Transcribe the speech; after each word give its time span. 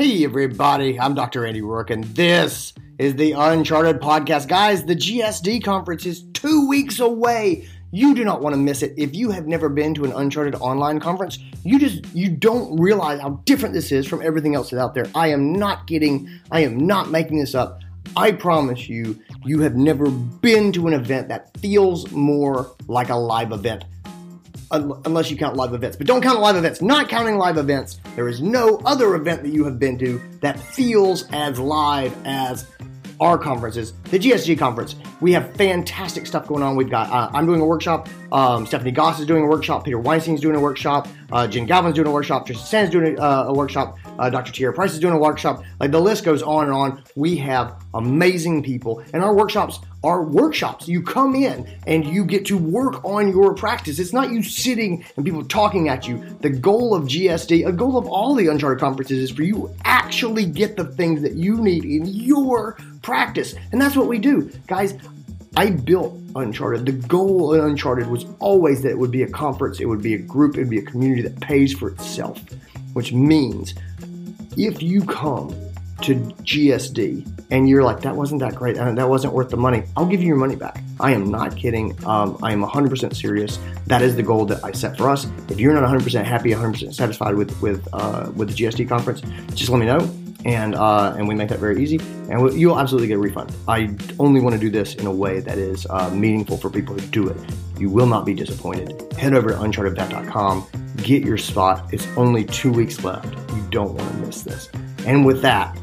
Hey, 0.00 0.24
everybody, 0.24 0.98
I'm 0.98 1.14
Dr. 1.14 1.44
Andy 1.44 1.60
Roark, 1.60 1.90
and 1.90 2.04
this 2.04 2.72
is 2.98 3.16
the 3.16 3.32
Uncharted 3.32 4.00
Podcast. 4.00 4.48
Guys, 4.48 4.82
the 4.82 4.96
GSD 4.96 5.62
conference 5.62 6.06
is 6.06 6.22
two 6.32 6.66
weeks 6.66 7.00
away. 7.00 7.68
You 7.90 8.14
do 8.14 8.24
not 8.24 8.40
want 8.40 8.54
to 8.54 8.56
miss 8.58 8.82
it. 8.82 8.94
If 8.96 9.14
you 9.14 9.30
have 9.30 9.46
never 9.46 9.68
been 9.68 9.92
to 9.96 10.06
an 10.06 10.12
Uncharted 10.12 10.54
online 10.54 11.00
conference, 11.00 11.38
you 11.64 11.78
just 11.78 12.02
you 12.14 12.30
don't 12.30 12.80
realize 12.80 13.20
how 13.20 13.42
different 13.44 13.74
this 13.74 13.92
is 13.92 14.06
from 14.06 14.22
everything 14.22 14.54
else 14.54 14.70
that's 14.70 14.80
out 14.80 14.94
there. 14.94 15.04
I 15.14 15.28
am 15.32 15.52
not 15.52 15.86
kidding. 15.86 16.30
I 16.50 16.60
am 16.60 16.78
not 16.78 17.10
making 17.10 17.38
this 17.38 17.54
up. 17.54 17.80
I 18.16 18.32
promise 18.32 18.88
you, 18.88 19.20
you 19.44 19.60
have 19.60 19.76
never 19.76 20.08
been 20.10 20.72
to 20.72 20.86
an 20.86 20.94
event 20.94 21.28
that 21.28 21.54
feels 21.58 22.10
more 22.10 22.74
like 22.88 23.10
a 23.10 23.16
live 23.16 23.52
event 23.52 23.84
unless 24.70 25.30
you 25.30 25.36
count 25.36 25.56
live 25.56 25.74
events. 25.74 25.96
But 25.96 26.06
don't 26.06 26.22
count 26.22 26.40
live 26.40 26.56
events. 26.56 26.80
Not 26.80 27.08
counting 27.08 27.36
live 27.36 27.56
events, 27.58 27.98
there 28.16 28.28
is 28.28 28.40
no 28.40 28.80
other 28.84 29.14
event 29.14 29.42
that 29.42 29.52
you 29.52 29.64
have 29.64 29.78
been 29.78 29.98
to 29.98 30.20
that 30.40 30.58
feels 30.58 31.26
as 31.32 31.58
live 31.58 32.16
as 32.24 32.66
our 33.20 33.36
conferences, 33.36 33.92
the 34.04 34.18
GSD 34.18 34.58
conference. 34.58 34.96
We 35.20 35.32
have 35.32 35.54
fantastic 35.54 36.26
stuff 36.26 36.46
going 36.46 36.62
on. 36.62 36.74
We've 36.74 36.88
got, 36.88 37.10
uh, 37.10 37.30
I'm 37.34 37.44
doing 37.44 37.60
a 37.60 37.66
workshop. 37.66 38.08
Um, 38.32 38.64
Stephanie 38.64 38.92
Goss 38.92 39.20
is 39.20 39.26
doing 39.26 39.44
a 39.44 39.46
workshop. 39.46 39.84
Peter 39.84 39.98
Weinstein's 39.98 40.40
doing 40.40 40.56
a 40.56 40.60
workshop. 40.60 41.06
Uh, 41.30 41.46
Jen 41.46 41.66
Galvin's 41.66 41.94
doing 41.94 42.06
a 42.06 42.10
workshop. 42.10 42.46
Tristan 42.46 42.66
Sand's 42.66 42.90
doing 42.90 43.18
a, 43.18 43.22
uh, 43.22 43.44
a 43.48 43.52
workshop. 43.52 43.98
Uh, 44.18 44.30
Dr. 44.30 44.52
Tierra 44.52 44.72
Price 44.72 44.92
is 44.92 44.98
doing 44.98 45.14
a 45.14 45.18
workshop. 45.18 45.62
Like 45.78 45.90
the 45.90 46.00
list 46.00 46.24
goes 46.24 46.42
on 46.42 46.64
and 46.64 46.74
on. 46.74 47.02
We 47.16 47.36
have 47.36 47.82
amazing 47.94 48.62
people, 48.62 49.02
and 49.12 49.22
our 49.22 49.34
workshops 49.34 49.80
are 50.02 50.22
workshops. 50.22 50.88
You 50.88 51.02
come 51.02 51.34
in 51.34 51.68
and 51.86 52.06
you 52.06 52.24
get 52.24 52.46
to 52.46 52.56
work 52.56 53.04
on 53.04 53.30
your 53.30 53.54
practice. 53.54 53.98
It's 53.98 54.12
not 54.12 54.30
you 54.30 54.42
sitting 54.42 55.04
and 55.16 55.24
people 55.24 55.44
talking 55.44 55.88
at 55.88 56.08
you. 56.08 56.24
The 56.40 56.50
goal 56.50 56.94
of 56.94 57.04
GSD, 57.04 57.66
a 57.66 57.72
goal 57.72 57.98
of 57.98 58.06
all 58.06 58.34
the 58.34 58.48
Uncharted 58.48 58.80
conferences, 58.80 59.18
is 59.18 59.30
for 59.30 59.42
you 59.42 59.54
to 59.54 59.74
actually 59.84 60.46
get 60.46 60.76
the 60.76 60.84
things 60.84 61.22
that 61.22 61.34
you 61.34 61.58
need 61.58 61.84
in 61.84 62.06
your 62.06 62.78
practice. 63.02 63.54
And 63.72 63.80
that's 63.80 63.96
what 63.96 64.06
we 64.06 64.18
do. 64.18 64.50
Guys, 64.66 64.94
I 65.56 65.70
built 65.70 66.16
Uncharted. 66.36 66.86
The 66.86 66.92
goal 66.92 67.54
of 67.54 67.64
Uncharted 67.64 68.06
was 68.06 68.24
always 68.38 68.82
that 68.82 68.90
it 68.90 68.98
would 68.98 69.10
be 69.10 69.22
a 69.22 69.28
conference, 69.28 69.80
it 69.80 69.86
would 69.86 70.02
be 70.02 70.14
a 70.14 70.18
group, 70.18 70.56
it 70.56 70.60
would 70.60 70.70
be 70.70 70.78
a 70.78 70.82
community 70.82 71.22
that 71.22 71.40
pays 71.40 71.72
for 71.72 71.90
itself, 71.90 72.40
which 72.92 73.12
means 73.12 73.74
if 74.56 74.82
you 74.82 75.02
come 75.04 75.50
to 76.02 76.14
GSD 76.14 77.46
and 77.50 77.68
you're 77.68 77.82
like, 77.82 78.00
that 78.00 78.16
wasn't 78.16 78.40
that 78.40 78.54
great, 78.54 78.76
and 78.76 78.96
that 78.96 79.08
wasn't 79.08 79.34
worth 79.34 79.50
the 79.50 79.56
money, 79.56 79.82
I'll 79.96 80.06
give 80.06 80.20
you 80.20 80.28
your 80.28 80.36
money 80.36 80.56
back. 80.56 80.82
I 80.98 81.12
am 81.12 81.30
not 81.30 81.56
kidding. 81.56 81.98
Um, 82.06 82.38
I 82.42 82.52
am 82.52 82.62
100% 82.62 83.14
serious. 83.14 83.58
That 83.86 84.02
is 84.02 84.16
the 84.16 84.22
goal 84.22 84.46
that 84.46 84.64
I 84.64 84.72
set 84.72 84.96
for 84.96 85.10
us. 85.10 85.26
If 85.48 85.60
you're 85.60 85.74
not 85.74 85.82
100% 85.82 86.24
happy, 86.24 86.50
100% 86.50 86.94
satisfied 86.94 87.34
with 87.34 87.60
with 87.60 87.86
uh, 87.92 88.30
with 88.34 88.48
the 88.48 88.54
GSD 88.54 88.88
conference, 88.88 89.22
just 89.54 89.70
let 89.70 89.78
me 89.78 89.86
know, 89.86 90.00
and 90.44 90.74
uh, 90.74 91.14
and 91.16 91.28
we 91.28 91.34
make 91.34 91.48
that 91.48 91.58
very 91.58 91.82
easy, 91.82 91.98
and 92.30 92.42
we'll, 92.42 92.54
you'll 92.54 92.78
absolutely 92.78 93.08
get 93.08 93.14
a 93.14 93.18
refund. 93.18 93.54
I 93.68 93.94
only 94.18 94.40
want 94.40 94.54
to 94.54 94.60
do 94.60 94.70
this 94.70 94.94
in 94.94 95.06
a 95.06 95.12
way 95.12 95.40
that 95.40 95.58
is 95.58 95.86
uh, 95.90 96.10
meaningful 96.10 96.56
for 96.56 96.70
people 96.70 96.94
who 96.94 97.06
do 97.08 97.28
it. 97.28 97.36
You 97.78 97.90
will 97.90 98.06
not 98.06 98.24
be 98.24 98.34
disappointed. 98.34 99.12
Head 99.14 99.34
over 99.34 99.50
to 99.50 99.56
unchartedvet.com, 99.56 100.66
get 100.98 101.24
your 101.24 101.38
spot. 101.38 101.92
It's 101.92 102.06
only 102.16 102.44
two 102.44 102.72
weeks 102.72 103.02
left. 103.04 103.32
You 103.54 103.62
don't 103.70 103.94
want 103.94 104.10
to 104.10 104.16
miss 104.18 104.42
this. 104.42 104.68
And 105.06 105.24
with 105.24 105.42
that, 105.42 105.78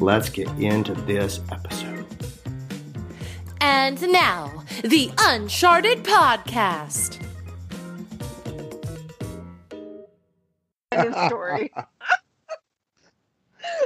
let's 0.00 0.28
get 0.28 0.48
into 0.58 0.94
this 0.94 1.40
episode. 1.50 2.06
And 3.60 4.00
now, 4.10 4.64
the 4.82 5.12
Uncharted 5.18 6.04
Podcast. 6.04 7.22
story. 11.26 11.72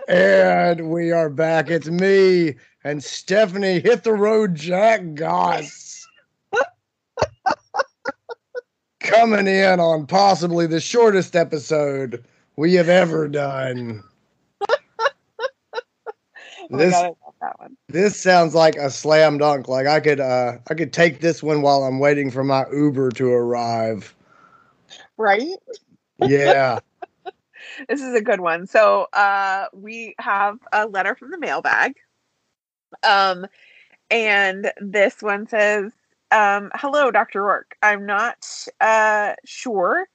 and 0.09 0.91
we 0.91 1.13
are 1.13 1.29
back. 1.29 1.71
It's 1.71 1.89
me 1.89 2.55
and 2.85 3.03
Stephanie. 3.03 3.81
Hit 3.81 4.05
the 4.05 4.13
road, 4.13 4.55
Jack 4.55 5.15
Goss. 5.15 6.07
Coming 9.01 9.47
in 9.47 9.81
on 9.81 10.07
possibly 10.07 10.67
the 10.67 10.81
shortest 10.81 11.37
episode 11.37 12.25
we 12.57 12.75
have 12.75 12.89
ever 12.89 13.29
done. 13.29 14.03
Oh 16.69 16.79
this 16.79 16.95
God, 16.95 17.15
that 17.41 17.61
one. 17.61 17.77
this 17.87 18.21
sounds 18.21 18.53
like 18.53 18.75
a 18.75 18.91
slam 18.91 19.39
dunk. 19.39 19.69
Like 19.69 19.87
I 19.87 20.01
could 20.01 20.19
uh 20.19 20.59
I 20.69 20.75
could 20.75 20.93
take 20.93 21.21
this 21.21 21.41
one 21.41 21.63
while 21.63 21.85
I'm 21.85 22.01
waiting 22.01 22.29
for 22.29 22.43
my 22.43 22.65
Uber 22.73 23.11
to 23.13 23.29
arrive. 23.31 24.13
Right? 25.17 25.55
Yeah. 26.19 26.81
This 27.89 28.01
is 28.03 28.15
a 28.15 28.21
good 28.23 28.41
one. 28.41 28.67
So 28.67 29.07
uh 29.13 29.67
we 29.73 30.15
have 30.19 30.59
a 30.73 30.87
letter 30.87 31.15
from 31.15 31.31
the 31.31 31.39
mailbag. 31.39 31.95
Um 33.03 33.47
and 34.11 34.73
this 34.81 35.23
one 35.23 35.49
says, 35.49 35.93
um, 36.33 36.71
hello, 36.75 37.11
Dr. 37.11 37.43
Roark. 37.43 37.75
I'm 37.83 38.07
not 38.07 38.47
uh 38.81 39.35
sure 39.45 40.07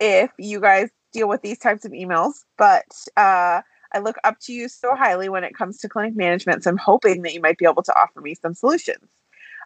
if 0.00 0.30
you 0.38 0.60
guys 0.60 0.90
deal 1.12 1.28
with 1.28 1.42
these 1.42 1.58
types 1.58 1.84
of 1.84 1.92
emails, 1.92 2.34
but 2.58 2.86
uh 3.16 3.62
I 3.94 4.00
look 4.00 4.16
up 4.24 4.38
to 4.42 4.52
you 4.54 4.68
so 4.68 4.94
highly 4.96 5.28
when 5.30 5.44
it 5.44 5.54
comes 5.56 5.78
to 5.80 5.88
clinic 5.88 6.16
management, 6.16 6.64
so 6.64 6.70
I'm 6.70 6.78
hoping 6.78 7.22
that 7.22 7.34
you 7.34 7.40
might 7.42 7.58
be 7.58 7.66
able 7.66 7.82
to 7.84 7.98
offer 8.00 8.20
me 8.20 8.34
some 8.34 8.54
solutions. 8.54 9.08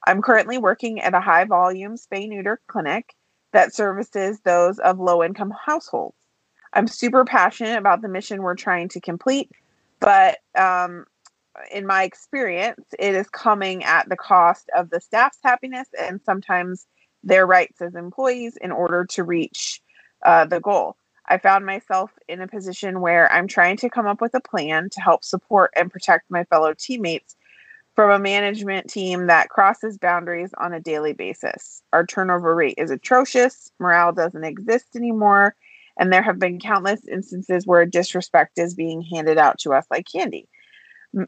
I'm 0.06 0.22
currently 0.22 0.58
working 0.58 1.00
at 1.00 1.14
a 1.14 1.20
high 1.20 1.44
volume 1.44 1.96
spay 1.96 2.28
neuter 2.28 2.60
clinic 2.68 3.14
that 3.52 3.74
services 3.74 4.40
those 4.42 4.78
of 4.80 5.00
low 5.00 5.22
income 5.24 5.52
households. 5.66 6.16
I'm 6.76 6.86
super 6.86 7.24
passionate 7.24 7.78
about 7.78 8.02
the 8.02 8.08
mission 8.08 8.42
we're 8.42 8.54
trying 8.54 8.90
to 8.90 9.00
complete, 9.00 9.50
but 9.98 10.38
um, 10.58 11.06
in 11.72 11.86
my 11.86 12.02
experience, 12.02 12.84
it 12.98 13.14
is 13.14 13.30
coming 13.30 13.82
at 13.82 14.10
the 14.10 14.16
cost 14.16 14.68
of 14.76 14.90
the 14.90 15.00
staff's 15.00 15.38
happiness 15.42 15.88
and 15.98 16.20
sometimes 16.26 16.86
their 17.24 17.46
rights 17.46 17.80
as 17.80 17.94
employees 17.94 18.58
in 18.60 18.72
order 18.72 19.06
to 19.06 19.24
reach 19.24 19.80
uh, 20.26 20.44
the 20.44 20.60
goal. 20.60 20.96
I 21.26 21.38
found 21.38 21.64
myself 21.64 22.10
in 22.28 22.42
a 22.42 22.46
position 22.46 23.00
where 23.00 23.32
I'm 23.32 23.48
trying 23.48 23.78
to 23.78 23.88
come 23.88 24.06
up 24.06 24.20
with 24.20 24.34
a 24.34 24.40
plan 24.40 24.90
to 24.90 25.00
help 25.00 25.24
support 25.24 25.70
and 25.74 25.90
protect 25.90 26.30
my 26.30 26.44
fellow 26.44 26.74
teammates 26.78 27.36
from 27.94 28.10
a 28.10 28.18
management 28.18 28.90
team 28.90 29.28
that 29.28 29.48
crosses 29.48 29.96
boundaries 29.96 30.50
on 30.58 30.74
a 30.74 30.80
daily 30.80 31.14
basis. 31.14 31.82
Our 31.94 32.04
turnover 32.04 32.54
rate 32.54 32.74
is 32.76 32.90
atrocious, 32.90 33.72
morale 33.80 34.12
doesn't 34.12 34.44
exist 34.44 34.94
anymore, 34.94 35.56
and 35.96 36.12
there 36.12 36.22
have 36.22 36.38
been 36.38 36.60
countless 36.60 37.06
instances 37.06 37.66
where 37.66 37.86
disrespect 37.86 38.58
is 38.58 38.74
being 38.74 39.02
handed 39.02 39.38
out 39.38 39.58
to 39.58 39.72
us 39.72 39.86
like 39.90 40.06
candy. 40.10 40.48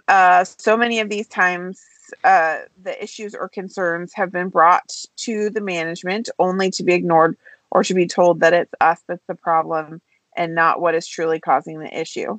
Uh, 0.06 0.44
so 0.44 0.76
many 0.76 1.00
of 1.00 1.08
these 1.08 1.26
times, 1.28 1.82
uh, 2.24 2.58
the 2.82 3.02
issues 3.02 3.34
or 3.34 3.48
concerns 3.48 4.12
have 4.14 4.30
been 4.30 4.48
brought 4.48 4.90
to 5.16 5.50
the 5.50 5.60
management 5.60 6.28
only 6.38 6.70
to 6.70 6.82
be 6.82 6.94
ignored 6.94 7.36
or 7.70 7.84
to 7.84 7.94
be 7.94 8.06
told 8.06 8.40
that 8.40 8.52
it's 8.52 8.72
us 8.80 9.00
that's 9.06 9.24
the 9.28 9.34
problem 9.34 10.00
and 10.36 10.54
not 10.54 10.80
what 10.80 10.94
is 10.94 11.06
truly 11.06 11.40
causing 11.40 11.80
the 11.80 12.00
issue. 12.00 12.38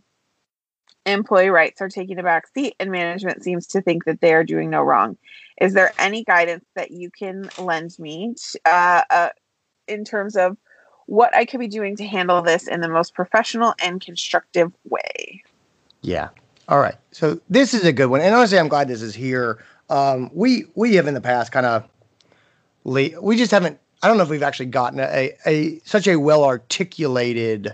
Employee 1.05 1.49
rights 1.49 1.81
are 1.81 1.89
taking 1.89 2.19
a 2.19 2.23
back 2.23 2.47
seat, 2.53 2.75
and 2.79 2.91
management 2.91 3.43
seems 3.43 3.65
to 3.67 3.81
think 3.81 4.05
that 4.05 4.21
they 4.21 4.33
are 4.33 4.43
doing 4.43 4.69
no 4.69 4.81
wrong. 4.81 5.17
Is 5.59 5.73
there 5.73 5.91
any 5.97 6.23
guidance 6.23 6.65
that 6.75 6.91
you 6.91 7.09
can 7.09 7.49
lend 7.57 7.97
me 7.97 8.35
uh, 8.65 9.01
uh, 9.09 9.29
in 9.87 10.05
terms 10.05 10.35
of 10.35 10.57
what 11.09 11.35
I 11.35 11.43
could 11.43 11.59
be 11.59 11.67
doing 11.67 11.95
to 11.95 12.05
handle 12.05 12.43
this 12.43 12.67
in 12.67 12.81
the 12.81 12.87
most 12.87 13.15
professional 13.15 13.73
and 13.83 13.99
constructive 13.99 14.71
way? 14.87 15.43
Yeah. 16.01 16.29
All 16.67 16.79
right. 16.79 16.95
So 17.11 17.41
this 17.49 17.73
is 17.73 17.83
a 17.83 17.91
good 17.91 18.07
one, 18.07 18.21
and 18.21 18.33
honestly, 18.35 18.59
I'm 18.59 18.67
glad 18.67 18.87
this 18.87 19.01
is 19.01 19.15
here. 19.15 19.63
Um, 19.89 20.29
we 20.33 20.65
we 20.75 20.93
have 20.95 21.07
in 21.07 21.15
the 21.15 21.21
past 21.21 21.51
kind 21.51 21.65
of 21.65 21.83
le- 22.83 23.19
we 23.19 23.35
just 23.35 23.49
haven't. 23.49 23.79
I 24.03 24.07
don't 24.07 24.17
know 24.17 24.23
if 24.23 24.29
we've 24.29 24.43
actually 24.43 24.67
gotten 24.67 24.99
a, 24.99 25.33
a 25.47 25.79
such 25.79 26.07
a 26.07 26.17
well 26.17 26.43
articulated 26.43 27.73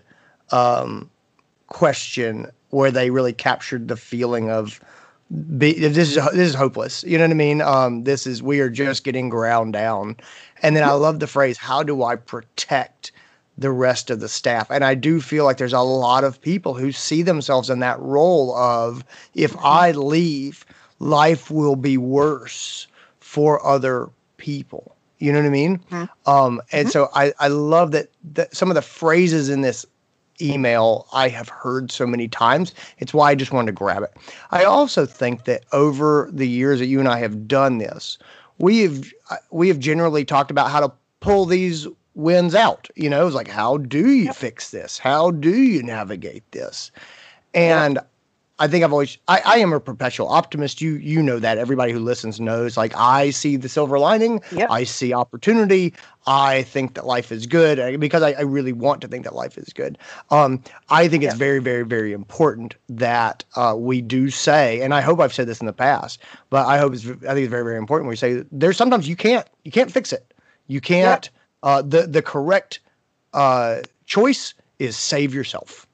um, 0.52 1.10
question 1.68 2.50
where 2.70 2.90
they 2.90 3.10
really 3.10 3.34
captured 3.34 3.90
the 3.90 3.98
feeling 3.98 4.50
of 4.50 4.80
be, 5.58 5.74
this 5.74 5.98
is 5.98 6.16
this 6.16 6.50
is 6.50 6.56
hopeless. 6.56 7.04
You 7.04 7.18
know 7.18 7.26
what 7.26 7.32
I 7.32 7.36
mean? 7.36 7.62
Um, 7.62 8.06
this 8.06 8.26
is 8.26 8.42
we 8.42 8.62
are 8.62 8.70
just 8.70 9.04
getting 9.04 9.28
ground 9.28 9.74
down. 9.74 10.16
And 10.62 10.74
then 10.74 10.86
I 10.86 10.94
love 10.94 11.20
the 11.20 11.28
phrase, 11.28 11.58
"How 11.58 11.84
do 11.84 12.04
I 12.04 12.16
protect 12.16 13.12
the 13.58 13.72
rest 13.72 14.10
of 14.10 14.20
the 14.20 14.30
staff?" 14.30 14.68
And 14.70 14.84
I 14.84 14.96
do 14.96 15.22
feel 15.22 15.46
like 15.46 15.58
there's 15.58 15.74
a 15.74 15.80
lot 15.82 16.24
of 16.24 16.42
people 16.42 16.74
who 16.74 16.92
see 16.92 17.22
themselves 17.22 17.70
in 17.70 17.80
that 17.80 18.00
role 18.00 18.56
of, 18.56 19.04
if 19.34 19.56
I 19.64 19.92
leave, 19.92 20.66
life 21.00 21.50
will 21.52 21.76
be 21.76 21.98
worse 21.98 22.88
for 23.20 23.66
other 23.66 24.10
people. 24.38 24.96
You 25.20 25.32
know 25.32 25.40
what 25.40 25.48
I 25.48 25.50
mean? 25.50 25.80
Mhm. 25.92 26.10
Um, 26.26 26.62
and 26.72 26.92
so 26.92 27.10
I 27.16 27.34
I 27.40 27.48
love 27.48 27.92
that 27.92 28.10
that 28.34 28.56
some 28.56 28.70
of 28.70 28.76
the 28.76 28.82
phrases 28.82 29.50
in 29.50 29.62
this 29.62 29.86
email 30.42 31.08
I 31.14 31.30
have 31.30 31.48
heard 31.48 31.92
so 31.92 32.06
many 32.06 32.28
times. 32.28 32.74
It's 33.00 33.14
why 33.14 33.32
I 33.32 33.36
just 33.36 33.54
wanted 33.54 33.68
to 33.68 33.72
grab 33.72 34.04
it. 34.04 34.12
I 34.52 34.66
also 34.66 35.06
think 35.06 35.46
that 35.46 35.64
over 35.72 36.30
the 36.34 36.48
years 36.48 36.80
that 36.80 36.88
you 36.88 37.00
and 37.00 37.08
I 37.08 37.20
have 37.20 37.48
done 37.48 37.78
this, 37.78 38.18
we 38.58 38.82
have 38.82 39.06
we 39.52 39.70
have 39.70 39.80
generally 39.80 40.26
talked 40.26 40.52
about 40.52 40.70
how 40.70 40.82
to 40.82 40.92
pull 41.22 41.46
these 41.46 41.88
wins 42.16 42.56
out. 42.56 42.90
You 42.96 43.10
know, 43.10 43.28
it's 43.28 43.36
like 43.36 43.48
how 43.48 43.78
do 43.78 44.10
you 44.10 44.34
fix 44.34 44.72
this? 44.72 44.98
How 44.98 45.32
do 45.32 45.56
you 45.56 45.84
navigate 45.84 46.50
this? 46.52 46.92
And 47.54 48.00
I 48.58 48.70
think 48.70 48.86
I've 48.86 48.94
always 48.94 49.18
I, 49.28 49.42
I 49.44 49.58
am 49.58 49.74
a 49.74 49.82
perpetual 49.82 50.30
optimist. 50.30 50.82
You 50.82 50.94
you 50.94 51.22
know 51.22 51.40
that. 51.40 51.58
Everybody 51.58 51.92
who 51.92 52.00
listens 52.00 52.40
knows. 52.40 52.78
Like 52.78 52.96
I 52.96 53.32
see 53.32 53.58
the 53.58 53.68
silver 53.68 54.00
lining. 54.00 54.42
Yep. 54.54 54.72
I 54.72 54.86
see 54.86 55.14
opportunity. 55.14 55.94
I 56.26 56.64
think 56.64 56.94
that 56.96 57.06
life 57.06 57.32
is 57.34 57.46
good 57.46 58.00
because 58.00 58.24
I, 58.24 58.32
I 58.32 58.42
really 58.42 58.72
want 58.72 59.02
to 59.02 59.08
think 59.08 59.26
that 59.26 59.36
life 59.36 59.58
is 59.58 59.74
good. 59.74 59.98
Um, 60.32 60.64
I 60.90 61.08
think 61.08 61.24
it's 61.24 61.36
very, 61.36 61.60
very, 61.60 61.84
very 61.84 62.14
important 62.14 62.76
that 62.90 63.44
uh, 63.56 63.76
we 63.78 64.02
do 64.02 64.30
say, 64.32 64.82
and 64.82 64.94
I 64.94 65.02
hope 65.02 65.20
I've 65.20 65.34
said 65.34 65.48
this 65.48 65.60
in 65.60 65.68
the 65.68 65.74
past, 65.74 66.22
but 66.50 66.66
I 66.66 66.78
hope 66.78 66.94
it's 66.94 67.06
I 67.06 67.10
think 67.10 67.40
it's 67.40 67.52
very, 67.52 67.64
very 67.64 67.78
important. 67.78 68.10
We 68.10 68.16
say 68.16 68.46
there's 68.52 68.78
sometimes 68.78 69.08
you 69.08 69.18
can't 69.18 69.48
you 69.66 69.72
can't 69.72 69.92
fix 69.92 70.14
it. 70.14 70.34
You 70.68 70.80
can't. 70.80 71.30
Uh, 71.66 71.82
the 71.84 72.08
the 72.08 72.24
correct 72.24 72.80
uh, 73.34 73.82
choice 74.06 74.56
is 74.80 74.98
save 74.98 75.34
yourself 75.36 75.88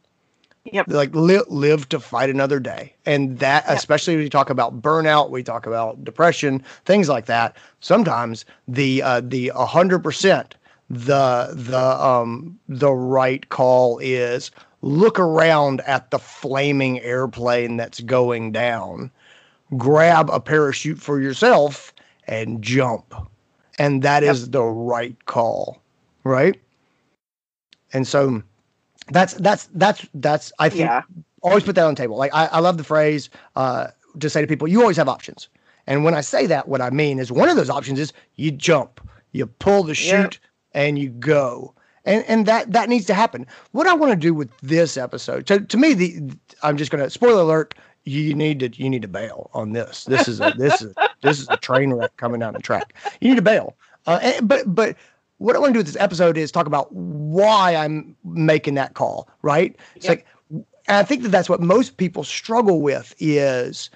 Yep. 0.65 0.87
like 0.87 1.15
li- 1.15 1.41
live 1.49 1.89
to 1.89 1.99
fight 1.99 2.29
another 2.29 2.59
day 2.59 2.95
and 3.05 3.39
that 3.39 3.65
Yep. 3.67 3.77
especially 3.77 4.15
when 4.15 4.23
you 4.23 4.29
talk 4.29 4.49
about 4.49 4.81
burnout 4.81 5.31
we 5.31 5.43
talk 5.43 5.65
about 5.67 6.03
depression 6.03 6.63
things 6.85 7.09
like 7.09 7.25
that 7.27 7.57
sometimes 7.81 8.45
the 8.67 9.01
uh 9.03 9.21
the 9.23 9.51
100% 9.55 10.53
the 10.89 11.49
the 11.55 12.05
um 12.05 12.59
the 12.69 12.91
right 12.91 13.49
call 13.49 13.99
is 13.99 14.51
look 14.81 15.19
around 15.19 15.81
at 15.81 16.11
the 16.11 16.19
flaming 16.19 16.99
airplane 17.01 17.77
that's 17.77 18.01
going 18.01 18.51
down 18.51 19.11
grab 19.77 20.29
a 20.31 20.39
parachute 20.39 20.99
for 20.99 21.21
yourself 21.21 21.93
and 22.27 22.61
jump 22.61 23.13
and 23.81 24.03
that 24.03 24.23
is 24.23 24.43
Yep. 24.43 24.51
the 24.51 24.63
right 24.63 25.25
call 25.25 25.81
right 26.23 26.61
and 27.93 28.07
so 28.07 28.43
that's 29.11 29.33
that's 29.35 29.69
that's 29.73 30.07
that's 30.15 30.53
i 30.59 30.69
think 30.69 30.79
Yeah. 30.79 31.01
always 31.43 31.63
put 31.63 31.75
that 31.75 31.85
on 31.85 31.95
the 31.95 32.01
table. 32.01 32.17
Like 32.17 32.33
I, 32.33 32.47
I 32.47 32.59
love 32.59 32.77
the 32.77 32.83
phrase 32.83 33.29
uh, 33.55 33.87
to 34.19 34.29
say 34.29 34.41
to 34.41 34.47
people, 34.47 34.67
you 34.67 34.81
always 34.81 34.97
have 34.97 35.09
options. 35.09 35.49
And 35.87 36.03
when 36.05 36.13
I 36.15 36.21
say 36.21 36.45
that, 36.47 36.67
what 36.67 36.81
I 36.81 36.89
mean 36.91 37.19
is 37.19 37.31
one 37.31 37.49
of 37.49 37.57
those 37.57 37.69
options 37.69 37.99
is 37.99 38.13
you 38.35 38.51
jump, 38.51 39.01
you 39.31 39.47
pull 39.47 39.83
the 39.83 39.95
Yep. 39.99 40.35
chute, 40.35 40.39
and 40.73 40.99
you 40.99 41.09
go. 41.09 41.73
And 42.05 42.23
and 42.27 42.45
that 42.47 42.71
that 42.73 42.89
needs 42.89 43.05
to 43.07 43.13
happen. 43.15 43.47
What 43.71 43.87
I 43.87 43.93
want 43.93 44.11
to 44.13 44.17
do 44.17 44.33
with 44.33 44.51
this 44.61 44.97
episode, 44.97 45.47
to, 45.47 45.61
to 45.61 45.77
me, 45.77 45.93
the 45.93 46.31
I'm 46.63 46.77
just 46.77 46.91
gonna 46.91 47.09
spoiler 47.09 47.41
alert. 47.41 47.75
You 48.05 48.33
need 48.35 48.59
to 48.61 48.69
you 48.83 48.89
need 48.89 49.01
to 49.03 49.07
bail 49.09 49.49
on 49.53 49.73
this. 49.73 50.05
This 50.05 50.27
is 50.27 50.41
a 50.41 50.51
this 50.51 50.81
is 50.81 50.95
this 51.21 51.39
is 51.39 51.49
a 51.49 51.57
train 51.57 51.93
wreck 51.93 52.15
coming 52.17 52.39
down 52.39 52.53
the 52.53 52.59
track. 52.59 52.93
You 53.21 53.29
need 53.29 53.35
to 53.35 53.41
bail. 53.41 53.75
Uh, 54.05 54.19
and, 54.21 54.47
but 54.47 54.73
but 54.73 54.95
what 55.37 55.55
I 55.55 55.59
want 55.59 55.71
to 55.71 55.73
do 55.73 55.79
with 55.79 55.87
this 55.87 55.97
episode 55.97 56.37
is 56.37 56.51
talk 56.51 56.67
about 56.67 56.91
why 56.93 57.75
I'm 57.75 58.15
making 58.23 58.75
that 58.75 58.93
call. 58.93 59.29
Right? 59.41 59.75
It's 59.95 60.07
Yep. 60.07 60.17
like 60.17 60.27
and 60.87 60.97
I 60.97 61.03
think 61.03 61.23
that 61.23 61.29
that's 61.29 61.49
what 61.49 61.61
most 61.61 61.97
people 61.97 62.23
struggle 62.23 62.81
with 62.81 63.15
is 63.19 63.89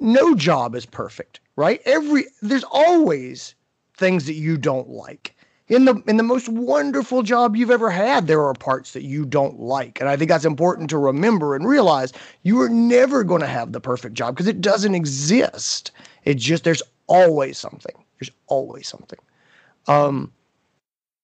no 0.00 0.34
job 0.34 0.74
is 0.74 0.86
perfect, 0.86 1.40
right? 1.56 1.80
Every 1.84 2.26
there's 2.42 2.64
always 2.70 3.54
things 3.94 4.26
that 4.26 4.34
you 4.34 4.56
don't 4.56 4.88
like. 4.88 5.35
In 5.68 5.84
the 5.84 6.00
in 6.06 6.16
the 6.16 6.22
most 6.22 6.48
wonderful 6.48 7.22
job 7.22 7.56
you've 7.56 7.72
ever 7.72 7.90
had, 7.90 8.26
there 8.26 8.44
are 8.44 8.54
parts 8.54 8.92
that 8.92 9.02
you 9.02 9.24
don't 9.24 9.58
like. 9.58 10.00
And 10.00 10.08
I 10.08 10.16
think 10.16 10.28
that's 10.28 10.44
important 10.44 10.90
to 10.90 10.98
remember 10.98 11.56
and 11.56 11.66
realize 11.66 12.12
you 12.44 12.60
are 12.60 12.68
never 12.68 13.24
going 13.24 13.40
to 13.40 13.48
have 13.48 13.72
the 13.72 13.80
perfect 13.80 14.14
job 14.14 14.34
because 14.34 14.46
it 14.46 14.60
doesn't 14.60 14.94
exist. 14.94 15.90
It 16.24 16.34
just 16.34 16.62
there's 16.62 16.82
always 17.08 17.58
something. 17.58 17.96
There's 18.18 18.30
always 18.46 18.86
something. 18.86 19.18
Um 19.88 20.32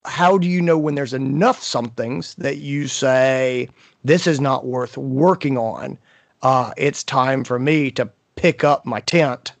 how 0.05 0.37
do 0.37 0.47
you 0.47 0.61
know 0.61 0.77
when 0.77 0.95
there's 0.95 1.13
enough 1.13 1.63
somethings 1.63 2.35
that 2.35 2.57
you 2.57 2.87
say 2.87 3.69
this 4.03 4.27
is 4.27 4.41
not 4.41 4.65
worth 4.65 4.97
working 4.97 5.57
on 5.57 5.97
uh, 6.41 6.73
it's 6.75 7.05
time 7.05 7.43
for 7.45 7.57
me 7.57 7.89
to 7.91 8.09
pick 8.35 8.65
up 8.65 8.85
my 8.85 8.99
tent 8.99 9.53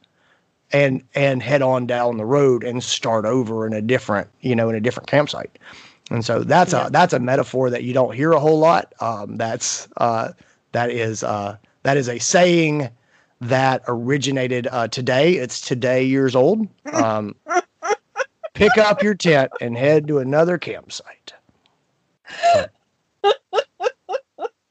and 0.73 1.03
and 1.15 1.41
head 1.41 1.61
on 1.61 1.85
down 1.87 2.17
the 2.17 2.25
road 2.25 2.63
and 2.63 2.83
start 2.83 3.25
over 3.25 3.65
in 3.65 3.73
a 3.73 3.81
different 3.81 4.27
you 4.41 4.55
know 4.55 4.69
in 4.69 4.75
a 4.75 4.81
different 4.81 5.07
campsite. 5.07 5.57
And 6.11 6.25
so 6.25 6.43
that's 6.43 6.73
Yeah. 6.73 6.87
a 6.87 6.89
that's 6.89 7.13
a 7.13 7.19
metaphor 7.19 7.69
that 7.69 7.83
you 7.83 7.93
don't 7.93 8.13
hear 8.13 8.33
a 8.33 8.39
whole 8.39 8.59
lot. 8.59 8.93
Um, 8.99 9.37
that's 9.37 9.87
uh, 9.97 10.33
that 10.73 10.89
is 10.89 11.23
uh, 11.23 11.57
that 11.83 11.95
is 11.97 12.09
a 12.09 12.19
saying 12.19 12.89
that 13.41 13.83
originated 13.87 14.67
uh, 14.71 14.87
today. 14.89 15.33
It's 15.35 15.61
today 15.61 16.03
years 16.03 16.35
old. 16.35 16.67
Um, 16.91 17.35
pick 18.53 18.77
up 18.77 19.01
your 19.03 19.15
tent 19.15 19.51
and 19.61 19.77
head 19.77 20.07
to 20.07 20.19
another 20.19 20.57
campsite. 20.57 21.33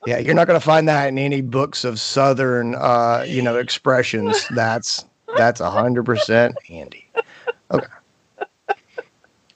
Yeah 0.06 0.18
you're 0.18 0.34
not 0.34 0.48
going 0.48 0.58
to 0.58 0.64
find 0.64 0.88
that 0.88 1.08
in 1.08 1.16
any 1.18 1.40
books 1.40 1.84
of 1.84 1.98
southern 2.00 2.74
uh, 2.74 3.24
you 3.26 3.40
know 3.42 3.56
expressions. 3.56 4.46
That's 4.50 5.04
that's 5.36 5.60
a 5.60 5.70
hundred 5.70 6.04
percent 6.04 6.56
handy 6.66 7.08
Okay. 7.70 7.86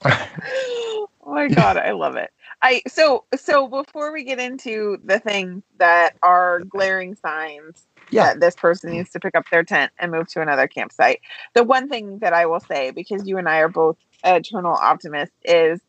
oh 0.05 1.09
my 1.25 1.47
god, 1.47 1.77
I 1.77 1.91
love 1.91 2.15
it. 2.15 2.31
I 2.61 2.81
so 2.87 3.25
so 3.35 3.67
before 3.67 4.11
we 4.11 4.23
get 4.23 4.39
into 4.39 4.97
the 5.03 5.19
things 5.19 5.63
that 5.77 6.15
are 6.23 6.61
glaring 6.61 7.15
signs 7.15 7.85
Yeah. 8.09 8.25
that 8.33 8.39
this 8.39 8.55
person 8.55 8.89
mm-hmm. 8.89 8.99
needs 8.99 9.11
to 9.11 9.19
pick 9.19 9.35
up 9.35 9.45
their 9.51 9.63
tent 9.63 9.91
and 9.99 10.11
move 10.11 10.27
to 10.29 10.41
another 10.41 10.67
campsite. 10.67 11.21
The 11.53 11.63
one 11.63 11.89
thing 11.89 12.19
that 12.19 12.33
I 12.33 12.45
will 12.45 12.59
say, 12.61 12.91
because 12.91 13.27
you 13.27 13.37
and 13.37 13.47
I 13.47 13.59
are 13.59 13.69
both 13.69 13.97
eternal 14.23 14.73
optimists, 14.73 15.35
is 15.43 15.79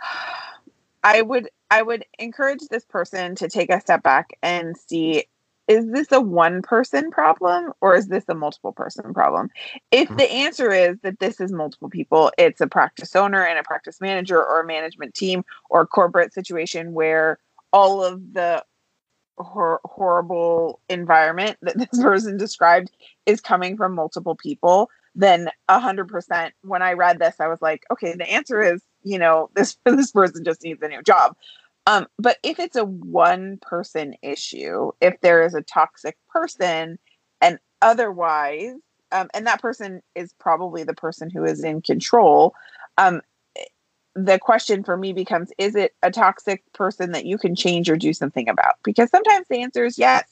I 1.02 1.20
would 1.20 1.50
I 1.70 1.82
would 1.82 2.04
encourage 2.18 2.60
this 2.70 2.84
person 2.84 3.34
to 3.36 3.48
take 3.48 3.70
a 3.70 3.80
step 3.80 4.02
back 4.02 4.38
and 4.42 4.76
see 4.76 5.24
is 5.66 5.90
this 5.90 6.12
a 6.12 6.20
one 6.20 6.62
person 6.62 7.10
problem 7.10 7.72
or 7.80 7.96
is 7.96 8.08
this 8.08 8.24
a 8.28 8.34
multiple 8.34 8.72
person 8.72 9.14
problem? 9.14 9.48
If 9.90 10.08
Mhm. 10.10 10.18
the 10.18 10.30
answer 10.30 10.70
is 10.72 10.98
that 11.02 11.18
this 11.20 11.40
is 11.40 11.52
multiple 11.52 11.88
people, 11.88 12.30
it's 12.38 12.60
a 12.60 12.66
practice 12.66 13.16
owner 13.16 13.44
and 13.44 13.58
a 13.58 13.62
practice 13.62 14.00
manager 14.00 14.42
or 14.42 14.60
a 14.60 14.66
management 14.66 15.14
team 15.14 15.44
or 15.70 15.82
a 15.82 15.86
corporate 15.86 16.34
situation 16.34 16.92
where 16.92 17.38
all 17.72 18.04
of 18.04 18.34
the 18.34 18.64
hor- 19.38 19.80
horrible 19.84 20.80
environment 20.88 21.56
that 21.62 21.76
this 21.78 22.02
person 22.02 22.36
described 22.36 22.90
is 23.26 23.40
coming 23.40 23.76
from 23.76 23.94
multiple 23.94 24.36
people, 24.36 24.90
then 25.14 25.48
a 25.68 25.80
hundred 25.80 26.08
percent. 26.08 26.54
When 26.62 26.82
I 26.82 26.92
read 26.92 27.18
this, 27.18 27.36
I 27.40 27.48
was 27.48 27.60
like, 27.62 27.84
okay, 27.92 28.14
the 28.16 28.30
answer 28.30 28.60
is, 28.62 28.82
you 29.02 29.18
know, 29.18 29.50
this 29.54 29.76
this 29.84 30.12
person 30.12 30.44
just 30.44 30.62
needs 30.62 30.82
a 30.82 30.88
new 30.88 31.02
job. 31.02 31.36
Um, 31.86 32.06
but 32.18 32.38
if 32.42 32.58
it's 32.58 32.76
a 32.76 32.84
one 32.84 33.58
person 33.60 34.14
issue, 34.22 34.92
if 35.00 35.20
there 35.20 35.44
is 35.44 35.54
a 35.54 35.62
toxic 35.62 36.16
person, 36.28 36.98
and 37.40 37.58
otherwise, 37.82 38.74
um, 39.12 39.28
and 39.34 39.46
that 39.46 39.60
person 39.60 40.02
is 40.14 40.32
probably 40.38 40.84
the 40.84 40.94
person 40.94 41.30
who 41.30 41.44
is 41.44 41.62
in 41.62 41.82
control, 41.82 42.54
um, 42.96 43.20
the 44.14 44.38
question 44.38 44.84
for 44.84 44.96
me 44.96 45.12
becomes 45.12 45.50
is 45.58 45.74
it 45.74 45.94
a 46.02 46.10
toxic 46.10 46.62
person 46.72 47.12
that 47.12 47.26
you 47.26 47.36
can 47.36 47.54
change 47.54 47.90
or 47.90 47.96
do 47.96 48.12
something 48.12 48.48
about? 48.48 48.76
Because 48.84 49.10
sometimes 49.10 49.46
the 49.48 49.62
answer 49.62 49.84
is 49.84 49.98
yes. 49.98 50.24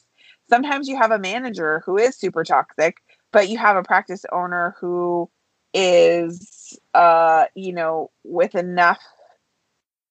Sometimes 0.49 0.87
you 0.87 0.97
have 0.97 1.11
a 1.11 1.19
manager 1.19 1.83
who 1.85 1.97
is 1.97 2.15
super 2.15 2.43
toxic, 2.43 2.97
but 3.31 3.49
you 3.49 3.57
have 3.57 3.75
a 3.75 3.83
practice 3.83 4.25
owner 4.31 4.75
who 4.79 5.29
is, 5.73 6.77
uh, 6.93 7.45
you 7.55 7.73
know, 7.73 8.11
with 8.23 8.55
enough 8.55 9.01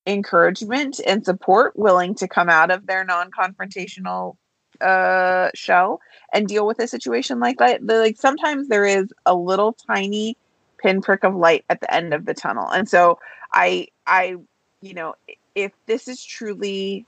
encouragement 0.07 1.01
and 1.07 1.25
support 1.25 1.77
willing 1.77 2.15
to 2.17 2.27
come 2.29 2.49
out 2.49 2.71
of 2.71 2.87
their 2.87 3.05
non-confrontational 3.05 4.37
uh 4.81 5.49
shell 5.55 6.01
and 6.33 6.49
deal 6.49 6.67
with 6.67 6.81
a 6.81 6.89
situation 6.89 7.39
like 7.39 7.59
that. 7.59 7.85
Like 7.85 8.17
sometimes 8.19 8.69
there 8.69 8.85
is 8.85 9.13
a 9.27 9.35
little 9.35 9.75
tiny 9.75 10.37
pinprick 10.79 11.23
of 11.23 11.37
light 11.37 11.65
at 11.69 11.81
the 11.81 11.95
end 11.95 12.13
of 12.13 12.25
the 12.25 12.35
tunnel. 12.35 12.69
And 12.69 12.89
so 12.89 13.19
i 13.53 13.87
i 14.07 14.37
you 14.81 14.95
know 14.95 15.15
if 15.55 15.73
this 15.87 16.09
is 16.09 16.25
truly 16.25 17.07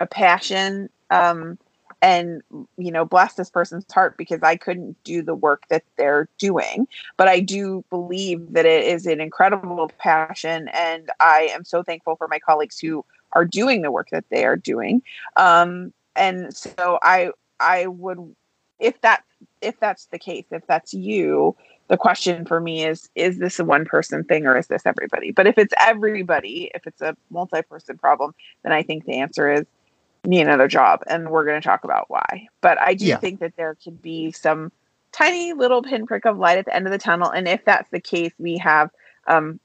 a 0.00 0.06
passion 0.06 0.90
um 1.10 1.58
and 2.02 2.42
you 2.76 2.90
know 2.90 3.04
bless 3.04 3.34
this 3.34 3.48
person's 3.48 3.86
heart 3.90 4.16
because 4.18 4.42
i 4.42 4.56
couldn't 4.56 5.02
do 5.04 5.22
the 5.22 5.34
work 5.34 5.62
that 5.68 5.84
they're 5.96 6.28
doing. 6.36 6.86
But 7.16 7.28
i 7.28 7.40
do 7.40 7.84
believe 7.88 8.52
that 8.52 8.66
it 8.66 8.84
is 8.84 9.06
an 9.06 9.20
incredible 9.20 9.90
passion 9.98 10.68
and 10.68 11.08
i 11.20 11.48
am 11.52 11.64
so 11.64 11.82
thankful 11.82 12.16
for 12.16 12.28
my 12.28 12.40
colleagues 12.40 12.78
who 12.78 13.04
are 13.32 13.46
doing 13.46 13.80
the 13.80 13.92
work 13.92 14.10
that 14.10 14.24
they 14.30 14.44
are 14.44 14.56
doing. 14.56 15.02
Um 15.36 15.94
and 16.16 16.54
so 16.54 16.98
i 17.02 17.30
i 17.60 17.86
would 17.86 18.34
if 18.80 19.00
that 19.00 19.22
if 19.62 19.78
that's 19.80 20.06
the 20.06 20.18
case 20.18 20.44
if 20.50 20.66
that's 20.66 20.92
you 20.92 21.56
the 21.88 21.96
question 21.96 22.44
for 22.44 22.60
me 22.60 22.84
is 22.84 23.08
is 23.14 23.38
this 23.38 23.58
a 23.58 23.64
one 23.64 23.84
person 23.84 24.24
thing 24.24 24.46
or 24.46 24.56
is 24.56 24.68
this 24.68 24.86
everybody? 24.86 25.30
But 25.30 25.46
if 25.46 25.58
it's 25.58 25.74
everybody 25.78 26.70
if 26.74 26.86
it's 26.86 27.00
a 27.00 27.16
multi-person 27.30 27.98
problem 27.98 28.34
then 28.62 28.72
i 28.72 28.82
think 28.82 29.04
the 29.04 29.18
answer 29.18 29.52
is 29.52 29.64
need 30.24 30.42
another 30.42 30.68
job 30.68 31.00
and 31.06 31.30
we're 31.30 31.44
going 31.44 31.60
to 31.60 31.66
talk 31.66 31.84
about 31.84 32.08
why 32.08 32.46
but 32.60 32.80
i 32.80 32.94
do 32.94 33.06
Yeah. 33.06 33.18
think 33.18 33.40
that 33.40 33.56
there 33.56 33.76
could 33.82 34.00
be 34.00 34.30
some 34.32 34.70
tiny 35.12 35.52
little 35.52 35.82
pinprick 35.82 36.24
of 36.24 36.38
light 36.38 36.58
at 36.58 36.64
the 36.64 36.74
end 36.74 36.86
of 36.86 36.92
the 36.92 36.98
tunnel 36.98 37.30
and 37.30 37.48
if 37.48 37.64
that's 37.64 37.90
the 37.90 38.00
case 38.00 38.32
we 38.38 38.56
have 38.58 38.90
um 39.26 39.58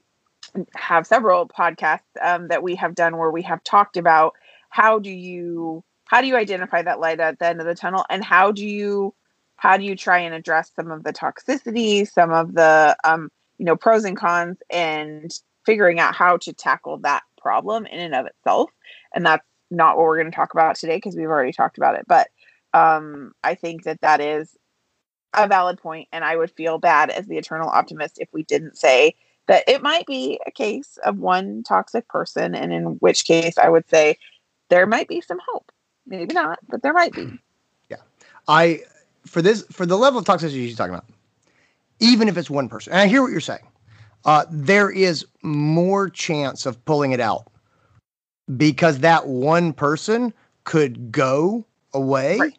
have 0.74 1.06
several 1.06 1.46
podcasts 1.46 2.00
um, 2.22 2.48
that 2.48 2.62
we 2.62 2.74
have 2.74 2.94
done 2.94 3.16
where 3.18 3.30
we 3.30 3.42
have 3.42 3.62
talked 3.64 3.96
about 3.96 4.34
how 4.70 4.98
do 4.98 5.10
you 5.10 5.84
how 6.06 6.20
do 6.20 6.26
you 6.26 6.36
identify 6.36 6.82
that 6.82 7.00
light 7.00 7.20
at 7.20 7.38
the 7.38 7.46
end 7.46 7.60
of 7.60 7.66
the 7.66 7.74
tunnel 7.74 8.04
and 8.10 8.24
how 8.24 8.50
do 8.50 8.66
you 8.66 9.14
how 9.56 9.76
do 9.76 9.84
you 9.84 9.94
try 9.94 10.18
and 10.18 10.34
address 10.34 10.70
some 10.74 10.90
of 10.90 11.04
the 11.04 11.12
toxicity 11.12 12.08
some 12.10 12.32
of 12.32 12.54
the 12.54 12.96
um, 13.04 13.30
you 13.58 13.64
know 13.64 13.76
pros 13.76 14.04
and 14.04 14.16
cons 14.16 14.58
and 14.70 15.38
figuring 15.64 16.00
out 16.00 16.14
how 16.14 16.36
to 16.36 16.52
tackle 16.52 16.98
that 16.98 17.22
problem 17.40 17.86
in 17.86 18.00
and 18.00 18.14
of 18.14 18.26
itself 18.26 18.70
and 19.14 19.24
that's 19.26 19.44
not 19.70 19.96
what 19.96 20.04
we're 20.04 20.18
going 20.18 20.30
to 20.30 20.36
talk 20.36 20.52
about 20.52 20.76
today 20.76 20.96
because 20.96 21.16
we've 21.16 21.26
already 21.26 21.52
talked 21.52 21.78
about 21.78 21.94
it 21.94 22.04
but 22.06 22.28
um, 22.74 23.32
i 23.44 23.54
think 23.54 23.84
that 23.84 24.00
that 24.00 24.20
is 24.20 24.56
a 25.34 25.46
valid 25.46 25.78
point 25.78 26.08
and 26.12 26.24
i 26.24 26.36
would 26.36 26.50
feel 26.50 26.78
bad 26.78 27.10
as 27.10 27.26
the 27.26 27.36
eternal 27.36 27.68
optimist 27.68 28.18
if 28.18 28.28
we 28.32 28.42
didn't 28.42 28.76
say 28.76 29.14
that 29.46 29.64
it 29.66 29.82
might 29.82 30.06
be 30.06 30.40
a 30.46 30.50
case 30.50 30.98
of 31.04 31.18
one 31.18 31.62
toxic 31.62 32.06
person 32.08 32.54
and 32.54 32.72
in 32.72 32.84
which 33.00 33.24
case 33.24 33.58
i 33.58 33.68
would 33.68 33.88
say 33.88 34.16
there 34.68 34.86
might 34.86 35.08
be 35.08 35.20
some 35.20 35.38
hope. 35.46 35.72
Maybe 36.06 36.32
not 36.32 36.58
but 36.68 36.82
there 36.82 36.92
might 36.92 37.12
be. 37.12 37.38
Yeah. 37.90 37.96
I 38.46 38.82
for 39.24 39.40
this 39.40 39.64
for 39.72 39.86
the 39.86 39.96
level 39.96 40.18
of 40.18 40.26
toxicity 40.26 40.66
you're 40.66 40.76
talking 40.76 40.92
about 40.92 41.06
even 42.00 42.28
if 42.28 42.36
it's 42.36 42.50
one 42.50 42.68
person 42.68 42.92
and 42.92 43.00
i 43.00 43.06
hear 43.06 43.22
what 43.22 43.30
you're 43.30 43.40
saying 43.40 43.66
uh, 44.26 44.44
there 44.50 44.90
is 44.90 45.24
more 45.42 46.10
chance 46.10 46.66
of 46.66 46.84
pulling 46.84 47.12
it 47.12 47.20
out 47.20 47.50
because 48.56 49.00
that 49.00 49.26
one 49.26 49.72
person 49.72 50.32
could 50.64 51.12
go 51.12 51.64
away 51.92 52.38
right. 52.38 52.58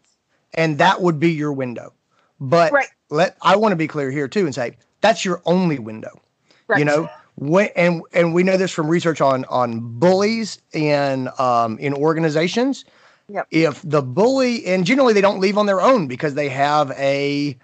and 0.53 0.77
that 0.77 1.01
would 1.01 1.19
be 1.19 1.31
your 1.31 1.53
window 1.53 1.93
but 2.39 2.72
right. 2.72 2.88
let 3.10 3.38
I 3.41 3.55
want 3.55 3.72
to 3.72 3.75
be 3.75 3.88
clear 3.88 4.12
here 4.12 4.27
too 4.27 4.46
and 4.46 4.55
say 4.55 4.77
that's 5.01 5.25
your 5.25 5.41
only 5.46 5.79
window. 5.79 6.19
Right. 6.67 6.79
You 6.79 6.86
know, 6.86 7.10
when 7.36 7.69
and 7.75 8.01
and 8.13 8.34
we 8.34 8.43
know 8.43 8.58
this 8.58 8.72
from 8.72 8.88
research 8.88 9.22
on 9.22 9.46
on 9.46 9.79
bullies 10.00 10.62
in 10.74 11.29
um, 11.38 11.77
in 11.79 11.93
organizations. 11.93 12.86
Yep. 13.29 13.48
If 13.51 13.81
the 13.84 14.01
bully 14.01 14.65
and 14.65 14.86
generally 14.86 15.13
they 15.13 15.22
don't 15.22 15.39
leave 15.39 15.58
on 15.58 15.67
their 15.67 15.81
own 15.81 16.08
because 16.08 16.34
they 16.34 16.50
have 16.50 16.91
a 16.91 17.58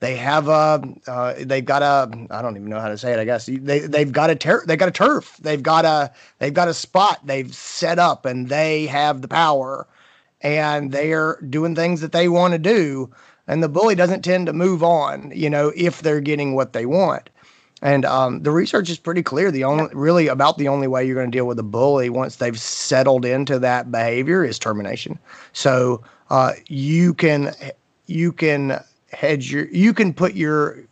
they 0.00 0.16
have 0.16 0.48
a 0.48 0.82
uh, 1.06 1.34
they've 1.38 1.64
got 1.64 1.82
a 1.82 2.10
I 2.30 2.42
don't 2.42 2.56
even 2.56 2.68
know 2.68 2.80
how 2.80 2.88
to 2.88 2.98
say 2.98 3.12
it 3.12 3.18
I 3.18 3.24
guess 3.24 3.46
they 3.46 3.80
they've 3.80 4.10
got 4.10 4.30
a 4.30 4.34
ter- 4.34 4.64
they 4.66 4.76
got 4.76 4.88
a 4.88 4.92
turf 4.92 5.36
they've 5.40 5.62
got 5.62 5.84
a 5.84 6.12
they've 6.38 6.54
got 6.54 6.68
a 6.68 6.74
spot 6.74 7.20
they've 7.24 7.54
set 7.54 7.98
up 7.98 8.26
and 8.26 8.48
they 8.48 8.86
have 8.86 9.22
the 9.22 9.28
power 9.28 9.86
and 10.40 10.92
they're 10.92 11.38
doing 11.48 11.74
things 11.74 12.00
that 12.00 12.12
they 12.12 12.28
want 12.28 12.52
to 12.52 12.58
do 12.58 13.10
and 13.50 13.62
the 13.62 13.68
bully 13.68 13.96
doesn't 13.96 14.22
tend 14.22 14.46
to 14.46 14.52
move 14.52 14.82
on, 14.84 15.32
you 15.34 15.50
know, 15.50 15.72
if 15.74 16.02
they're 16.02 16.20
getting 16.20 16.54
what 16.54 16.72
they 16.72 16.86
want. 16.86 17.30
And 17.82 18.04
um, 18.04 18.44
the 18.44 18.52
research 18.52 18.88
is 18.88 18.98
pretty 18.98 19.24
clear. 19.24 19.50
The 19.50 19.64
only 19.64 19.88
really 19.92 20.28
about 20.28 20.56
the 20.56 20.68
only 20.68 20.86
way 20.86 21.04
you're 21.04 21.16
going 21.16 21.30
to 21.30 21.36
deal 21.36 21.46
with 21.46 21.58
a 21.58 21.64
bully 21.64 22.10
once 22.10 22.36
they've 22.36 22.58
settled 22.58 23.24
into 23.24 23.58
that 23.58 23.90
behavior 23.90 24.44
is 24.44 24.58
termination. 24.58 25.18
So 25.52 26.02
uh, 26.28 26.52
you 26.68 27.12
can 27.14 27.52
you 28.06 28.32
can 28.32 28.78
hedge 29.12 29.50
your 29.50 29.66
you 29.68 29.92
can 29.92 30.12
put 30.12 30.34
your 30.34 30.84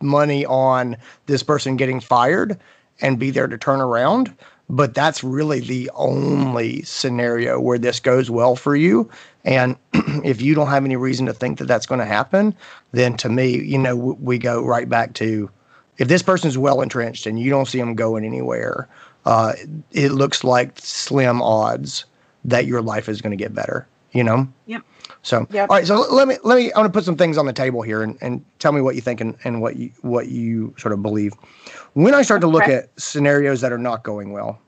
money 0.00 0.44
on 0.46 0.96
this 1.26 1.42
person 1.42 1.76
getting 1.76 2.00
fired 2.00 2.58
and 3.00 3.18
be 3.18 3.30
there 3.30 3.46
to 3.46 3.56
turn 3.56 3.80
around 3.80 4.34
but 4.72 4.94
that's 4.94 5.22
really 5.22 5.60
the 5.60 5.90
only 5.94 6.80
scenario 6.82 7.60
where 7.60 7.78
this 7.78 8.00
goes 8.00 8.30
well 8.30 8.56
for 8.56 8.74
you. 8.74 9.08
And 9.44 9.76
if 10.24 10.40
you 10.40 10.54
don't 10.54 10.68
have 10.68 10.86
any 10.86 10.96
reason 10.96 11.26
to 11.26 11.34
think 11.34 11.58
that 11.58 11.66
that's 11.66 11.84
going 11.84 11.98
to 11.98 12.06
happen, 12.06 12.56
then 12.92 13.16
to 13.18 13.28
me, 13.28 13.62
you 13.62 13.76
know, 13.76 13.94
we 13.94 14.38
go 14.38 14.64
right 14.64 14.88
back 14.88 15.12
to 15.14 15.50
if 15.98 16.08
this 16.08 16.22
person's 16.22 16.56
well 16.56 16.80
entrenched 16.80 17.26
and 17.26 17.38
you 17.38 17.50
don't 17.50 17.68
see 17.68 17.78
them 17.78 17.94
going 17.94 18.24
anywhere, 18.24 18.88
uh, 19.26 19.52
it 19.90 20.12
looks 20.12 20.42
like 20.42 20.78
slim 20.78 21.42
odds 21.42 22.06
that 22.44 22.66
your 22.66 22.80
life 22.80 23.10
is 23.10 23.20
going 23.20 23.36
to 23.36 23.36
get 23.36 23.54
better. 23.54 23.86
You 24.12 24.24
know. 24.24 24.48
Yep. 24.66 24.82
So 25.22 25.46
yep. 25.50 25.70
all 25.70 25.76
right. 25.76 25.86
So 25.86 26.00
let 26.12 26.28
me 26.28 26.36
let 26.42 26.56
me. 26.56 26.72
I 26.72 26.80
want 26.80 26.92
to 26.92 26.96
put 26.96 27.04
some 27.04 27.16
things 27.16 27.38
on 27.38 27.46
the 27.46 27.52
table 27.52 27.82
here 27.82 28.02
and, 28.02 28.18
and 28.20 28.44
tell 28.58 28.72
me 28.72 28.80
what 28.80 28.94
you 28.94 29.00
think 29.00 29.20
and, 29.20 29.36
and 29.44 29.60
what 29.60 29.76
you 29.76 29.90
what 30.00 30.28
you 30.28 30.74
sort 30.78 30.92
of 30.92 31.02
believe. 31.02 31.32
When 31.94 32.14
I 32.14 32.22
start 32.22 32.40
to 32.40 32.46
look 32.46 32.68
at 32.68 32.88
scenarios 33.00 33.60
that 33.60 33.72
are 33.72 33.78
not 33.78 34.02
going 34.02 34.32
well, 34.32 34.60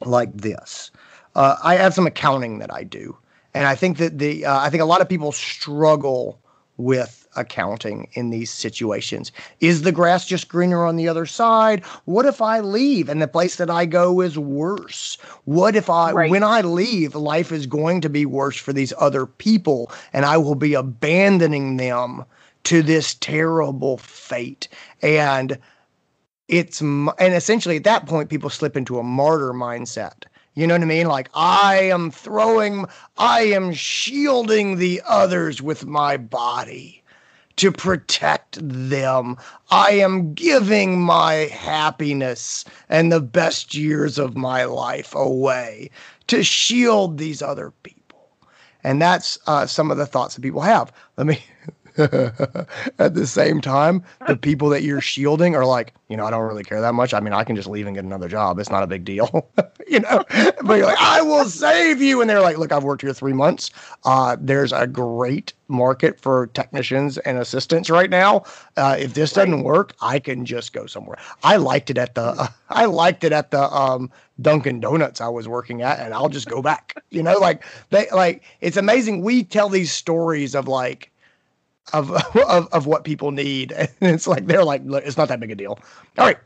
like 0.00 0.34
this, 0.34 0.90
uh, 1.34 1.56
I 1.62 1.76
have 1.76 1.94
some 1.94 2.06
accounting 2.06 2.58
that 2.60 2.72
I 2.72 2.84
do, 2.84 3.16
and 3.54 3.66
I 3.66 3.74
think 3.74 3.98
that 3.98 4.18
the 4.18 4.46
uh, 4.46 4.60
I 4.60 4.70
think 4.70 4.82
a 4.82 4.86
lot 4.86 5.00
of 5.00 5.08
people 5.08 5.32
struggle 5.32 6.40
with 6.76 7.21
accounting 7.36 8.08
in 8.12 8.30
these 8.30 8.50
situations. 8.50 9.32
Is 9.60 9.82
the 9.82 9.92
grass 9.92 10.26
just 10.26 10.48
greener 10.48 10.84
on 10.84 10.96
the 10.96 11.08
other 11.08 11.26
side? 11.26 11.84
What 12.04 12.26
if 12.26 12.40
I 12.40 12.60
leave 12.60 13.08
and 13.08 13.20
the 13.20 13.28
place 13.28 13.56
that 13.56 13.70
I 13.70 13.86
go 13.86 14.20
is 14.20 14.38
worse? 14.38 15.16
What 15.44 15.76
if 15.76 15.88
I 15.90 16.12
right. 16.12 16.30
when 16.30 16.42
I 16.42 16.60
leave, 16.60 17.14
life 17.14 17.52
is 17.52 17.66
going 17.66 18.00
to 18.02 18.08
be 18.08 18.26
worse 18.26 18.56
for 18.56 18.72
these 18.72 18.92
other 18.98 19.26
people 19.26 19.90
and 20.12 20.24
I 20.24 20.36
will 20.36 20.54
be 20.54 20.74
abandoning 20.74 21.76
them 21.76 22.24
to 22.64 22.82
this 22.82 23.14
terrible 23.14 23.98
fate? 23.98 24.68
And 25.00 25.58
it's 26.52 26.80
and 26.80 27.10
essentially 27.18 27.76
at 27.76 27.84
that 27.84 28.06
point 28.06 28.28
people 28.28 28.50
slip 28.50 28.76
into 28.76 28.98
a 28.98 29.02
martyr 29.02 29.52
mindset 29.52 30.24
you 30.54 30.66
know 30.66 30.74
what 30.74 30.82
i 30.82 30.86
mean 30.86 31.06
like 31.06 31.30
i 31.34 31.76
am 31.76 32.10
throwing 32.10 32.84
i 33.16 33.40
am 33.40 33.72
shielding 33.72 34.76
the 34.76 35.00
others 35.06 35.62
with 35.62 35.86
my 35.86 36.16
body 36.16 37.01
to 37.62 37.70
protect 37.70 38.58
them. 38.60 39.36
I 39.70 39.92
am 39.92 40.34
giving 40.34 41.00
my 41.00 41.32
happiness 41.52 42.64
and 42.88 43.12
the 43.12 43.20
best 43.20 43.72
years 43.72 44.18
of 44.18 44.36
my 44.36 44.64
life 44.64 45.14
away 45.14 45.88
to 46.26 46.42
shield 46.42 47.18
these 47.18 47.40
other 47.40 47.72
people. 47.84 48.18
And 48.82 49.00
that's 49.00 49.38
uh, 49.46 49.66
some 49.66 49.92
of 49.92 49.96
the 49.96 50.06
thoughts 50.06 50.34
that 50.34 50.40
people 50.40 50.62
have. 50.62 50.92
Let 51.16 51.28
me 51.28 51.44
at 52.98 53.14
the 53.14 53.26
same 53.26 53.60
time, 53.60 54.02
the 54.26 54.36
people 54.36 54.68
that 54.70 54.82
you're 54.82 55.00
shielding 55.00 55.54
are 55.54 55.66
like, 55.66 55.94
you 56.08 56.16
know, 56.16 56.26
I 56.26 56.30
don't 56.30 56.42
really 56.42 56.64
care 56.64 56.80
that 56.80 56.94
much. 56.94 57.14
I 57.14 57.20
mean, 57.20 57.32
I 57.32 57.44
can 57.44 57.56
just 57.56 57.68
leave 57.68 57.86
and 57.86 57.94
get 57.94 58.04
another 58.04 58.28
job. 58.28 58.58
It's 58.58 58.70
not 58.70 58.82
a 58.82 58.86
big 58.86 59.04
deal, 59.04 59.50
you 59.88 60.00
know. 60.00 60.24
But 60.62 60.74
you're 60.74 60.86
like, 60.86 61.00
I 61.00 61.22
will 61.22 61.44
save 61.46 62.00
you, 62.00 62.20
and 62.20 62.28
they're 62.28 62.40
like, 62.40 62.58
look, 62.58 62.72
I've 62.72 62.84
worked 62.84 63.02
here 63.02 63.12
three 63.12 63.32
months. 63.32 63.70
Uh, 64.04 64.36
there's 64.40 64.72
a 64.72 64.86
great 64.86 65.52
market 65.68 66.20
for 66.20 66.48
technicians 66.48 67.18
and 67.18 67.38
assistants 67.38 67.88
right 67.90 68.10
now. 68.10 68.44
Uh, 68.76 68.96
if 68.98 69.14
this 69.14 69.32
doesn't 69.32 69.62
work, 69.62 69.94
I 70.00 70.18
can 70.18 70.44
just 70.44 70.72
go 70.72 70.86
somewhere. 70.86 71.18
I 71.42 71.56
liked 71.56 71.90
it 71.90 71.98
at 71.98 72.14
the, 72.14 72.22
uh, 72.22 72.48
I 72.70 72.86
liked 72.86 73.24
it 73.24 73.32
at 73.32 73.50
the 73.50 73.62
um, 73.62 74.10
Dunkin' 74.40 74.80
Donuts 74.80 75.20
I 75.20 75.28
was 75.28 75.48
working 75.48 75.82
at, 75.82 75.98
and 76.00 76.14
I'll 76.14 76.28
just 76.28 76.48
go 76.48 76.62
back. 76.62 77.02
You 77.10 77.22
know, 77.22 77.38
like 77.38 77.64
they 77.90 78.08
like 78.10 78.42
it's 78.60 78.76
amazing. 78.76 79.22
We 79.22 79.44
tell 79.44 79.68
these 79.68 79.92
stories 79.92 80.54
of 80.54 80.68
like 80.68 81.11
of, 81.92 82.10
of 82.36 82.68
of 82.72 82.86
what 82.86 83.04
people 83.04 83.30
need, 83.30 83.72
and 83.72 83.90
it's 84.00 84.26
like 84.26 84.46
they're 84.46 84.64
like, 84.64 84.82
look, 84.84 85.04
it's 85.04 85.16
not 85.16 85.28
that 85.28 85.40
big 85.40 85.50
a 85.50 85.54
deal. 85.54 85.78
All 86.18 86.26
right, 86.26 86.38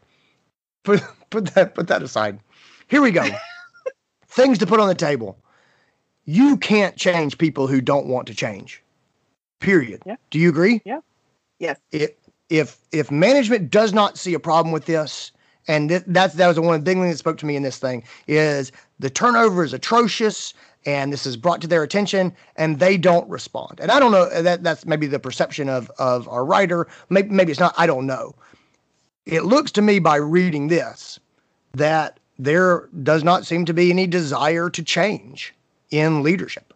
put 0.85 1.03
put 1.31 1.47
that 1.55 1.75
put 1.75 1.89
that 1.89 2.03
aside. 2.03 2.41
Here 2.89 3.03
we 3.03 3.11
go. 3.11 3.27
Things 4.29 4.59
to 4.59 4.67
put 4.67 4.81
on 4.81 4.89
the 4.89 4.95
table. 4.95 5.39
You 6.25 6.57
can't 6.57 6.97
change 6.97 7.39
people 7.39 7.67
who 7.67 7.81
don't 7.81 8.07
want 8.07 8.27
to 8.29 8.35
change. 8.35 8.83
Period. 9.61 10.03
Yeah. 10.05 10.17
Do 10.31 10.39
you 10.39 10.49
agree? 10.49 10.83
Yeah. 10.85 11.01
Yes. 11.59 11.79
If 11.93 12.11
if 12.51 12.79
if 12.93 13.11
management 13.11 13.71
does 13.71 13.93
not 13.93 14.19
see 14.19 14.35
a 14.35 14.41
problem 14.41 14.73
with 14.73 14.87
this, 14.87 15.33
and 15.69 15.89
th- 15.89 16.05
that's 16.07 16.35
that 16.35 16.47
was 16.47 16.57
the 16.57 16.63
one 16.63 16.85
thing 16.85 17.01
that 17.03 17.19
spoke 17.19 17.39
to 17.39 17.47
me 17.47 17.57
in 17.57 17.63
this 17.63 17.79
thing 17.79 18.05
is 18.27 18.73
the 18.99 19.11
turnover 19.11 19.65
is 19.65 19.73
atrocious 19.73 20.53
and 20.87 21.13
this 21.13 21.27
is 21.27 21.37
brought 21.37 21.61
to 21.61 21.67
their 21.67 21.83
attention 21.83 22.33
and 22.55 22.79
they 22.79 22.97
don't 22.97 23.29
respond. 23.29 23.81
And 23.81 23.91
i 23.91 24.01
don't 24.01 24.13
know 24.13 24.29
that 24.43 24.63
that's 24.63 24.87
maybe 24.87 25.07
the 25.07 25.19
perception 25.19 25.69
of 25.69 25.91
of 25.99 26.27
our 26.29 26.45
writer. 26.45 26.87
Maybe, 27.11 27.29
maybe 27.29 27.51
it's 27.51 27.61
not 27.61 27.75
i 27.77 27.87
don't 27.87 28.07
know. 28.07 28.35
It 29.27 29.45
looks 29.45 29.73
to 29.73 29.83
me 29.83 29.99
by 29.99 30.17
reading 30.17 30.69
this 30.69 31.19
that 31.75 32.19
there 32.39 32.89
does 33.03 33.25
not 33.25 33.45
seem 33.45 33.65
to 33.67 33.75
be 33.75 33.91
any 33.91 34.07
desire 34.07 34.71
to 34.71 34.83
change 34.83 35.55
in 35.91 36.23
leadership. 36.23 36.73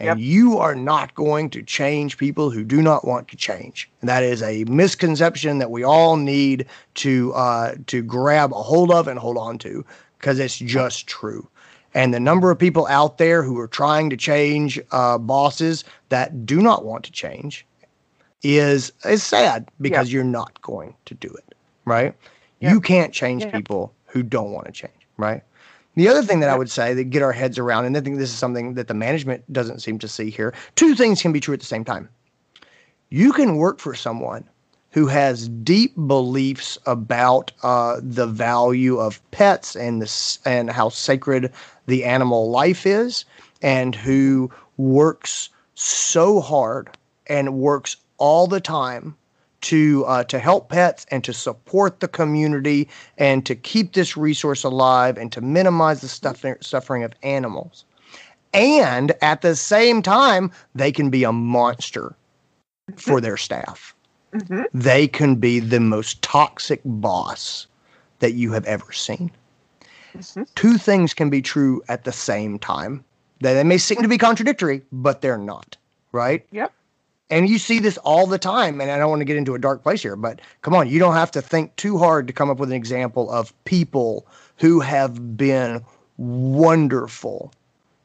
And 0.00 0.06
yep. 0.06 0.18
you 0.18 0.58
are 0.58 0.76
not 0.76 1.14
going 1.16 1.50
to 1.50 1.62
change 1.62 2.18
people 2.18 2.50
who 2.50 2.62
do 2.62 2.82
not 2.82 3.04
want 3.04 3.26
to 3.28 3.36
change. 3.36 3.90
And 4.00 4.08
that 4.08 4.22
is 4.22 4.42
a 4.42 4.62
misconception 4.64 5.58
that 5.58 5.72
we 5.72 5.82
all 5.82 6.16
need 6.16 6.66
to 6.96 7.32
uh, 7.34 7.74
to 7.88 8.02
grab 8.02 8.52
a 8.52 8.62
hold 8.62 8.92
of 8.92 9.08
and 9.08 9.18
hold 9.18 9.36
on 9.36 9.58
to 9.58 9.84
because 10.18 10.38
it's 10.38 10.58
just 10.58 11.08
true 11.08 11.48
and 11.98 12.14
the 12.14 12.20
number 12.20 12.50
of 12.50 12.58
people 12.58 12.86
out 12.86 13.18
there 13.18 13.42
who 13.42 13.58
are 13.58 13.66
trying 13.66 14.08
to 14.10 14.16
change 14.16 14.80
uh, 14.92 15.18
bosses 15.18 15.84
that 16.10 16.46
do 16.46 16.62
not 16.62 16.84
want 16.84 17.04
to 17.04 17.12
change 17.12 17.66
is 18.42 18.92
is 19.04 19.22
sad 19.22 19.68
because 19.80 20.12
you're 20.12 20.22
not 20.22 20.62
going 20.62 20.94
to 21.06 21.14
do 21.14 21.28
it 21.28 21.54
right? 21.84 22.14
You 22.60 22.80
can't 22.80 23.12
change 23.12 23.50
people 23.50 23.92
who 24.06 24.22
don't 24.22 24.52
want 24.52 24.66
to 24.66 24.72
change 24.72 24.92
right? 25.16 25.42
The 25.96 26.08
other 26.08 26.22
thing 26.22 26.38
that 26.40 26.48
I 26.48 26.56
would 26.56 26.70
say 26.70 26.94
that 26.94 27.04
get 27.10 27.22
our 27.22 27.32
heads 27.32 27.58
around, 27.58 27.84
and 27.84 27.96
I 27.96 28.00
think 28.00 28.18
this 28.18 28.30
is 28.30 28.38
something 28.38 28.74
that 28.74 28.86
the 28.86 28.94
management 28.94 29.52
doesn't 29.52 29.80
seem 29.80 29.98
to 29.98 30.06
see 30.06 30.30
here, 30.30 30.54
two 30.76 30.94
things 30.94 31.20
can 31.20 31.32
be 31.32 31.40
true 31.40 31.54
at 31.54 31.60
the 31.60 31.66
same 31.66 31.84
time. 31.84 32.08
You 33.10 33.32
can 33.32 33.56
work 33.56 33.80
for 33.80 33.94
someone 33.96 34.48
who 34.90 35.06
has 35.06 35.48
deep 35.48 35.94
beliefs 36.06 36.78
about 36.86 37.50
uh, 37.62 38.00
the 38.02 38.26
value 38.26 38.98
of 38.98 39.20
pets 39.32 39.76
and 39.76 40.00
this 40.00 40.38
and 40.44 40.70
how 40.70 40.88
sacred 40.88 41.52
the 41.88 42.04
animal 42.04 42.50
life 42.50 42.86
is, 42.86 43.24
and 43.62 43.94
who 43.94 44.50
works 44.76 45.48
so 45.74 46.40
hard 46.40 46.96
and 47.26 47.54
works 47.54 47.96
all 48.18 48.46
the 48.46 48.60
time 48.60 49.16
to 49.60 50.04
uh, 50.06 50.22
to 50.24 50.38
help 50.38 50.68
pets 50.68 51.04
and 51.10 51.24
to 51.24 51.32
support 51.32 51.98
the 52.00 52.08
community 52.08 52.88
and 53.16 53.44
to 53.44 53.56
keep 53.56 53.92
this 53.92 54.16
resource 54.16 54.62
alive 54.62 55.18
and 55.18 55.32
to 55.32 55.40
minimize 55.40 56.00
the 56.00 56.08
stuff- 56.08 56.44
suffering 56.60 57.02
of 57.02 57.12
animals. 57.22 57.84
And 58.54 59.12
at 59.20 59.42
the 59.42 59.56
same 59.56 60.00
time, 60.00 60.52
they 60.74 60.92
can 60.92 61.10
be 61.10 61.24
a 61.24 61.32
monster 61.32 62.14
for 62.96 63.20
their 63.20 63.36
staff. 63.36 63.94
Mhm. 64.32 64.66
They 64.72 65.08
can 65.08 65.36
be 65.36 65.58
the 65.58 65.80
most 65.80 66.22
toxic 66.22 66.80
boss 66.84 67.66
that 68.20 68.34
you 68.34 68.52
have 68.52 68.64
ever 68.64 68.92
seen. 68.92 69.30
Mhm. 70.16 70.46
Two 70.54 70.78
things 70.78 71.14
can 71.14 71.30
be 71.30 71.42
true 71.42 71.82
at 71.88 72.04
the 72.04 72.12
same 72.12 72.58
time. 72.58 73.04
They, 73.40 73.54
they 73.54 73.64
may 73.64 73.78
seem 73.78 74.02
to 74.02 74.08
be 74.08 74.18
contradictory, 74.18 74.82
but 74.92 75.20
they're 75.20 75.38
not, 75.38 75.76
right? 76.12 76.44
Yep. 76.50 76.72
And 77.30 77.48
you 77.48 77.58
see 77.58 77.78
this 77.78 77.98
all 77.98 78.26
the 78.26 78.38
time. 78.38 78.80
And 78.80 78.90
I 78.90 78.98
don't 78.98 79.10
want 79.10 79.20
to 79.20 79.26
get 79.26 79.36
into 79.36 79.54
a 79.54 79.58
dark 79.58 79.82
place 79.82 80.02
here, 80.02 80.16
but 80.16 80.40
come 80.62 80.74
on, 80.74 80.88
you 80.88 80.98
don't 80.98 81.14
have 81.14 81.30
to 81.32 81.42
think 81.42 81.76
too 81.76 81.98
hard 81.98 82.26
to 82.26 82.32
come 82.32 82.50
up 82.50 82.58
with 82.58 82.70
an 82.70 82.76
example 82.76 83.30
of 83.30 83.52
people 83.64 84.26
who 84.56 84.80
have 84.80 85.36
been 85.36 85.84
wonderful 86.16 87.52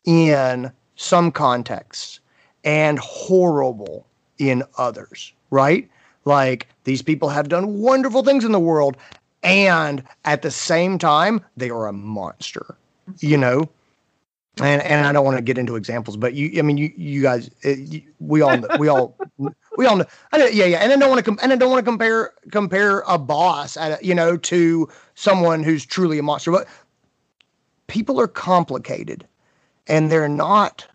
in 0.06 0.72
some 0.96 1.32
contexts 1.32 2.20
and 2.64 3.00
horrible 3.00 4.06
in 4.38 4.64
others, 4.78 5.34
right? 5.52 5.90
Like 6.26 6.68
these 6.84 7.02
people 7.02 7.30
have 7.30 7.50
done 7.50 7.80
wonderful 7.80 8.24
things 8.24 8.44
in 8.44 8.52
the 8.52 8.60
world, 8.60 8.98
and 9.44 10.04
at 10.26 10.42
the 10.42 10.52
same 10.52 10.98
time, 10.98 11.42
they 11.58 11.70
are 11.70 11.88
a 11.88 11.94
monster, 11.94 12.78
you 13.20 13.38
know? 13.38 13.70
And 14.62 14.84
and 14.84 15.08
I 15.08 15.12
don't 15.12 15.26
want 15.26 15.38
to 15.38 15.42
get 15.42 15.58
into 15.58 15.76
examples, 15.76 16.16
but 16.16 16.36
you, 16.36 16.60
I 16.60 16.62
mean, 16.62 16.78
you 16.78 16.92
you 16.96 17.24
guys, 17.24 17.50
it, 17.64 17.80
you, 17.80 18.02
we 18.20 18.42
all 18.42 18.62
we 18.78 18.88
all 18.88 19.18
we 19.78 19.86
all 19.88 19.98
know, 19.98 20.06
yeah, 20.32 20.66
yeah. 20.66 20.78
And 20.78 20.94
I 20.94 20.96
don't 20.96 21.10
want 21.10 21.18
to 21.18 21.24
com- 21.24 21.40
and 21.42 21.52
I 21.52 21.56
don't 21.56 21.72
want 21.72 21.84
to 21.84 21.92
compare 21.92 22.34
compare 22.52 23.00
a 23.08 23.18
boss, 23.18 23.78
at 23.78 24.00
a, 24.00 24.06
you 24.06 24.14
know, 24.14 24.38
to 24.38 24.88
someone 25.16 25.64
who's 25.64 25.84
truly 25.84 26.20
a 26.20 26.24
monster. 26.24 26.52
But 26.52 26.68
people 27.88 28.22
are 28.22 28.28
complicated, 28.28 29.28
and 29.88 30.12
they're 30.12 30.30
not 30.30 30.88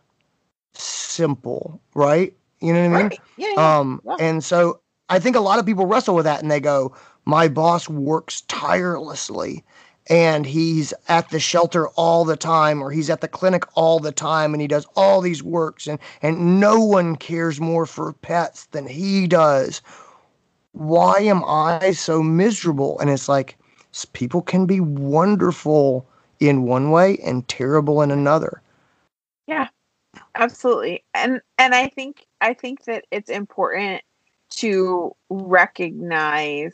simple, 0.72 1.80
right? 1.94 2.32
You 2.60 2.72
know 2.72 2.80
what 2.88 2.96
I 2.96 3.02
mean? 3.02 3.08
Right. 3.08 3.20
Yeah. 3.36 3.52
yeah. 3.56 3.78
Um, 3.78 4.00
Yeah. 4.04 4.16
and 4.20 4.44
so 4.44 4.80
I 5.08 5.18
think 5.18 5.36
a 5.36 5.40
lot 5.40 5.58
of 5.58 5.66
people 5.66 5.86
wrestle 5.86 6.14
with 6.14 6.24
that 6.24 6.42
and 6.42 6.50
they 6.50 6.60
go, 6.60 6.94
My 7.28 7.46
boss 7.46 7.90
works 7.90 8.40
tirelessly 8.48 9.62
and 10.08 10.46
he's 10.46 10.94
at 11.08 11.28
the 11.28 11.38
shelter 11.38 11.88
all 11.88 12.24
the 12.24 12.38
time 12.38 12.82
or 12.82 12.90
he's 12.90 13.10
at 13.10 13.20
the 13.20 13.28
clinic 13.28 13.64
all 13.74 14.00
the 14.00 14.12
time 14.12 14.54
and 14.54 14.62
he 14.62 14.66
does 14.66 14.86
all 14.96 15.20
these 15.20 15.42
works 15.42 15.86
and, 15.86 15.98
and 16.22 16.58
no 16.58 16.80
one 16.80 17.16
cares 17.16 17.60
more 17.60 17.84
for 17.84 18.14
pets 18.14 18.64
than 18.68 18.86
he 18.86 19.26
does. 19.26 19.82
Why 20.72 21.18
am 21.18 21.44
I 21.44 21.90
so 21.90 22.22
miserable? 22.22 22.98
And 22.98 23.10
it's 23.10 23.28
like 23.28 23.58
people 24.14 24.40
can 24.40 24.64
be 24.64 24.80
wonderful 24.80 26.08
in 26.40 26.62
one 26.62 26.90
way 26.90 27.18
and 27.18 27.46
terrible 27.46 28.00
in 28.00 28.10
another. 28.10 28.62
Yeah 29.46 29.68
absolutely 30.34 31.04
and 31.14 31.42
and 31.58 31.74
i 31.74 31.86
think 31.88 32.26
i 32.40 32.54
think 32.54 32.84
that 32.84 33.04
it's 33.10 33.28
important 33.28 34.00
to 34.48 35.14
recognize 35.28 36.72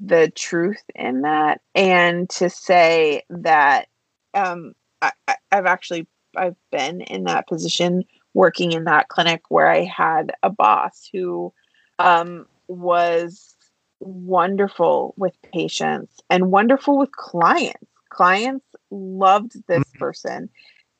the 0.00 0.30
truth 0.30 0.82
in 0.94 1.22
that 1.22 1.60
and 1.74 2.28
to 2.30 2.48
say 2.48 3.22
that 3.30 3.88
um 4.34 4.72
I, 5.00 5.12
i've 5.50 5.66
actually 5.66 6.06
i've 6.36 6.56
been 6.70 7.00
in 7.02 7.24
that 7.24 7.46
position 7.46 8.04
working 8.34 8.72
in 8.72 8.84
that 8.84 9.08
clinic 9.08 9.42
where 9.48 9.68
i 9.68 9.84
had 9.84 10.32
a 10.42 10.50
boss 10.50 11.08
who 11.12 11.52
um 11.98 12.46
was 12.68 13.56
wonderful 14.02 15.14
with 15.16 15.34
patients 15.52 16.20
and 16.28 16.50
wonderful 16.50 16.98
with 16.98 17.12
clients. 17.12 17.86
Clients 18.10 18.66
loved 18.90 19.56
this 19.66 19.84
person 19.98 20.50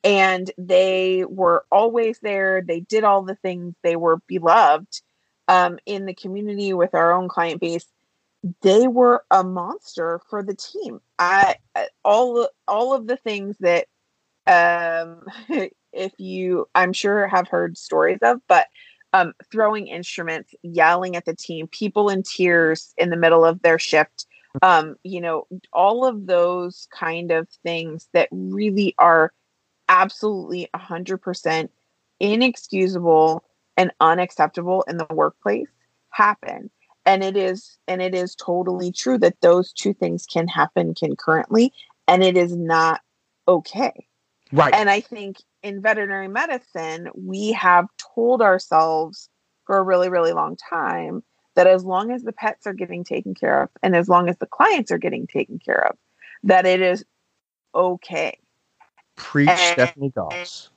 and 0.03 0.51
they 0.57 1.25
were 1.29 1.65
always 1.71 2.19
there. 2.21 2.63
They 2.67 2.81
did 2.81 3.05
all 3.05 3.23
the 3.23 3.35
things. 3.37 3.75
They 3.83 3.97
were 3.97 4.19
beloved 4.27 5.01
um, 5.49 5.79
in 5.85 6.07
the 6.07 6.15
community 6.15 6.73
with 6.73 6.95
our 6.95 7.13
own 7.13 7.29
client 7.29 7.61
base 7.61 7.87
they 8.63 8.89
were 8.89 9.25
a 9.31 9.45
monster 9.45 10.21
for 10.29 10.43
the 10.43 10.55
team. 10.55 11.01
I 11.19 11.57
all 12.05 12.49
all 12.67 12.95
of 12.95 13.07
the 13.07 13.17
things 13.17 13.57
that 13.61 13.87
um 14.47 15.25
if 15.93 16.13
you 16.19 16.67
i'm 16.75 16.93
sure 16.93 17.29
have 17.29 17.49
heard 17.49 17.77
stories 17.77 18.19
of 18.23 18.41
but 18.49 18.67
um 19.13 19.33
throwing 19.51 19.87
instruments 19.87 20.55
yelling 20.63 21.17
at 21.17 21.25
the 21.25 21.35
team 21.35 21.67
people 21.69 22.09
in 22.09 22.23
tears 22.23 22.93
in 22.97 23.11
the 23.11 23.17
middle 23.17 23.45
of 23.45 23.63
their 23.63 23.79
shift 23.79 24.27
um 24.63 24.97
you 25.05 25.21
know 25.21 25.47
all 25.73 26.05
of 26.05 26.27
those 26.27 26.89
kind 26.93 27.31
of 27.31 27.49
things 27.63 28.09
that 28.13 28.29
really 28.33 28.95
are 28.99 29.33
absolutely 29.89 30.69
100% 30.75 31.69
inexcusable 32.21 33.45
and 33.77 33.93
unacceptable 34.01 34.83
in 34.89 34.97
the 34.97 35.07
workplace 35.11 35.69
happen 36.11 36.71
and 37.05 37.23
it 37.25 37.37
is 37.37 37.79
and 37.89 38.01
it 38.03 38.15
is 38.15 38.35
totally 38.35 38.93
true 38.93 39.19
that 39.19 39.41
those 39.41 39.73
two 39.73 39.93
things 39.93 40.27
can 40.27 40.47
happen 40.49 40.95
concurrently 40.95 41.73
and 42.09 42.23
it 42.23 42.37
is 42.37 42.57
not 42.57 43.01
okay 43.49 44.07
Right. 44.53 44.75
and 44.75 44.91
i 44.91 45.01
think 45.01 45.39
in 45.63 45.81
veterinary 45.81 46.29
medicine 46.29 47.09
we 47.15 47.53
have 47.53 47.87
told 48.15 48.43
ourselves 48.43 49.29
for 49.65 49.79
a 49.79 49.83
really 49.83 50.09
really 50.09 50.33
long 50.33 50.57
time 50.57 51.23
that 51.55 51.67
as 51.67 51.85
long 51.85 52.11
as 52.11 52.23
the 52.23 52.33
pets 52.33 52.67
are 52.67 52.73
getting 52.73 53.05
taken 53.05 53.35
care 53.35 53.63
of 53.63 53.69
and 53.83 53.95
as 53.97 54.09
long 54.09 54.29
as 54.29 54.37
the 54.39 54.47
clients 54.47 54.91
are 54.91 54.99
getting 54.99 55.27
taken 55.27 55.59
care 55.59 55.87
of 55.87 55.97
that 56.45 56.67
it 56.67 56.81
is 56.81 57.05
okay 57.75 58.39
Preach 59.17 59.49
and- 59.49 59.59
Stephanie 59.75 60.11
Goss. 60.11 60.71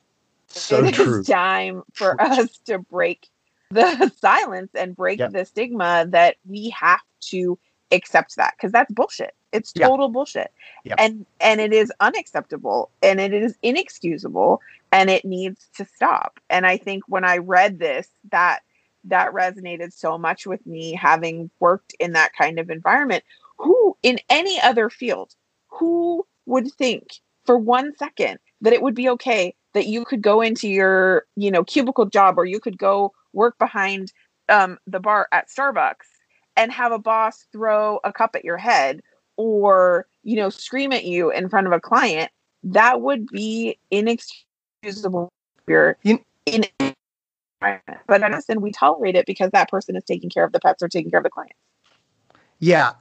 So 0.48 0.84
It 0.84 0.90
is 0.90 1.04
true. 1.04 1.22
time 1.24 1.82
for 1.92 2.20
us 2.20 2.58
to 2.66 2.78
break 2.78 3.28
the 3.70 4.12
silence 4.20 4.70
and 4.74 4.96
break 4.96 5.18
Yep. 5.18 5.32
the 5.32 5.44
stigma 5.44 6.06
that 6.10 6.36
we 6.46 6.70
have 6.70 7.00
to 7.30 7.58
accept 7.92 8.36
that 8.36 8.54
because 8.56 8.72
that's 8.72 8.92
bullshit. 8.92 9.34
It's 9.52 9.72
Yeah. 9.74 9.88
total 9.88 10.08
bullshit. 10.08 10.52
Yep. 10.84 10.96
And 10.98 11.26
and 11.40 11.60
it 11.60 11.72
is 11.72 11.92
unacceptable 12.00 12.90
and 13.02 13.20
it 13.20 13.32
is 13.32 13.56
inexcusable 13.62 14.60
and 14.92 15.10
it 15.10 15.24
needs 15.24 15.68
to 15.76 15.84
stop. 15.84 16.38
And 16.50 16.66
I 16.66 16.76
think 16.76 17.04
when 17.08 17.24
I 17.24 17.38
read 17.38 17.78
this 17.78 18.08
that 18.30 18.60
that 19.04 19.32
resonated 19.32 19.92
so 19.92 20.18
much 20.18 20.46
with 20.46 20.66
me 20.66 20.92
having 20.92 21.48
worked 21.60 21.94
in 22.00 22.12
that 22.12 22.32
kind 22.36 22.58
of 22.58 22.70
environment. 22.70 23.24
Who 23.58 23.96
in 24.02 24.18
any 24.28 24.60
other 24.60 24.90
field, 24.90 25.34
who 25.68 26.26
would 26.44 26.70
think 26.72 27.08
for 27.46 27.56
one 27.56 27.94
second 27.96 28.38
that 28.60 28.72
it 28.72 28.82
would 28.82 28.94
be 28.94 29.08
okay 29.10 29.54
that 29.74 29.86
you 29.86 30.04
could 30.04 30.22
go 30.22 30.40
into 30.40 30.68
your 30.68 31.24
you 31.36 31.50
know 31.50 31.64
cubicle 31.64 32.06
job 32.06 32.38
or 32.38 32.44
you 32.44 32.60
could 32.60 32.78
go 32.78 33.12
work 33.36 33.56
behind 33.58 34.12
um, 34.48 34.78
the 34.86 34.98
bar 34.98 35.28
at 35.30 35.48
starbucks 35.48 36.08
and 36.56 36.72
have 36.72 36.90
a 36.90 36.98
boss 36.98 37.46
throw 37.52 38.00
a 38.02 38.12
cup 38.12 38.34
at 38.34 38.44
your 38.44 38.56
head 38.56 39.00
or 39.36 40.06
you 40.24 40.34
know 40.36 40.48
scream 40.50 40.92
at 40.92 41.04
you 41.04 41.30
in 41.30 41.48
front 41.48 41.66
of 41.66 41.72
a 41.72 41.80
client 41.80 42.30
that 42.64 43.00
would 43.00 43.26
be 43.28 43.78
inexcusable 43.92 45.28
behavior 45.66 45.96
You- 46.02 46.24
in 46.46 46.64
environment. 46.80 48.00
but 48.06 48.22
in 48.22 48.30
medicine 48.30 48.60
we 48.60 48.72
tolerate 48.72 49.14
it 49.14 49.26
because 49.26 49.50
that 49.52 49.68
person 49.68 49.94
is 49.96 50.04
taking 50.04 50.30
care 50.30 50.44
of 50.44 50.52
the 50.52 50.60
pets 50.60 50.82
or 50.82 50.88
taking 50.88 51.10
care 51.10 51.18
of 51.20 51.24
the 51.24 51.30
clients 51.30 51.54
Yeah. 52.58 52.92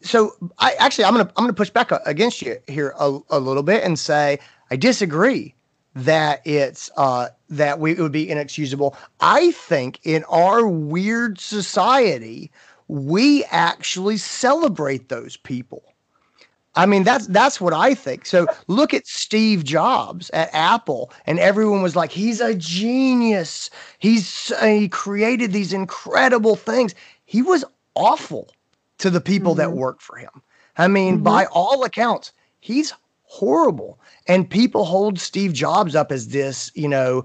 So 0.00 0.32
I 0.58 0.74
actually 0.78 1.04
I'm 1.04 1.12
gonna 1.14 1.30
I'm 1.36 1.42
gonna 1.44 1.52
push 1.52 1.70
back 1.70 1.90
against 2.06 2.40
you 2.40 2.56
here 2.68 2.94
a, 2.98 3.18
a 3.30 3.40
little 3.40 3.64
bit 3.64 3.82
and 3.84 3.98
say 3.98 4.38
I 4.70 4.76
disagree 4.76 5.54
that 5.96 6.42
it's 6.46 6.90
uh 6.98 7.28
that 7.50 7.80
we 7.80 7.92
it 7.92 8.00
would 8.00 8.12
be 8.12 8.30
inexcusable. 8.30 8.96
I 9.20 9.52
think 9.52 10.00
in 10.04 10.24
our 10.24 10.66
weird 10.68 11.40
society 11.40 12.52
we 12.88 13.44
actually 13.46 14.18
celebrate 14.18 15.08
those 15.08 15.36
people. 15.38 15.82
I 16.74 16.86
mean 16.86 17.04
that's 17.04 17.26
that's 17.28 17.60
what 17.60 17.72
I 17.72 17.94
think. 17.94 18.26
So 18.26 18.46
look 18.68 18.94
at 18.94 19.06
Steve 19.06 19.64
Jobs 19.64 20.30
at 20.30 20.50
Apple 20.54 21.12
and 21.26 21.38
everyone 21.40 21.82
was 21.82 21.96
like 21.96 22.12
he's 22.12 22.40
a 22.40 22.54
genius. 22.54 23.70
He's 23.98 24.52
he 24.62 24.88
created 24.88 25.52
these 25.52 25.72
incredible 25.72 26.56
things. 26.56 26.94
He 27.24 27.42
was 27.42 27.64
awful 27.94 28.50
to 28.98 29.10
the 29.10 29.22
people 29.22 29.54
that 29.56 29.70
Mhm. 29.70 29.74
work 29.74 30.00
for 30.02 30.16
him. 30.18 30.42
I 30.76 30.88
mean, 30.88 31.20
Mhm. 31.20 31.24
by 31.24 31.46
all 31.46 31.84
accounts, 31.84 32.32
he's 32.60 32.92
horrible. 33.28 33.98
And 34.28 34.48
people 34.48 34.84
hold 34.84 35.18
Steve 35.20 35.52
Jobs 35.52 35.94
up 35.94 36.10
as 36.10 36.28
this, 36.28 36.70
you 36.74 36.88
know, 36.88 37.24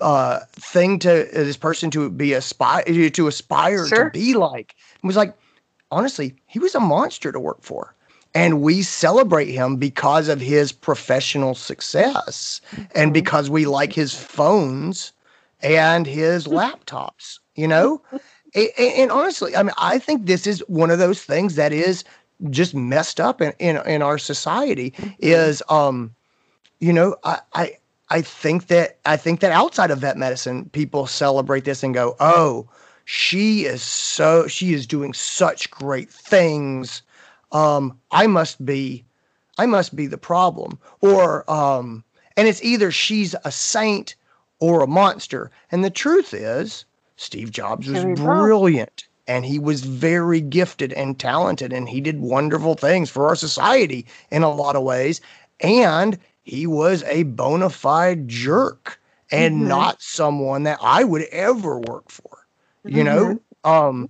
uh, 0.00 0.40
thing 0.52 0.98
to 1.00 1.28
uh, 1.28 1.44
this 1.44 1.56
person 1.56 1.90
to 1.90 2.08
be 2.10 2.32
aspire 2.32 2.84
to 3.10 3.26
aspire 3.26 3.86
Sure. 3.86 4.04
to 4.04 4.10
be 4.10 4.34
like. 4.34 4.74
It 5.02 5.06
was 5.06 5.16
like, 5.16 5.34
honestly, 5.90 6.34
he 6.46 6.58
was 6.58 6.74
a 6.74 6.80
monster 6.80 7.32
to 7.32 7.40
work 7.40 7.62
for. 7.62 7.94
and 8.34 8.62
we 8.62 8.80
celebrate 8.82 9.50
him 9.50 9.76
because 9.76 10.28
of 10.28 10.40
his 10.40 10.70
professional 10.72 11.54
success 11.54 12.60
and 12.94 13.12
because 13.12 13.50
we 13.50 13.66
like 13.66 13.92
his 13.92 14.14
phones 14.14 15.12
and 15.62 16.06
his 16.06 16.46
laptops 16.58 17.40
you 17.56 17.66
know 17.66 18.00
and, 18.54 18.68
and 18.78 19.10
honestly 19.10 19.56
i 19.56 19.62
mean 19.64 19.74
i 19.78 19.98
think 19.98 20.26
this 20.26 20.46
is 20.46 20.60
one 20.68 20.90
of 20.92 21.00
those 21.00 21.22
things 21.24 21.56
that 21.56 21.72
is 21.72 22.04
just 22.48 22.74
messed 22.74 23.20
up 23.20 23.40
in 23.40 23.52
in, 23.58 23.76
in 23.86 24.02
our 24.02 24.18
society 24.18 24.94
is 25.18 25.62
um 25.68 26.14
you 26.78 26.92
know 26.92 27.16
I, 27.24 27.40
I 27.52 27.72
i 28.08 28.22
think 28.22 28.68
that 28.68 28.98
i 29.04 29.16
think 29.16 29.40
that 29.40 29.52
outside 29.52 29.90
of 29.90 29.98
vet 29.98 30.16
medicine 30.16 30.68
people 30.70 31.06
celebrate 31.06 31.64
this 31.64 31.82
and 31.82 31.92
go 31.92 32.16
oh 32.20 32.68
she 33.04 33.64
is 33.64 33.82
so 33.82 34.46
she 34.46 34.72
is 34.72 34.86
doing 34.86 35.12
such 35.12 35.70
great 35.70 36.08
things. 36.10 37.02
Um 37.50 37.98
i 38.12 38.28
must 38.28 38.64
be 38.64 39.04
i 39.58 39.66
must 39.66 39.96
be 39.96 40.06
the 40.06 40.18
problem. 40.18 40.78
Or 41.00 41.50
um 41.50 42.04
and 42.36 42.46
it's 42.46 42.62
either 42.62 42.92
she's 42.92 43.34
a 43.44 43.50
saint 43.50 44.14
or 44.60 44.82
a 44.82 44.86
monster. 44.86 45.50
And 45.72 45.82
the 45.84 45.90
truth 45.90 46.32
is 46.32 46.84
steve 47.16 47.50
jobs 47.50 47.88
was 47.88 48.04
brilliant 48.14 49.08
and 49.30 49.44
he 49.46 49.58
was 49.58 49.82
very 49.82 50.40
gifted 50.40 50.92
and 50.94 51.18
talented 51.18 51.72
and 51.72 51.88
he 51.88 52.00
did 52.00 52.20
wonderful 52.20 52.74
things 52.74 53.10
for 53.10 53.28
our 53.28 53.36
society 53.36 54.06
in 54.30 54.42
a 54.42 54.50
lot 54.50 54.76
of 54.76 54.82
ways. 54.82 55.20
And 55.60 56.18
he 56.42 56.66
was 56.66 57.04
a 57.04 57.22
bona 57.24 57.70
fide 57.70 58.28
jerk 58.28 58.98
and 59.30 59.68
Mhm. 59.68 59.68
not 59.68 60.02
someone 60.02 60.64
that 60.64 60.78
i 60.82 61.04
would 61.04 61.22
ever 61.30 61.78
work 61.78 62.10
for 62.10 62.38
you 62.86 63.04
know? 63.04 63.40
Um 63.64 64.08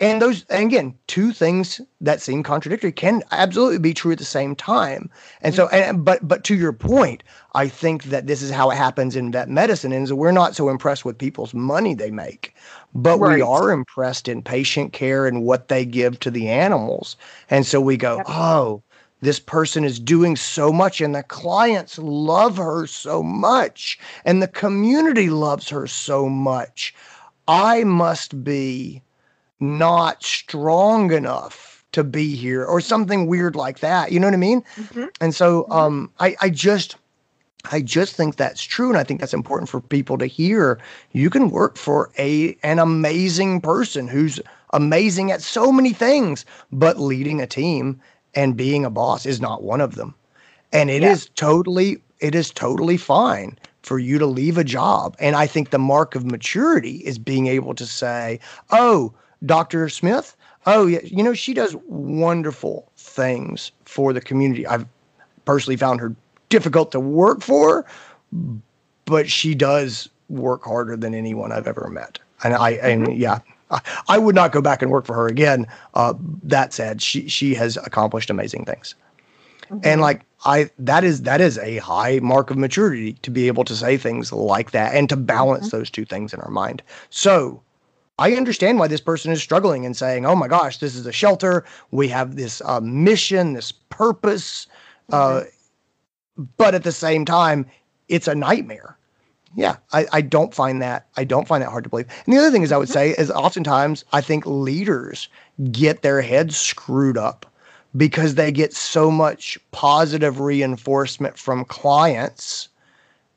and 0.00 0.20
those 0.20 0.44
and 0.48 0.64
again 0.64 0.94
two 1.06 1.32
things 1.32 1.80
that 2.00 2.20
seem 2.20 2.42
contradictory 2.42 2.90
can 2.90 3.22
absolutely 3.30 3.78
be 3.78 3.94
true 3.94 4.12
at 4.12 4.18
the 4.18 4.24
same 4.24 4.56
time. 4.56 5.10
And 5.42 5.54
so 5.54 5.68
and 5.68 6.04
but 6.04 6.26
but 6.26 6.42
to 6.44 6.54
your 6.54 6.72
point 6.72 7.22
i 7.54 7.68
think 7.68 8.04
that 8.04 8.26
this 8.26 8.42
is 8.42 8.50
how 8.50 8.70
it 8.70 8.76
happens 8.76 9.14
in 9.14 9.30
vet 9.30 9.48
medicine 9.48 9.92
is 9.92 10.08
that 10.08 10.16
we're 10.16 10.32
not 10.32 10.56
so 10.56 10.68
impressed 10.68 11.04
with 11.04 11.18
people's 11.18 11.54
money 11.54 11.94
they 11.94 12.10
make 12.10 12.54
but 12.94 13.18
we 13.18 13.40
are 13.42 13.70
impressed 13.70 14.26
in 14.26 14.42
patient 14.42 14.92
care 14.92 15.26
and 15.26 15.44
what 15.44 15.68
they 15.68 15.84
give 15.84 16.18
to 16.20 16.30
the 16.30 16.48
animals. 16.48 17.16
And 17.50 17.66
so 17.66 17.80
we 17.80 17.96
go 17.96 18.22
oh 18.26 18.82
this 19.22 19.38
person 19.38 19.84
is 19.84 20.00
doing 20.00 20.34
so 20.34 20.72
much 20.72 21.00
and 21.02 21.14
the 21.14 21.22
clients 21.22 21.98
love 21.98 22.56
her 22.56 22.86
so 22.86 23.22
much 23.22 23.98
and 24.24 24.42
the 24.42 24.48
community 24.48 25.28
loves 25.28 25.68
her 25.68 25.86
so 25.86 26.26
much. 26.26 26.94
I 27.46 27.84
must 27.84 28.42
be 28.42 29.02
not 29.60 30.22
strong 30.22 31.12
enough 31.12 31.84
to 31.92 32.02
be 32.04 32.34
here 32.34 32.64
or 32.64 32.80
something 32.80 33.26
weird 33.26 33.54
like 33.56 33.80
that 33.80 34.12
you 34.12 34.20
know 34.20 34.26
what 34.26 34.34
i 34.34 34.38
mean 34.38 34.62
Mhm. 34.78 35.08
and 35.20 35.34
so 35.34 35.64
Mhm. 35.68 35.76
um 35.76 36.10
i 36.20 36.36
i 36.40 36.48
just 36.48 36.96
i 37.72 37.80
just 37.80 38.14
think 38.16 38.36
that's 38.36 38.62
true 38.62 38.88
and 38.88 38.96
i 38.98 39.04
think 39.04 39.20
that's 39.20 39.34
important 39.34 39.68
for 39.68 39.80
people 39.80 40.16
to 40.18 40.26
hear 40.26 40.78
you 41.12 41.28
can 41.30 41.50
work 41.50 41.76
for 41.76 42.10
a 42.18 42.56
an 42.62 42.78
amazing 42.78 43.60
person 43.60 44.08
who's 44.08 44.40
amazing 44.72 45.30
at 45.30 45.42
so 45.42 45.72
many 45.72 45.92
things 45.92 46.44
but 46.72 46.98
leading 46.98 47.40
a 47.40 47.46
team 47.46 48.00
and 48.34 48.56
being 48.56 48.84
a 48.84 48.90
boss 48.90 49.26
is 49.26 49.40
not 49.40 49.62
one 49.62 49.80
of 49.80 49.94
them 49.96 50.14
and 50.72 50.90
it 50.90 51.02
is 51.02 51.26
Yeah. 51.26 51.30
totally 51.34 51.98
it 52.20 52.34
is 52.34 52.50
totally 52.50 52.96
fine 52.96 53.58
for 53.82 53.98
you 53.98 54.18
to 54.18 54.26
leave 54.26 54.56
a 54.58 54.64
job 54.64 55.16
and 55.18 55.36
i 55.36 55.46
think 55.46 55.70
the 55.70 55.78
mark 55.78 56.14
of 56.14 56.24
maturity 56.24 56.96
is 56.98 57.18
being 57.18 57.46
able 57.46 57.74
to 57.74 57.86
say 57.86 58.38
oh 58.70 59.12
dr 59.44 59.88
smith? 59.88 60.36
Oh 60.66 60.86
yeah. 60.86 61.00
You 61.04 61.22
know 61.22 61.34
she 61.34 61.54
does 61.54 61.74
wonderful 61.86 62.90
things 62.96 63.72
for 63.84 64.12
the 64.12 64.20
community. 64.20 64.66
I've 64.66 64.86
personally 65.44 65.76
found 65.76 66.00
her 66.00 66.14
difficult 66.48 66.92
to 66.92 67.00
work 67.00 67.42
for 67.42 67.86
but 69.06 69.28
she 69.28 69.54
does 69.54 70.08
work 70.28 70.64
harder 70.64 70.96
than 70.96 71.14
anyone 71.14 71.52
i've 71.52 71.66
ever 71.66 71.88
met. 71.90 72.18
And 72.44 72.54
i 72.54 72.70
and 72.72 73.06
mm-hmm. 73.06 73.20
yeah 73.20 73.38
I, 73.70 73.80
I 74.08 74.18
would 74.18 74.34
not 74.34 74.52
go 74.52 74.60
back 74.60 74.82
and 74.82 74.90
work 74.90 75.06
for 75.06 75.14
her 75.14 75.28
again. 75.28 75.66
Uh, 75.94 76.14
that 76.42 76.72
said 76.72 77.00
she 77.00 77.28
she 77.28 77.54
has 77.54 77.76
accomplished 77.78 78.30
amazing 78.30 78.64
things. 78.64 78.94
Mm-hmm. 79.64 79.78
And 79.84 80.00
like 80.00 80.22
i 80.44 80.70
that 80.78 81.04
is 81.04 81.22
that 81.22 81.40
is 81.40 81.58
a 81.58 81.78
high 81.78 82.18
mark 82.22 82.50
of 82.50 82.56
maturity 82.56 83.14
to 83.22 83.30
be 83.30 83.46
able 83.46 83.64
to 83.64 83.76
say 83.76 83.96
things 83.96 84.32
like 84.32 84.72
that 84.72 84.94
and 84.94 85.08
to 85.08 85.16
balance 85.16 85.68
mm-hmm. 85.68 85.78
those 85.78 85.90
two 85.90 86.04
things 86.04 86.32
in 86.34 86.40
our 86.40 86.50
mind. 86.50 86.82
So 87.10 87.62
i 88.20 88.34
understand 88.34 88.78
why 88.78 88.86
this 88.86 89.00
person 89.00 89.32
is 89.32 89.42
struggling 89.42 89.84
and 89.84 89.96
saying 89.96 90.24
oh 90.24 90.36
my 90.36 90.46
gosh 90.46 90.78
this 90.78 90.94
is 90.94 91.06
a 91.06 91.12
shelter. 91.12 91.64
We 91.90 92.06
have 92.08 92.36
this 92.36 92.62
uh, 92.64 92.80
mission 92.80 93.54
this 93.54 93.72
purpose 93.72 94.66
uh, 95.10 95.42
but 96.56 96.74
at 96.74 96.84
the 96.84 96.92
same 96.92 97.24
time 97.24 97.66
it's 98.08 98.28
a 98.28 98.34
nightmare. 98.34 98.96
Yeah 99.56 99.76
I, 99.92 100.06
I 100.12 100.20
don't 100.20 100.54
find 100.54 100.80
that 100.80 101.06
i 101.16 101.24
don't 101.24 101.48
find 101.48 101.62
that 101.62 101.70
hard 101.70 101.84
to 101.84 101.90
believe. 101.90 102.08
And 102.24 102.34
the 102.34 102.38
other 102.38 102.52
thing 102.52 102.62
is 102.62 102.70
i 102.70 102.76
would 102.76 102.88
say 102.88 103.10
is 103.10 103.30
oftentimes 103.30 104.04
i 104.12 104.20
think 104.20 104.46
leaders 104.46 105.28
get 105.72 106.02
their 106.02 106.20
heads 106.20 106.56
screwed 106.56 107.18
up 107.18 107.46
because 107.96 108.36
they 108.36 108.52
get 108.52 108.72
so 108.72 109.10
much 109.10 109.58
positive 109.72 110.38
reinforcement 110.40 111.36
from 111.36 111.64
clients 111.64 112.68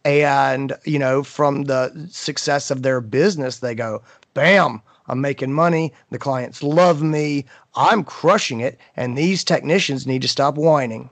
and 0.06 0.74
you 0.86 1.00
know 1.00 1.24
from 1.24 1.64
the 1.64 2.08
success 2.12 2.70
of 2.70 2.84
their 2.84 3.02
business 3.02 3.60
they 3.60 3.74
go 3.74 4.02
bam 4.34 4.82
i'm 5.08 5.22
making 5.22 5.54
money 5.54 5.94
the 6.12 6.20
clients 6.20 6.64
love 6.64 7.02
me 7.02 7.46
i'm 7.76 8.04
crushing 8.04 8.60
it 8.60 8.80
and 8.96 9.18
these 9.18 9.44
technicians 9.44 10.08
need 10.08 10.22
to 10.22 10.28
stop 10.28 10.56
whining 10.56 11.10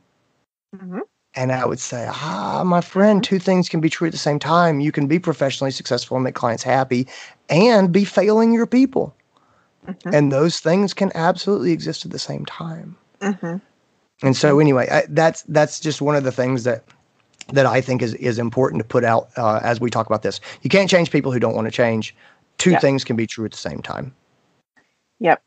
Mhm. 0.76 1.02
and 1.36 1.52
i 1.52 1.66
would 1.66 1.80
say 1.80 2.08
ah 2.10 2.64
my 2.66 2.82
friend 2.82 3.24
two 3.24 3.40
things 3.40 3.70
can 3.70 3.82
be 3.82 3.90
true 3.90 4.08
at 4.08 4.14
the 4.14 4.18
same 4.20 4.40
time 4.40 4.80
you 4.80 4.92
can 4.92 5.08
be 5.08 5.20
professionally 5.20 5.72
successful 5.72 6.18
and 6.18 6.24
make 6.24 6.36
clients 6.36 6.64
happy 6.64 7.08
and 7.50 7.92
be 7.92 8.06
failing 8.06 8.54
your 8.54 8.68
people 8.68 9.14
Mhm. 9.88 10.14
and 10.14 10.32
those 10.32 10.60
things 10.60 10.94
can 10.94 11.12
absolutely 11.16 11.72
exist 11.72 12.06
at 12.06 12.12
the 12.12 12.20
same 12.20 12.46
time 12.46 12.96
Mhm. 13.22 13.62
and 14.24 14.38
so 14.38 14.60
anyway, 14.60 14.88
I, 14.92 15.04
that's 15.10 15.44
that's 15.44 15.80
just 15.80 16.02
one 16.02 16.16
of 16.16 16.24
the 16.24 16.32
things 16.32 16.64
that 16.64 16.84
that 17.54 17.66
I 17.66 17.82
think 17.82 18.02
is 18.02 18.14
is 18.16 18.38
important 18.40 18.82
to 18.82 18.88
put 18.88 19.04
out 19.04 19.30
uh, 19.38 19.60
as 19.64 19.82
we 19.82 19.90
talk 19.90 20.06
about 20.06 20.22
this. 20.22 20.40
You 20.62 20.70
can't 20.70 20.90
change 20.90 21.12
people 21.12 21.32
who 21.32 21.40
don't 21.40 21.56
want 21.56 21.66
to 21.68 21.72
change. 21.72 22.16
Two 22.58 22.72
Yeah. 22.72 22.80
things 22.80 23.04
can 23.04 23.16
be 23.16 23.26
true 23.28 23.46
at 23.46 23.52
the 23.52 23.58
same 23.58 23.82
time. 23.82 24.14
Yep. 25.20 25.42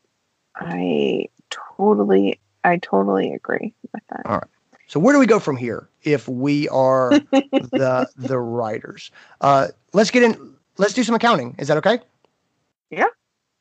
I 0.57 1.27
totally 1.49 2.39
I 2.63 2.77
totally 2.77 3.33
agree 3.33 3.73
with 3.93 4.03
that. 4.09 4.25
All 4.25 4.35
right. 4.37 4.47
So 4.87 4.99
where 4.99 5.13
do 5.13 5.19
we 5.19 5.25
go 5.25 5.39
from 5.39 5.57
here 5.57 5.87
if 6.03 6.27
we 6.27 6.67
are 6.69 7.09
the 7.57 8.09
the 8.17 8.39
writers? 8.39 9.11
Uh, 9.41 9.67
let's 9.93 10.11
get 10.11 10.23
in. 10.23 10.55
Let's 10.77 10.93
do 10.93 11.03
some 11.03 11.15
accounting. 11.15 11.55
Is 11.57 11.67
that 11.69 11.77
okay? 11.77 11.99
Yeah. 12.89 13.05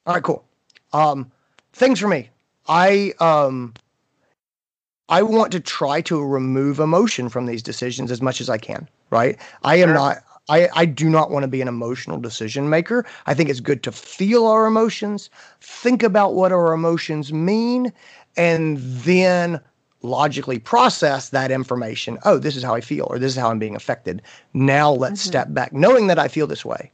All 0.07 0.15
right. 0.15 0.23
Cool. 0.23 0.45
Um, 0.93 1.31
things 1.73 1.99
for 2.01 2.09
me. 2.09 2.31
I 2.69 3.13
um. 3.21 3.75
I 5.11 5.23
want 5.23 5.53
to 5.53 5.61
try 5.61 6.01
to 6.03 6.25
remove 6.25 6.79
emotion 6.81 7.29
from 7.29 7.45
these 7.45 7.63
decisions 7.63 8.11
as 8.11 8.23
much 8.23 8.41
as 8.41 8.49
I 8.49 8.57
can. 8.57 8.89
Right. 9.11 9.39
I 9.63 9.77
am 9.77 9.89
Sure. 9.89 9.95
not. 9.95 10.19
I, 10.49 10.69
I 10.75 10.85
do 10.85 11.09
not 11.09 11.31
want 11.31 11.45
to 11.45 11.49
be 11.49 11.63
an 11.63 11.69
emotional 11.69 12.19
decision 12.19 12.69
maker. 12.69 13.07
I 13.27 13.35
think 13.35 13.49
it's 13.49 13.61
good 13.61 13.83
to 13.85 13.93
feel 13.93 14.47
our 14.47 14.67
emotions, 14.67 15.31
think 15.61 16.03
about 16.03 16.35
what 16.35 16.53
our 16.53 16.73
emotions 16.73 17.33
mean, 17.33 17.93
and 18.37 18.79
then 18.79 19.61
logically 20.03 20.59
process 20.59 21.31
that 21.31 21.51
information. 21.51 22.19
Oh, 22.25 22.39
this 22.39 22.57
is 22.57 22.63
how 22.63 22.75
I 22.75 22.83
feel, 22.83 23.07
or 23.09 23.19
this 23.19 23.33
is 23.33 23.39
how 23.39 23.51
I'm 23.51 23.59
being 23.59 23.75
affected. 23.77 24.21
Now 24.53 24.93
let's 24.93 25.23
Mhm. 25.23 25.27
step 25.29 25.55
back, 25.55 25.73
knowing 25.73 26.09
that 26.09 26.19
I 26.19 26.29
feel 26.29 26.47
this 26.47 26.65
way. 26.65 26.91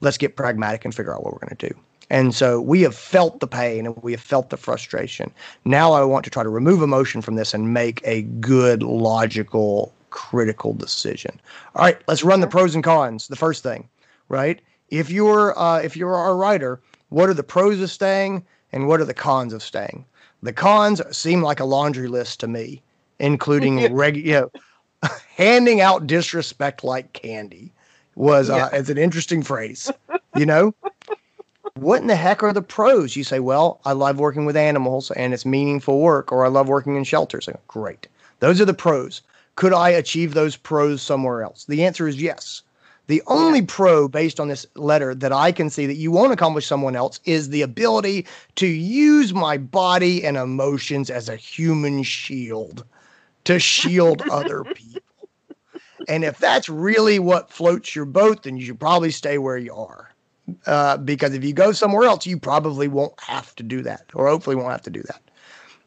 Let's 0.00 0.16
get 0.16 0.36
pragmatic 0.36 0.84
and 0.84 0.94
figure 0.94 1.14
out 1.14 1.24
what 1.24 1.34
we're 1.34 1.46
going 1.46 1.56
to 1.56 1.68
do. 1.68 1.74
And 2.10 2.34
so 2.34 2.60
we 2.60 2.82
have 2.82 2.94
felt 2.94 3.40
the 3.40 3.46
pain 3.46 3.86
and 3.86 3.96
we 4.02 4.12
have 4.12 4.20
felt 4.20 4.50
the 4.50 4.56
frustration. 4.56 5.30
Now 5.64 5.92
I 5.92 6.04
want 6.04 6.24
to 6.24 6.30
try 6.30 6.42
to 6.42 6.48
remove 6.48 6.82
emotion 6.82 7.20
from 7.22 7.34
this 7.34 7.54
and 7.54 7.72
make 7.72 8.00
a 8.04 8.22
good, 8.22 8.82
logical, 8.82 9.92
critical 10.14 10.72
decision. 10.72 11.40
All 11.74 11.84
right, 11.84 12.00
let's 12.06 12.22
run 12.22 12.40
the 12.40 12.46
pros 12.46 12.76
and 12.76 12.84
cons. 12.84 13.26
The 13.26 13.34
first 13.36 13.64
thing, 13.64 13.88
right? 14.28 14.60
If 14.88 15.10
you're 15.10 15.58
uh, 15.58 15.80
if 15.80 15.96
you're 15.96 16.14
a 16.14 16.34
writer, 16.34 16.80
what 17.08 17.28
are 17.28 17.34
the 17.34 17.42
pros 17.42 17.80
of 17.80 17.90
staying 17.90 18.44
and 18.72 18.86
what 18.86 19.00
are 19.00 19.04
the 19.04 19.12
cons 19.12 19.52
of 19.52 19.62
staying? 19.62 20.04
The 20.42 20.52
cons 20.52 21.02
seem 21.16 21.42
like 21.42 21.58
a 21.58 21.64
laundry 21.64 22.06
list 22.06 22.38
to 22.40 22.46
me, 22.46 22.80
including 23.18 23.92
reg, 23.92 24.16
you 24.16 24.32
know, 24.34 24.52
handing 25.36 25.80
out 25.80 26.06
disrespect 26.06 26.84
like 26.84 27.12
candy 27.12 27.72
was 28.14 28.50
uh, 28.50 28.68
Yeah. 28.72 28.78
it's 28.78 28.88
an 28.90 28.98
interesting 28.98 29.42
phrase. 29.42 29.92
You 30.32 30.46
know, 30.46 30.74
what 31.74 32.00
in 32.02 32.06
the 32.06 32.14
heck 32.16 32.44
are 32.44 32.52
the 32.52 32.62
pros? 32.62 33.16
You 33.16 33.24
say, 33.24 33.40
well, 33.40 33.80
I 33.84 33.92
love 33.92 34.20
working 34.20 34.44
with 34.44 34.56
animals 34.56 35.10
and 35.10 35.34
it's 35.34 35.44
meaningful 35.44 36.00
work, 36.00 36.30
or 36.30 36.44
I 36.44 36.48
love 36.48 36.68
working 36.68 36.94
in 36.94 37.02
shelters. 37.02 37.46
Go, 37.46 37.58
Great, 37.66 38.06
those 38.38 38.60
are 38.60 38.64
the 38.64 38.74
pros. 38.74 39.22
Could 39.56 39.72
I 39.72 39.90
achieve 39.90 40.34
those 40.34 40.56
pros 40.56 41.02
somewhere 41.02 41.42
else? 41.42 41.64
The 41.64 41.84
answer 41.84 42.08
is 42.08 42.20
yes. 42.20 42.62
The 43.06 43.22
only 43.26 43.60
pro 43.60 44.08
based 44.08 44.40
on 44.40 44.48
this 44.48 44.66
letter 44.74 45.14
that 45.14 45.32
I 45.32 45.52
can 45.52 45.68
see 45.68 45.86
that 45.86 45.96
you 45.96 46.10
won't 46.10 46.32
accomplish 46.32 46.66
someone 46.66 46.96
else 46.96 47.20
is 47.24 47.50
the 47.50 47.60
ability 47.62 48.26
to 48.56 48.66
use 48.66 49.34
my 49.34 49.58
body 49.58 50.24
and 50.24 50.36
emotions 50.36 51.10
as 51.10 51.28
a 51.28 51.36
human 51.36 52.02
shield 52.02 52.84
to 53.44 53.58
shield 53.58 54.22
other 54.30 54.64
people. 54.64 55.02
And 56.08 56.24
if 56.24 56.38
that's 56.38 56.68
really 56.68 57.18
what 57.18 57.50
floats 57.50 57.94
your 57.94 58.06
boat, 58.06 58.42
then 58.42 58.56
you 58.56 58.64
should 58.64 58.80
probably 58.80 59.10
stay 59.10 59.38
where 59.38 59.58
you 59.58 59.74
are. 59.74 60.14
Uh, 60.66 60.96
because 60.98 61.32
if 61.34 61.44
you 61.44 61.52
go 61.52 61.72
somewhere 61.72 62.06
else, 62.06 62.26
you 62.26 62.38
probably 62.38 62.88
won't 62.88 63.18
have 63.20 63.54
to 63.56 63.62
do 63.62 63.82
that, 63.82 64.04
or 64.14 64.28
hopefully 64.28 64.56
won't 64.56 64.72
have 64.72 64.82
to 64.82 64.90
do 64.90 65.02
that. 65.02 65.20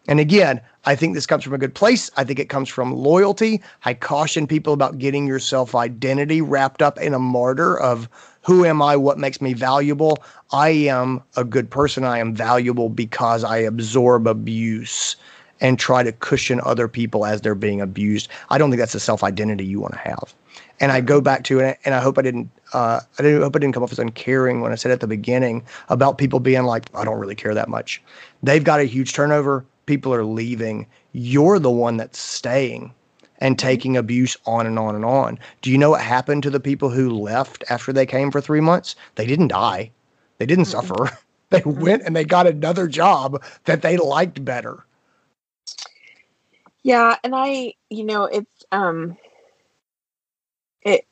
And 0.08 0.20
again, 0.20 0.62
I 0.86 0.96
think 0.96 1.14
this 1.14 1.26
comes 1.26 1.44
from 1.44 1.54
a 1.54 1.58
good 1.58 1.76
place. 1.76 2.10
I 2.16 2.24
think 2.24 2.40
it 2.40 2.50
comes 2.50 2.70
from 2.70 2.94
loyalty. 2.94 3.62
I 3.84 3.94
caution 3.94 4.48
people 4.48 4.74
about 4.74 4.98
getting 4.98 5.28
your 5.28 5.40
self 5.40 5.76
identity 5.76 6.42
wrapped 6.42 6.82
up 6.82 6.98
in 7.00 7.14
a 7.14 7.20
martyr 7.20 7.78
of 7.78 8.10
who 8.42 8.64
am 8.64 8.82
I? 8.82 8.96
What 8.96 9.18
makes 9.18 9.42
me 9.42 9.54
valuable? 9.54 10.24
I 10.52 10.70
am 10.70 11.22
a 11.36 11.44
good 11.44 11.70
person. 11.70 12.06
I 12.06 12.20
am 12.20 12.34
valuable 12.34 12.88
because 12.88 13.44
I 13.44 13.58
absorb 13.58 14.26
abuse 14.26 15.18
and 15.60 15.78
try 15.78 16.04
to 16.04 16.14
cushion 16.14 16.62
other 16.64 16.88
people 16.88 17.26
as 17.26 17.42
they're 17.42 17.56
being 17.56 17.82
abused. 17.82 18.30
I 18.50 18.58
don't 18.58 18.70
think 18.70 18.80
that's 18.80 18.94
the 18.94 19.02
self 19.02 19.24
identity 19.24 19.66
you 19.66 19.82
want 19.82 19.94
to 19.94 20.00
have. 20.00 20.34
And 20.80 20.92
I 20.92 21.02
go 21.02 21.20
back 21.20 21.44
to 21.46 21.60
it, 21.60 21.80
and 21.86 21.96
I 21.96 22.00
hope 22.00 22.18
I 22.18 22.22
didn't. 22.22 22.50
Uh, 22.72 23.02
I 23.20 23.22
didn't 23.24 23.42
hope 23.42 23.56
I 23.56 23.60
didn't 23.60 23.74
come 23.74 23.84
off 23.84 23.92
as 23.92 24.00
uncaring 24.00 24.62
when 24.62 24.72
I 24.72 24.76
said 24.76 24.92
at 24.92 25.02
the 25.02 25.08
beginning 25.08 25.64
about 25.90 26.18
people 26.18 26.40
being 26.40 26.64
like, 26.64 26.86
I 26.94 27.04
don't 27.04 27.20
really 27.20 27.36
care 27.36 27.54
that 27.54 27.68
much. 27.68 28.02
They've 28.44 28.64
got 28.64 28.80
a 28.80 28.84
huge 28.84 29.14
turnover. 29.14 29.66
People 29.88 30.14
are 30.14 30.24
leaving. 30.24 30.86
You're 31.14 31.58
the 31.58 31.72
one 31.72 31.98
that's 31.98 32.20
staying 32.20 32.94
and 33.40 33.58
mm-hmm. 33.58 33.68
taking 33.68 33.98
abuse 33.98 34.38
on 34.46 34.68
and 34.68 34.78
on 34.78 34.96
and 34.96 35.06
on. 35.06 35.40
Do 35.62 35.72
you 35.72 35.78
know 35.78 35.92
what 35.92 36.02
happened 36.02 36.44
to 36.44 36.50
the 36.50 36.60
people 36.60 36.90
who 36.90 37.10
left 37.10 37.64
after 37.70 37.92
they 37.92 38.06
came 38.06 38.32
for 38.32 38.42
three 38.42 38.62
months? 38.62 38.96
They 39.16 39.26
didn't 39.26 39.50
die. 39.50 39.92
They 40.38 40.46
didn't 40.46 40.66
mm-hmm. 40.66 40.88
suffer. 40.88 41.18
They 41.50 41.62
mm-hmm. 41.62 41.82
went 41.82 42.04
and 42.04 42.14
they 42.14 42.26
got 42.26 42.46
another 42.46 42.90
job 42.90 43.42
that 43.64 43.82
they 43.82 43.96
liked 43.96 44.44
better. 44.44 44.86
Yeah, 46.84 47.16
and 47.24 47.34
I, 47.34 47.76
you 47.90 48.04
know, 48.04 48.26
it's 48.26 48.66
um 48.74 49.16
it, 50.82 51.06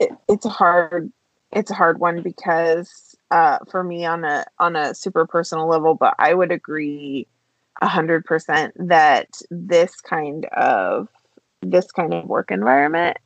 it 0.00 0.10
it's 0.28 0.44
a 0.44 0.48
hard 0.48 1.12
it's 1.52 1.70
a 1.70 1.74
hard 1.74 2.00
one 2.00 2.22
because 2.22 3.14
uh 3.30 3.58
for 3.70 3.84
me 3.84 4.04
on 4.04 4.24
a 4.24 4.44
on 4.58 4.74
a 4.74 4.92
super 4.92 5.24
personal 5.24 5.68
level, 5.68 5.94
but 5.94 6.16
I 6.18 6.34
would 6.34 6.50
agree 6.50 7.28
a 7.82 7.88
hundred 7.88 8.24
percent 8.24 8.74
that 8.88 9.28
this 9.50 10.00
kind 10.00 10.46
of 10.46 11.08
this 11.62 11.90
kind 11.92 12.14
of 12.14 12.26
work 12.26 12.50
environment 12.50 13.16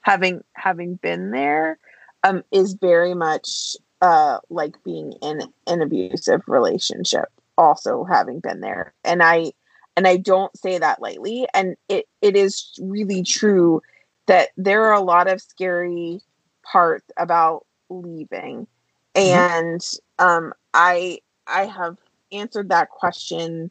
having 0.00 0.42
having 0.54 0.96
been 0.96 1.30
there 1.30 1.78
um 2.24 2.42
is 2.50 2.74
very 2.74 3.14
much 3.14 3.76
uh 4.00 4.38
like 4.50 4.82
being 4.84 5.12
in 5.22 5.42
an 5.66 5.82
abusive 5.82 6.42
relationship 6.46 7.28
also 7.58 8.04
having 8.04 8.40
been 8.40 8.60
there 8.60 8.94
and 9.04 9.22
i 9.22 9.52
and 9.96 10.06
I 10.06 10.16
don't 10.16 10.56
say 10.56 10.78
that 10.78 11.02
lightly. 11.02 11.46
And 11.54 11.76
it, 11.88 12.06
it 12.20 12.36
is 12.36 12.78
really 12.80 13.22
true 13.22 13.82
that 14.26 14.50
there 14.56 14.84
are 14.84 14.94
a 14.94 15.02
lot 15.02 15.28
of 15.28 15.40
scary 15.40 16.20
parts 16.62 17.10
about 17.16 17.66
leaving. 17.90 18.66
Mm-hmm. 19.14 19.38
And 19.38 19.80
um, 20.18 20.54
I 20.72 21.18
I 21.46 21.66
have 21.66 21.98
answered 22.30 22.70
that 22.70 22.88
question 22.88 23.70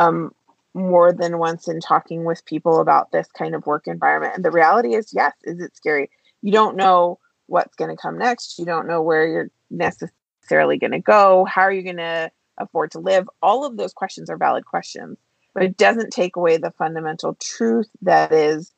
um, 0.00 0.34
more 0.74 1.12
than 1.12 1.38
once 1.38 1.68
in 1.68 1.80
talking 1.80 2.24
with 2.24 2.44
people 2.44 2.80
about 2.80 3.12
this 3.12 3.28
kind 3.36 3.54
of 3.54 3.66
work 3.66 3.86
environment. 3.86 4.34
And 4.36 4.44
the 4.44 4.50
reality 4.50 4.94
is, 4.94 5.12
yes, 5.12 5.32
is 5.44 5.60
it 5.60 5.76
scary? 5.76 6.10
You 6.42 6.52
don't 6.52 6.76
know 6.76 7.18
what's 7.46 7.74
going 7.76 7.90
to 7.90 8.00
come 8.00 8.18
next. 8.18 8.58
You 8.58 8.64
don't 8.64 8.86
know 8.86 9.02
where 9.02 9.26
you're 9.26 9.50
necessarily 9.70 10.78
going 10.78 10.92
to 10.92 11.00
go. 11.00 11.44
How 11.44 11.62
are 11.62 11.72
you 11.72 11.82
going 11.82 11.96
to 11.96 12.30
afford 12.58 12.92
to 12.92 13.00
live? 13.00 13.28
All 13.42 13.64
of 13.64 13.76
those 13.76 13.92
questions 13.92 14.30
are 14.30 14.36
valid 14.36 14.64
questions 14.64 15.18
but 15.54 15.62
it 15.64 15.76
doesn't 15.76 16.10
take 16.10 16.36
away 16.36 16.56
the 16.56 16.72
fundamental 16.72 17.34
truth 17.40 17.88
that 18.02 18.32
is 18.32 18.72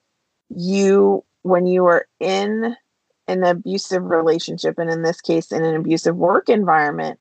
you 0.49 1.25
when 1.43 1.67
you 1.67 1.87
are 1.87 2.07
in 2.21 2.77
an 3.29 3.45
abusive 3.45 4.03
relationship 4.03 4.79
and 4.79 4.91
in 4.91 5.03
this 5.03 5.21
case 5.21 5.53
in 5.53 5.65
an 5.65 5.75
abusive 5.75 6.17
work 6.17 6.49
environment 6.49 7.19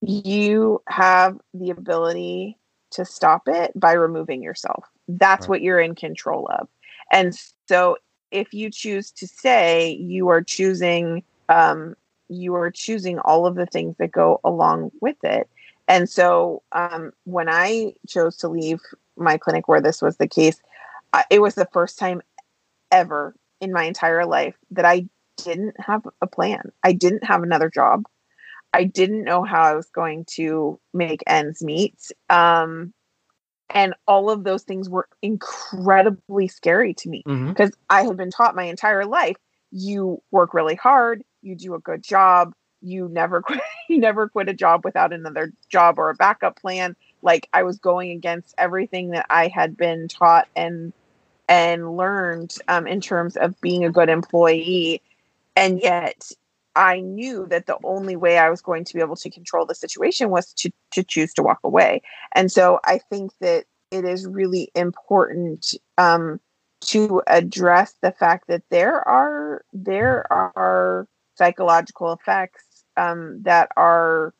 you 0.00 0.82
have 0.88 1.38
the 1.54 1.70
ability 1.70 2.58
to 2.92 3.04
stop 3.04 3.42
it 3.46 3.72
by 3.74 3.92
removing 3.92 4.42
yourself 4.42 4.84
that's 5.08 5.42
right. 5.42 5.50
what 5.50 5.62
you're 5.62 5.80
in 5.80 5.94
control 5.94 6.48
of 6.58 6.68
and 7.10 7.38
so 7.68 7.96
if 8.30 8.54
you 8.54 8.70
choose 8.70 9.10
to 9.10 9.26
say 9.26 9.92
you 9.92 10.28
are 10.28 10.42
choosing 10.42 11.22
um, 11.48 11.94
you 12.28 12.54
are 12.54 12.70
choosing 12.70 13.18
all 13.18 13.46
of 13.46 13.56
the 13.56 13.66
things 13.66 13.96
that 13.98 14.10
go 14.10 14.40
along 14.44 14.90
with 15.00 15.22
it 15.22 15.48
and 15.88 16.08
so 16.08 16.62
um, 16.72 17.12
when 17.24 17.48
I 17.48 17.94
chose 18.08 18.36
to 18.38 18.48
leave 18.48 18.80
my 19.16 19.36
clinic 19.36 19.68
where 19.68 19.80
this 19.80 20.00
was 20.00 20.16
the 20.16 20.28
case, 20.28 20.60
uh, 21.12 21.24
it 21.30 21.42
was 21.42 21.54
the 21.54 21.68
first 21.72 21.98
time 21.98 22.22
ever 22.90 23.34
in 23.60 23.72
my 23.72 23.84
entire 23.84 24.24
life 24.24 24.54
that 24.70 24.84
I 24.84 25.08
didn't 25.36 25.78
have 25.80 26.06
a 26.20 26.26
plan. 26.26 26.72
I 26.82 26.92
didn't 26.92 27.24
have 27.24 27.42
another 27.42 27.68
job. 27.68 28.04
I 28.72 28.84
didn't 28.84 29.24
know 29.24 29.44
how 29.44 29.62
I 29.62 29.74
was 29.74 29.90
going 29.90 30.24
to 30.32 30.80
make 30.94 31.22
ends 31.26 31.62
meet. 31.62 31.98
Um, 32.30 32.92
and 33.70 33.94
all 34.06 34.30
of 34.30 34.44
those 34.44 34.62
things 34.62 34.88
were 34.88 35.08
incredibly 35.22 36.48
scary 36.48 36.94
to 36.94 37.08
me 37.08 37.22
because 37.26 37.70
mm-hmm. 37.70 37.84
I 37.90 38.02
had 38.02 38.16
been 38.16 38.30
taught 38.30 38.54
my 38.54 38.64
entire 38.64 39.06
life 39.06 39.36
you 39.74 40.22
work 40.30 40.52
really 40.52 40.74
hard, 40.74 41.22
you 41.40 41.56
do 41.56 41.74
a 41.74 41.78
good 41.78 42.02
job, 42.02 42.52
you 42.82 43.08
never 43.08 43.40
quit 43.42 43.60
you 43.88 43.98
never 43.98 44.28
quit 44.28 44.48
a 44.48 44.54
job 44.54 44.84
without 44.84 45.12
another 45.12 45.52
job 45.68 45.98
or 45.98 46.10
a 46.10 46.14
backup 46.14 46.60
plan 46.60 46.96
like 47.22 47.48
i 47.52 47.62
was 47.62 47.78
going 47.78 48.10
against 48.10 48.54
everything 48.58 49.10
that 49.10 49.26
i 49.30 49.48
had 49.48 49.76
been 49.76 50.08
taught 50.08 50.48
and 50.56 50.92
and 51.48 51.96
learned 51.96 52.54
um, 52.68 52.86
in 52.86 53.00
terms 53.00 53.36
of 53.36 53.60
being 53.60 53.84
a 53.84 53.90
good 53.90 54.08
employee 54.08 55.02
and 55.56 55.80
yet 55.80 56.30
i 56.76 57.00
knew 57.00 57.46
that 57.46 57.66
the 57.66 57.78
only 57.84 58.16
way 58.16 58.38
i 58.38 58.50
was 58.50 58.60
going 58.60 58.84
to 58.84 58.94
be 58.94 59.00
able 59.00 59.16
to 59.16 59.30
control 59.30 59.66
the 59.66 59.74
situation 59.74 60.30
was 60.30 60.52
to 60.54 60.70
to 60.92 61.02
choose 61.02 61.32
to 61.34 61.42
walk 61.42 61.60
away. 61.64 62.02
And 62.34 62.50
so 62.50 62.80
i 62.84 62.98
think 63.10 63.32
that 63.40 63.64
it 63.90 64.04
is 64.06 64.26
really 64.26 64.70
important 64.74 65.74
um, 65.98 66.40
to 66.80 67.22
address 67.26 67.94
the 68.00 68.10
fact 68.10 68.48
that 68.48 68.62
there 68.70 69.06
are 69.06 69.64
there 69.72 70.26
are 70.32 71.06
psychological 71.36 72.12
effects 72.12 72.84
um, 72.96 73.40
that 73.42 73.68
are 73.76 74.34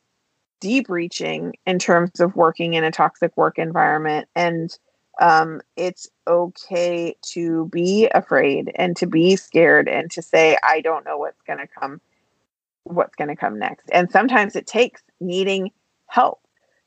deep 0.59 0.89
reaching 0.89 1.53
in 1.65 1.77
terms 1.77 2.19
of 2.19 2.35
working 2.35 2.73
in 2.73 2.83
a 2.83 2.91
toxic 2.91 3.35
work 3.37 3.59
environment. 3.59 4.27
And 4.35 4.75
um, 5.19 5.61
it's 5.75 6.09
okay 6.27 7.15
to 7.21 7.69
be 7.71 8.09
afraid 8.13 8.71
and 8.75 8.95
to 8.97 9.05
be 9.05 9.35
scared 9.35 9.87
and 9.87 10.09
to 10.09 10.21
say 10.21 10.57
i 10.63 10.81
don't 10.81 11.05
know 11.05 11.17
what's 11.17 11.41
going 11.43 11.59
to 11.59 11.67
come 11.67 12.01
what's 12.83 13.15
going 13.15 13.29
to 13.29 13.35
come 13.35 13.57
next. 13.57 13.89
And 13.91 14.09
sometimes 14.11 14.55
it 14.55 14.67
takes 14.67 15.01
needing 15.19 15.71
help. 16.07 16.39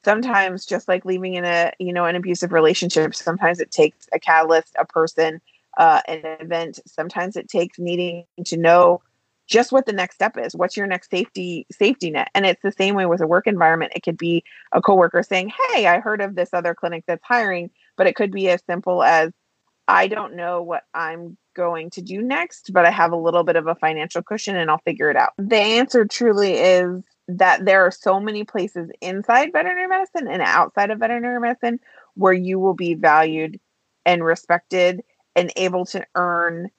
Sometimes 0.05 0.67
just 0.67 0.87
like 0.87 1.05
leaving 1.05 1.35
in 1.35 1.45
a 1.45 1.73
you 1.81 1.93
know 1.93 2.05
an 2.05 2.15
abusive 2.15 2.53
relationship 2.53 3.13
sometimes 3.13 3.59
it 3.59 3.73
takes 3.73 4.07
a 4.13 4.21
catalyst 4.21 4.77
a 4.79 4.85
person 4.85 5.41
uh, 5.79 6.01
an 6.07 6.21
event. 6.41 6.79
Sometimes 6.87 7.37
it 7.37 7.49
takes 7.49 7.79
needing 7.79 8.25
to 8.45 8.57
know 8.57 9.03
just 9.49 9.73
what 9.73 9.87
the 9.87 9.93
next 9.93 10.15
step 10.15 10.37
is. 10.39 10.55
What's 10.55 10.77
your 10.77 10.87
next 10.87 11.11
safety 11.11 11.67
safety 11.73 12.11
net? 12.11 12.29
And 12.35 12.47
it's 12.47 12.63
the 12.63 12.73
same 12.73 12.95
way 12.95 13.07
with 13.07 13.21
a 13.21 13.27
work 13.27 13.49
environment. 13.49 13.93
It 13.97 14.05
could 14.05 14.17
be 14.17 14.45
a 14.73 14.83
coworker 14.83 15.23
saying 15.23 15.53
hey 15.73 15.87
i 15.87 15.99
heard 15.99 16.21
of 16.21 16.35
this 16.35 16.51
other 16.53 16.75
clinic 16.75 17.05
that's 17.07 17.25
hiring 17.25 17.71
but 17.97 18.07
it 18.07 18.15
could 18.15 18.31
be 18.31 18.49
as 18.49 18.63
simple 18.67 19.03
as 19.03 19.33
i 19.89 20.07
don't 20.07 20.35
know 20.37 20.63
what 20.63 20.85
i'm 20.95 21.37
going 21.57 21.91
to 21.91 22.03
do 22.03 22.23
next 22.23 22.73
but 22.73 22.85
i 22.85 22.91
have 22.91 23.13
a 23.13 23.17
little 23.17 23.43
bit 23.43 23.57
of 23.57 23.67
a 23.67 23.75
financial 23.75 24.23
cushion 24.23 24.57
and 24.57 24.71
i'll 24.71 24.79
figure 24.85 25.11
it 25.11 25.17
out 25.17 25.33
the 25.39 25.57
answer 25.57 26.05
truly 26.05 26.53
is 26.53 27.03
that 27.29 27.65
there 27.65 27.85
are 27.85 27.91
so 27.91 28.21
many 28.21 28.45
places 28.45 28.91
inside 29.01 29.53
veterinary 29.53 29.89
medicine 29.89 30.29
and 30.29 30.43
outside 30.43 30.91
of 30.91 31.01
veterinary 31.01 31.41
medicine 31.41 31.81
where 32.15 32.33
you 32.33 32.59
will 32.59 32.75
be 32.75 32.95
valued 32.95 33.59
and 34.05 34.25
respected 34.25 35.03
and 35.35 35.53
able 35.57 35.85
to 35.85 36.05
earn 36.15 36.71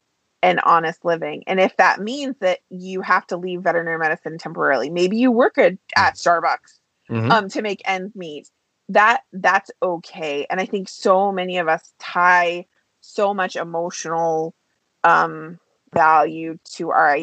an 0.41 0.59
honest 0.59 1.03
living. 1.03 1.43
And 1.47 1.59
if 1.59 1.75
that 1.77 1.99
means 1.99 2.35
that 2.39 2.59
you 2.69 3.01
have 3.01 3.25
to 3.27 3.37
leave 3.37 3.61
veterinary 3.61 3.99
medicine 3.99 4.37
temporarily, 4.37 4.89
maybe 4.89 5.17
you 5.17 5.31
work 5.31 5.57
at, 5.57 5.73
at 5.95 6.15
Starbucks 6.15 6.79
mm-hmm. 7.09 7.31
um, 7.31 7.49
to 7.49 7.61
make 7.61 7.81
ends 7.85 8.15
meet. 8.15 8.49
That 8.89 9.21
that's 9.33 9.69
okay. 9.81 10.47
And 10.49 10.61
I 10.61 10.65
think 10.65 10.87
so 10.87 11.31
many 11.31 11.57
of 11.57 11.67
us 11.67 11.93
tie 11.99 12.65
so 13.01 13.33
much 13.33 13.55
emotional 13.55 14.55
um, 15.03 15.59
value 15.93 16.57
to 16.73 16.91
our 16.91 17.17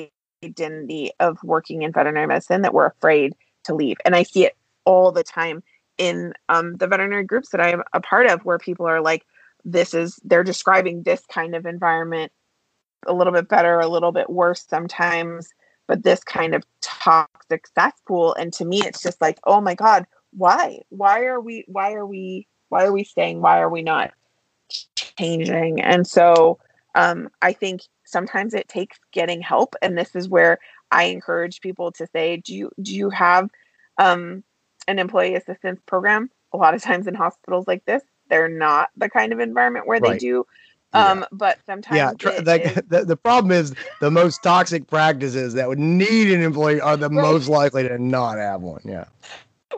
identity 0.45 1.11
of 1.21 1.39
working 1.43 1.83
in 1.83 1.93
veterinary 1.93 2.27
medicine 2.27 2.63
that 2.63 2.75
we're 2.75 2.87
afraid 2.87 3.35
to 3.65 3.75
leave. 3.75 3.97
And 4.05 4.15
I 4.15 4.23
see 4.23 4.45
it 4.45 4.57
all 4.85 5.13
the 5.13 5.25
time 5.25 5.63
in 5.97 6.33
um, 6.49 6.77
the 6.77 6.87
veterinary 6.87 7.25
groups 7.25 7.51
that 7.51 7.61
I'm 7.61 7.83
a 7.93 8.01
part 8.01 8.27
of, 8.27 8.45
where 8.45 8.59
people 8.59 8.87
are 8.87 9.01
like, 9.01 9.25
"This 9.65 9.95
is," 9.95 10.19
they're 10.25 10.45
describing 10.45 11.03
this 11.03 11.25
kind 11.27 11.55
of 11.55 11.67
environment 11.67 12.33
a 13.07 13.13
little 13.13 13.33
bit 13.33 13.49
better, 13.49 13.81
a 13.81 13.89
little 13.89 14.13
bit 14.13 14.31
worse 14.31 14.65
sometimes, 14.69 15.49
but 15.87 16.03
this 16.03 16.23
kind 16.25 16.55
of 16.55 16.65
toxic 16.81 17.67
cesspool. 17.75 18.35
And 18.35 18.53
to 18.55 18.65
me, 18.65 18.83
it's 18.85 19.03
just 19.03 19.21
like, 19.21 19.39
oh 19.45 19.61
my 19.61 19.75
God, 19.75 20.07
why? 20.33 20.81
Why 20.89 21.25
are 21.25 21.41
we, 21.41 21.65
why 21.69 21.93
are 21.93 22.07
we, 22.07 22.47
why 22.69 22.85
are 22.85 22.93
we 22.93 23.05
staying? 23.05 23.41
Why 23.41 23.61
are 23.61 23.71
we 23.71 23.83
not 23.83 24.13
changing? 24.97 25.81
And 25.81 26.07
so 26.07 26.59
um, 26.95 27.29
I 27.43 27.53
think 27.53 27.83
sometimes 28.05 28.55
it 28.55 28.69
takes 28.69 28.99
getting 29.13 29.41
help. 29.41 29.75
And 29.83 29.97
this 29.97 30.15
is 30.15 30.29
where 30.29 30.59
I 30.91 31.05
encourage 31.05 31.61
people 31.61 31.93
to 31.93 32.07
say, 32.13 32.39
do 32.39 32.55
you, 32.55 32.71
do 32.81 32.95
you 32.95 33.11
have 33.11 33.51
um, 33.99 34.45
an 34.87 34.99
employee 34.99 35.35
assistance 35.35 35.81
program? 35.87 36.31
A 36.53 36.57
lot 36.57 36.75
of 36.75 36.83
times 36.83 37.07
in 37.07 37.15
hospitals 37.15 37.67
like 37.67 37.85
this, 37.85 38.03
they're 38.31 38.49
not 38.49 38.91
the 38.97 39.09
kind 39.09 39.33
of 39.33 39.41
environment 39.41 39.87
where 39.87 39.99
right. 39.99 40.13
they 40.13 40.19
do 40.19 40.47
um, 40.95 41.21
yeah. 41.21 41.27
but 41.33 41.59
sometimes 41.67 41.97
yeah, 41.97 42.13
tr- 42.17 42.41
the, 42.41 42.85
the, 42.87 43.05
the, 43.05 43.17
problem 43.17 43.51
is 43.51 43.75
the 44.01 44.13
most 44.13 44.43
toxic 44.45 44.87
practices 44.87 45.55
that 45.55 45.69
would 45.69 45.79
need 45.79 46.33
an 46.33 46.41
employee 46.41 46.81
are 46.81 46.97
the 46.97 47.11
right. 47.11 47.23
most 47.23 47.49
likely 47.49 47.87
to 47.89 47.99
not 47.99 48.39
have 48.39 48.63
one. 48.63 48.81
Yeah. 48.85 49.07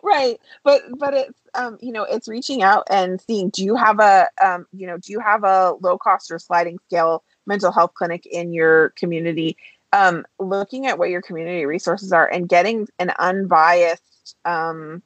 Right. 0.02 0.38
But 0.64 0.82
but 0.98 1.14
it's 1.14 1.40
um, 1.54 1.78
you 1.80 1.92
know, 1.92 2.04
it's 2.04 2.28
reaching 2.28 2.62
out 2.62 2.84
and 2.90 3.20
seeing 3.20 3.50
do 3.50 3.64
you 3.64 3.76
have 3.76 4.00
a 4.00 4.28
um, 4.42 4.66
you 4.72 4.86
know, 4.86 4.98
do 4.98 5.12
you 5.12 5.20
have 5.20 5.44
a 5.44 5.74
low 5.80 5.98
cost 5.98 6.30
or 6.30 6.38
sliding 6.38 6.78
scale 6.86 7.24
mental 7.46 7.72
health 7.72 7.94
clinic 7.94 8.26
in 8.26 8.52
your 8.52 8.90
community? 8.90 9.56
Um, 9.92 10.26
looking 10.38 10.86
at 10.86 10.98
what 10.98 11.10
your 11.10 11.22
community 11.22 11.64
resources 11.64 12.12
are 12.12 12.26
and 12.26 12.48
getting 12.48 12.88
an 12.98 13.12
unbiased 13.18 14.36
um 14.44 15.02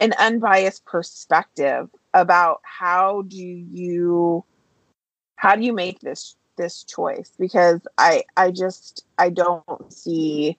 an 0.00 0.12
unbiased 0.18 0.84
perspective 0.84 1.88
about 2.14 2.60
how 2.62 3.22
do 3.22 3.36
you 3.36 4.44
how 5.36 5.54
do 5.54 5.62
you 5.62 5.72
make 5.72 6.00
this 6.00 6.36
this 6.56 6.82
choice 6.84 7.32
because 7.38 7.80
i 7.98 8.22
i 8.36 8.50
just 8.50 9.04
i 9.18 9.28
don't 9.28 9.92
see 9.92 10.56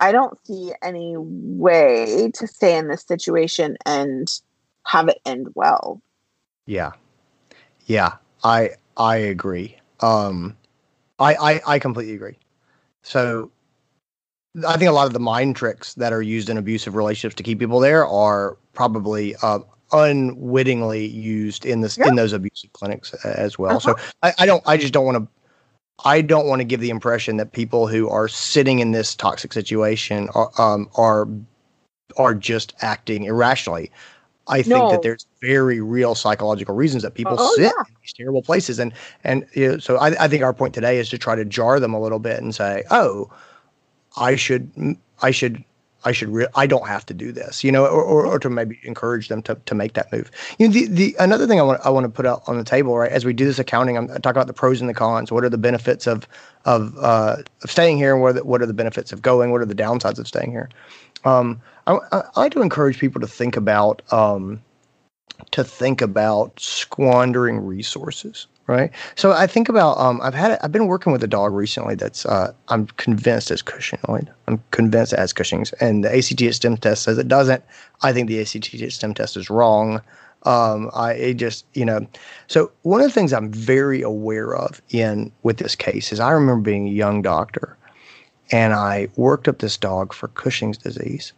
i 0.00 0.12
don't 0.12 0.38
see 0.46 0.72
any 0.82 1.14
way 1.16 2.30
to 2.34 2.46
stay 2.46 2.76
in 2.76 2.88
this 2.88 3.02
situation 3.02 3.76
and 3.86 4.40
have 4.84 5.08
it 5.08 5.20
end 5.26 5.48
well. 5.54 6.00
Yeah. 6.66 6.92
Yeah 7.86 8.16
i 8.44 8.70
i 8.96 9.16
agree. 9.16 9.76
Um 10.00 10.56
i 11.18 11.34
i, 11.34 11.60
I 11.74 11.78
completely 11.78 12.14
agree. 12.14 12.38
So 13.02 13.50
i 14.66 14.76
think 14.76 14.88
a 14.88 14.92
lot 14.92 15.06
of 15.06 15.12
the 15.12 15.20
mind 15.20 15.56
tricks 15.56 15.94
that 15.94 16.12
are 16.12 16.22
used 16.22 16.48
in 16.48 16.56
abusive 16.56 16.94
relationships 16.94 17.34
to 17.36 17.42
keep 17.42 17.58
people 17.58 17.80
there 17.80 18.06
are 18.06 18.56
probably 18.72 19.36
uh, 19.42 19.60
unwittingly 19.92 21.06
used 21.06 21.64
in 21.64 21.80
this 21.80 21.96
in 21.98 22.14
those 22.14 22.32
abusive 22.32 22.72
clinics 22.72 23.12
as 23.24 23.58
well. 23.58 23.76
Uh-huh. 23.76 23.96
So 23.96 24.04
I, 24.22 24.32
I 24.38 24.46
don't 24.46 24.62
I 24.66 24.76
just 24.76 24.92
don't 24.92 25.04
want 25.04 25.16
to 25.18 25.28
I 26.04 26.20
don't 26.20 26.46
want 26.46 26.60
to 26.60 26.64
give 26.64 26.80
the 26.80 26.90
impression 26.90 27.38
that 27.38 27.52
people 27.52 27.86
who 27.88 28.08
are 28.08 28.28
sitting 28.28 28.78
in 28.78 28.92
this 28.92 29.14
toxic 29.14 29.52
situation 29.52 30.28
are 30.34 30.50
um, 30.58 30.88
are 30.96 31.28
are 32.16 32.34
just 32.34 32.74
acting 32.80 33.24
irrationally. 33.24 33.90
I 34.48 34.62
think 34.62 34.78
no. 34.78 34.90
that 34.90 35.02
there's 35.02 35.26
very 35.42 35.80
real 35.80 36.14
psychological 36.14 36.74
reasons 36.74 37.02
that 37.02 37.14
people 37.14 37.36
oh, 37.38 37.54
sit 37.56 37.64
yeah. 37.64 37.84
in 37.86 37.94
these 38.00 38.12
terrible 38.12 38.42
places, 38.42 38.78
and 38.78 38.92
and 39.24 39.46
you 39.52 39.72
know, 39.72 39.78
so 39.78 39.96
I, 39.96 40.24
I 40.24 40.28
think 40.28 40.42
our 40.42 40.54
point 40.54 40.72
today 40.72 40.98
is 40.98 41.10
to 41.10 41.18
try 41.18 41.34
to 41.34 41.44
jar 41.44 41.78
them 41.80 41.92
a 41.92 42.00
little 42.00 42.18
bit 42.18 42.40
and 42.40 42.54
say, 42.54 42.84
oh, 42.90 43.30
I 44.16 44.36
should 44.36 44.96
I 45.20 45.30
should 45.30 45.62
I 46.04 46.12
should 46.12 46.28
re- 46.28 46.46
I 46.54 46.66
don't 46.66 46.86
have 46.86 47.04
to 47.06 47.14
do 47.14 47.32
this, 47.32 47.64
you 47.64 47.72
know, 47.72 47.84
or, 47.84 48.02
or, 48.02 48.26
or, 48.26 48.38
to 48.38 48.48
maybe 48.48 48.78
encourage 48.84 49.28
them 49.28 49.42
to, 49.42 49.56
to 49.66 49.74
make 49.74 49.94
that 49.94 50.12
move. 50.12 50.30
You 50.58 50.68
know, 50.68 50.72
the, 50.72 50.86
the 50.86 51.16
another 51.18 51.46
thing 51.46 51.58
I 51.58 51.62
want 51.64 51.80
I 51.84 51.90
want 51.90 52.04
to 52.04 52.10
put 52.10 52.24
out 52.24 52.42
on 52.46 52.56
the 52.56 52.64
table, 52.64 52.96
right, 52.96 53.10
as 53.10 53.24
we 53.24 53.32
do 53.32 53.44
this 53.44 53.58
accounting, 53.58 53.96
I'm 53.96 54.10
I 54.10 54.18
talk 54.18 54.30
about 54.30 54.46
the 54.46 54.52
pros 54.52 54.80
and 54.80 54.88
the 54.88 54.94
cons. 54.94 55.32
What 55.32 55.44
are 55.44 55.48
the 55.48 55.58
benefits 55.58 56.06
of 56.06 56.28
of, 56.64 56.96
uh, 56.98 57.36
of 57.62 57.70
staying 57.70 57.96
here, 57.96 58.12
and 58.12 58.22
what 58.22 58.30
are, 58.30 58.32
the, 58.34 58.44
what 58.44 58.62
are 58.62 58.66
the 58.66 58.74
benefits 58.74 59.12
of 59.12 59.22
going? 59.22 59.50
What 59.50 59.60
are 59.60 59.66
the 59.66 59.74
downsides 59.74 60.18
of 60.18 60.28
staying 60.28 60.50
here? 60.50 60.68
Um, 61.24 61.60
I, 61.86 61.98
I, 62.12 62.22
I 62.36 62.40
like 62.40 62.52
to 62.52 62.62
encourage 62.62 62.98
people 62.98 63.20
to 63.20 63.26
think 63.26 63.56
about 63.56 64.02
um, 64.12 64.62
to 65.50 65.64
think 65.64 66.00
about 66.00 66.58
squandering 66.58 67.58
resources 67.60 68.46
right? 68.68 68.92
So 69.16 69.32
I 69.32 69.48
think 69.48 69.68
about 69.68 69.98
um, 69.98 70.20
I've 70.22 70.34
had 70.34 70.58
I've 70.62 70.70
been 70.70 70.86
working 70.86 71.12
with 71.12 71.24
a 71.24 71.26
dog 71.26 71.52
recently 71.52 71.96
that's 71.96 72.24
uh, 72.24 72.52
I'm 72.68 72.86
convinced 72.98 73.50
is 73.50 73.62
Cushingoid. 73.62 74.28
I'm 74.46 74.62
convinced 74.70 75.12
it 75.12 75.18
has 75.18 75.32
Cushing's, 75.32 75.72
and 75.74 76.04
the 76.04 76.16
ACTH 76.16 76.54
stim 76.54 76.76
test 76.76 77.02
says 77.02 77.18
it 77.18 77.26
doesn't. 77.26 77.64
I 78.02 78.12
think 78.12 78.28
the 78.28 78.38
ACTH 78.38 78.92
stim 78.92 79.14
test 79.14 79.36
is 79.36 79.50
wrong. 79.50 80.00
Um, 80.44 80.90
I 80.94 81.14
it 81.14 81.34
just 81.34 81.66
you 81.74 81.84
know, 81.84 82.06
so 82.46 82.70
one 82.82 83.00
of 83.00 83.08
the 83.08 83.12
things 83.12 83.32
I'm 83.32 83.50
very 83.50 84.02
aware 84.02 84.54
of 84.54 84.80
in 84.90 85.32
with 85.42 85.56
this 85.56 85.74
case 85.74 86.12
is 86.12 86.20
I 86.20 86.30
remember 86.30 86.62
being 86.62 86.86
a 86.86 86.92
young 86.92 87.22
doctor, 87.22 87.76
and 88.52 88.74
I 88.74 89.08
worked 89.16 89.48
up 89.48 89.58
this 89.58 89.76
dog 89.76 90.12
for 90.12 90.28
Cushing's 90.28 90.78
disease, 90.78 91.32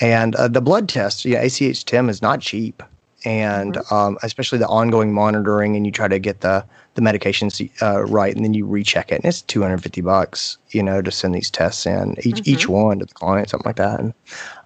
and 0.00 0.34
uh, 0.34 0.48
the 0.48 0.62
blood 0.62 0.88
test, 0.88 1.26
yeah, 1.26 1.44
ACTH 1.44 1.76
stim 1.76 2.08
is 2.08 2.22
not 2.22 2.40
cheap 2.40 2.82
and 3.24 3.74
mm-hmm. 3.74 3.94
um, 3.94 4.18
especially 4.22 4.58
the 4.58 4.68
ongoing 4.68 5.12
monitoring 5.12 5.76
and 5.76 5.86
you 5.86 5.92
try 5.92 6.08
to 6.08 6.18
get 6.18 6.40
the 6.40 6.64
the 6.94 7.02
medications 7.02 7.70
uh, 7.82 8.02
right 8.04 8.34
and 8.34 8.44
then 8.44 8.54
you 8.54 8.66
recheck 8.66 9.12
it 9.12 9.16
and 9.16 9.24
it's 9.24 9.42
250 9.42 10.00
bucks 10.00 10.58
you 10.70 10.82
know 10.82 11.00
to 11.02 11.10
send 11.10 11.34
these 11.34 11.50
tests 11.50 11.86
in 11.86 12.16
each 12.22 12.36
mm-hmm. 12.36 12.50
each 12.50 12.68
one 12.68 12.98
to 12.98 13.04
the 13.04 13.14
client 13.14 13.50
something 13.50 13.68
like 13.68 13.76
that 13.76 14.00
and 14.00 14.14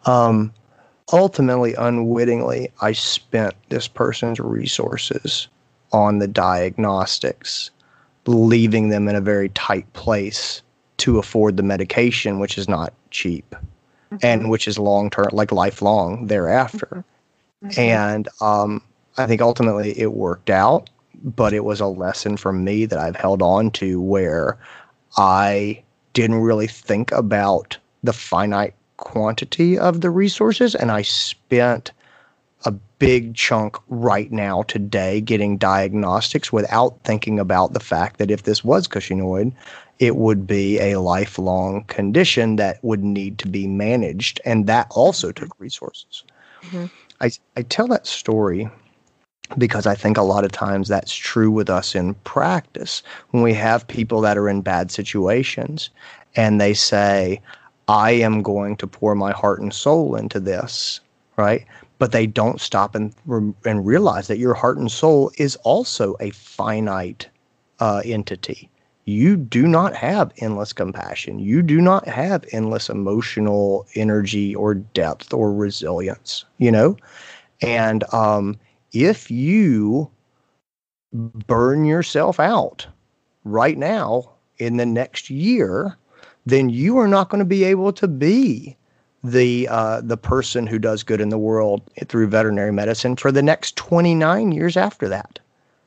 um, 0.06 0.52
ultimately 1.12 1.74
unwittingly 1.74 2.70
i 2.80 2.92
spent 2.92 3.54
this 3.68 3.88
person's 3.88 4.40
resources 4.40 5.48
on 5.92 6.18
the 6.18 6.28
diagnostics 6.28 7.70
leaving 8.26 8.88
them 8.88 9.06
in 9.06 9.14
a 9.14 9.20
very 9.20 9.50
tight 9.50 9.90
place 9.92 10.62
to 10.96 11.18
afford 11.18 11.56
the 11.56 11.62
medication 11.62 12.38
which 12.38 12.56
is 12.56 12.68
not 12.68 12.94
cheap 13.10 13.54
mm-hmm. 13.54 14.16
and 14.22 14.48
which 14.48 14.66
is 14.66 14.78
long 14.78 15.10
term 15.10 15.28
like 15.32 15.52
lifelong 15.52 16.26
thereafter 16.28 16.86
mm-hmm. 16.86 17.00
Mm-hmm. 17.64 17.80
And 17.80 18.28
um, 18.40 18.82
I 19.16 19.26
think 19.26 19.40
ultimately 19.40 19.98
it 19.98 20.12
worked 20.12 20.50
out, 20.50 20.90
but 21.22 21.52
it 21.52 21.64
was 21.64 21.80
a 21.80 21.86
lesson 21.86 22.36
for 22.36 22.52
me 22.52 22.86
that 22.86 22.98
I've 22.98 23.16
held 23.16 23.42
on 23.42 23.70
to 23.72 24.00
where 24.00 24.58
I 25.16 25.82
didn't 26.12 26.40
really 26.40 26.66
think 26.66 27.10
about 27.12 27.76
the 28.02 28.12
finite 28.12 28.74
quantity 28.96 29.78
of 29.78 30.00
the 30.00 30.10
resources 30.10 30.74
and 30.74 30.90
I 30.90 31.02
spent 31.02 31.90
a 32.64 32.70
big 32.98 33.34
chunk 33.34 33.76
right 33.88 34.30
now 34.30 34.62
today 34.62 35.20
getting 35.20 35.58
diagnostics 35.58 36.52
without 36.52 36.98
thinking 37.04 37.38
about 37.38 37.72
the 37.72 37.80
fact 37.80 38.18
that 38.18 38.30
if 38.30 38.44
this 38.44 38.64
was 38.64 38.88
Cushingoid, 38.88 39.52
it 39.98 40.16
would 40.16 40.46
be 40.46 40.78
a 40.80 40.98
lifelong 40.98 41.84
condition 41.84 42.56
that 42.56 42.82
would 42.82 43.04
need 43.04 43.38
to 43.38 43.48
be 43.48 43.66
managed. 43.66 44.40
And 44.44 44.66
that 44.66 44.86
also 44.90 45.30
took 45.30 45.50
resources. 45.58 46.24
Mm-hmm. 46.62 46.86
I, 47.24 47.30
I 47.56 47.62
tell 47.62 47.88
that 47.88 48.06
story 48.06 48.68
because 49.56 49.86
I 49.86 49.94
think 49.94 50.18
a 50.18 50.22
lot 50.22 50.44
of 50.44 50.52
times 50.52 50.88
that's 50.88 51.14
true 51.14 51.50
with 51.50 51.70
us 51.70 51.94
in 51.94 52.12
practice 52.24 53.02
when 53.30 53.42
we 53.42 53.54
have 53.54 53.88
people 53.88 54.20
that 54.20 54.36
are 54.36 54.46
in 54.46 54.60
bad 54.60 54.90
situations 54.90 55.88
and 56.36 56.60
they 56.60 56.74
say, 56.74 57.40
I 57.88 58.10
am 58.10 58.42
going 58.42 58.76
to 58.76 58.86
pour 58.86 59.14
my 59.14 59.32
heart 59.32 59.62
and 59.62 59.72
soul 59.72 60.16
into 60.16 60.38
this, 60.38 61.00
right? 61.38 61.64
But 61.98 62.12
they 62.12 62.26
don't 62.26 62.60
stop 62.60 62.94
and, 62.94 63.14
and 63.64 63.86
realize 63.86 64.28
that 64.28 64.38
your 64.38 64.52
heart 64.52 64.76
and 64.76 64.92
soul 64.92 65.32
is 65.38 65.56
also 65.56 66.16
a 66.20 66.28
finite 66.28 67.26
uh, 67.80 68.02
entity. 68.04 68.68
You 69.06 69.36
do 69.36 69.66
not 69.66 69.94
have 69.94 70.32
endless 70.38 70.72
compassion. 70.72 71.38
You 71.38 71.62
do 71.62 71.80
not 71.80 72.08
have 72.08 72.44
endless 72.52 72.88
emotional 72.88 73.86
energy 73.94 74.54
or 74.54 74.74
depth 74.74 75.32
or 75.34 75.52
resilience, 75.52 76.44
you 76.58 76.70
know? 76.70 76.96
And 77.60 78.04
um, 78.14 78.58
if 78.92 79.30
you 79.30 80.10
burn 81.12 81.84
yourself 81.84 82.40
out 82.40 82.86
right 83.44 83.78
now 83.78 84.30
in 84.58 84.76
the 84.76 84.86
next 84.86 85.30
year, 85.30 85.96
then 86.46 86.68
you 86.68 86.98
are 86.98 87.08
not 87.08 87.28
going 87.28 87.38
to 87.40 87.44
be 87.44 87.64
able 87.64 87.92
to 87.92 88.08
be 88.08 88.76
the 89.22 89.66
uh, 89.68 90.02
the 90.02 90.18
person 90.18 90.66
who 90.66 90.78
does 90.78 91.02
good 91.02 91.20
in 91.20 91.30
the 91.30 91.38
world 91.38 91.82
through 92.06 92.28
veterinary 92.28 92.72
medicine 92.72 93.16
for 93.16 93.32
the 93.32 93.42
next 93.42 93.76
29 93.76 94.52
years 94.52 94.76
after 94.76 95.08
that. 95.08 95.38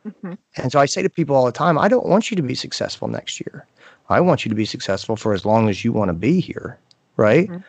Mm-hmm. 0.07 0.33
And 0.55 0.71
so 0.71 0.79
I 0.79 0.85
say 0.85 1.01
to 1.01 1.09
people 1.09 1.35
all 1.35 1.45
the 1.45 1.51
time, 1.51 1.77
I 1.77 1.87
don't 1.87 2.05
want 2.05 2.31
you 2.31 2.37
to 2.37 2.43
be 2.43 2.55
successful 2.55 3.07
next 3.07 3.39
year. 3.39 3.65
I 4.09 4.21
want 4.21 4.45
you 4.45 4.49
to 4.49 4.55
be 4.55 4.65
successful 4.65 5.15
for 5.15 5.33
as 5.33 5.45
long 5.45 5.69
as 5.69 5.83
you 5.83 5.91
want 5.91 6.09
to 6.09 6.13
be 6.13 6.39
here, 6.39 6.77
right? 7.17 7.49
Mm-hmm. 7.49 7.61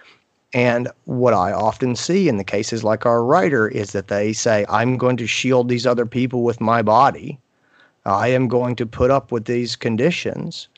And 0.54 0.88
what 1.04 1.34
I 1.34 1.52
often 1.52 1.94
see 1.94 2.28
in 2.28 2.38
the 2.38 2.44
cases 2.44 2.82
like 2.82 3.04
our 3.04 3.22
writer 3.22 3.68
is 3.68 3.92
that 3.92 4.08
they 4.08 4.32
say, 4.32 4.64
I'm 4.68 4.96
going 4.96 5.16
to 5.18 5.26
shield 5.26 5.68
these 5.68 5.86
other 5.86 6.06
people 6.06 6.42
with 6.42 6.60
my 6.60 6.80
body. 6.80 7.38
I 8.06 8.28
am 8.28 8.48
going 8.48 8.74
to 8.76 8.86
put 8.86 9.10
up 9.10 9.30
with 9.30 9.44
these 9.44 9.76
conditions. 9.76 10.68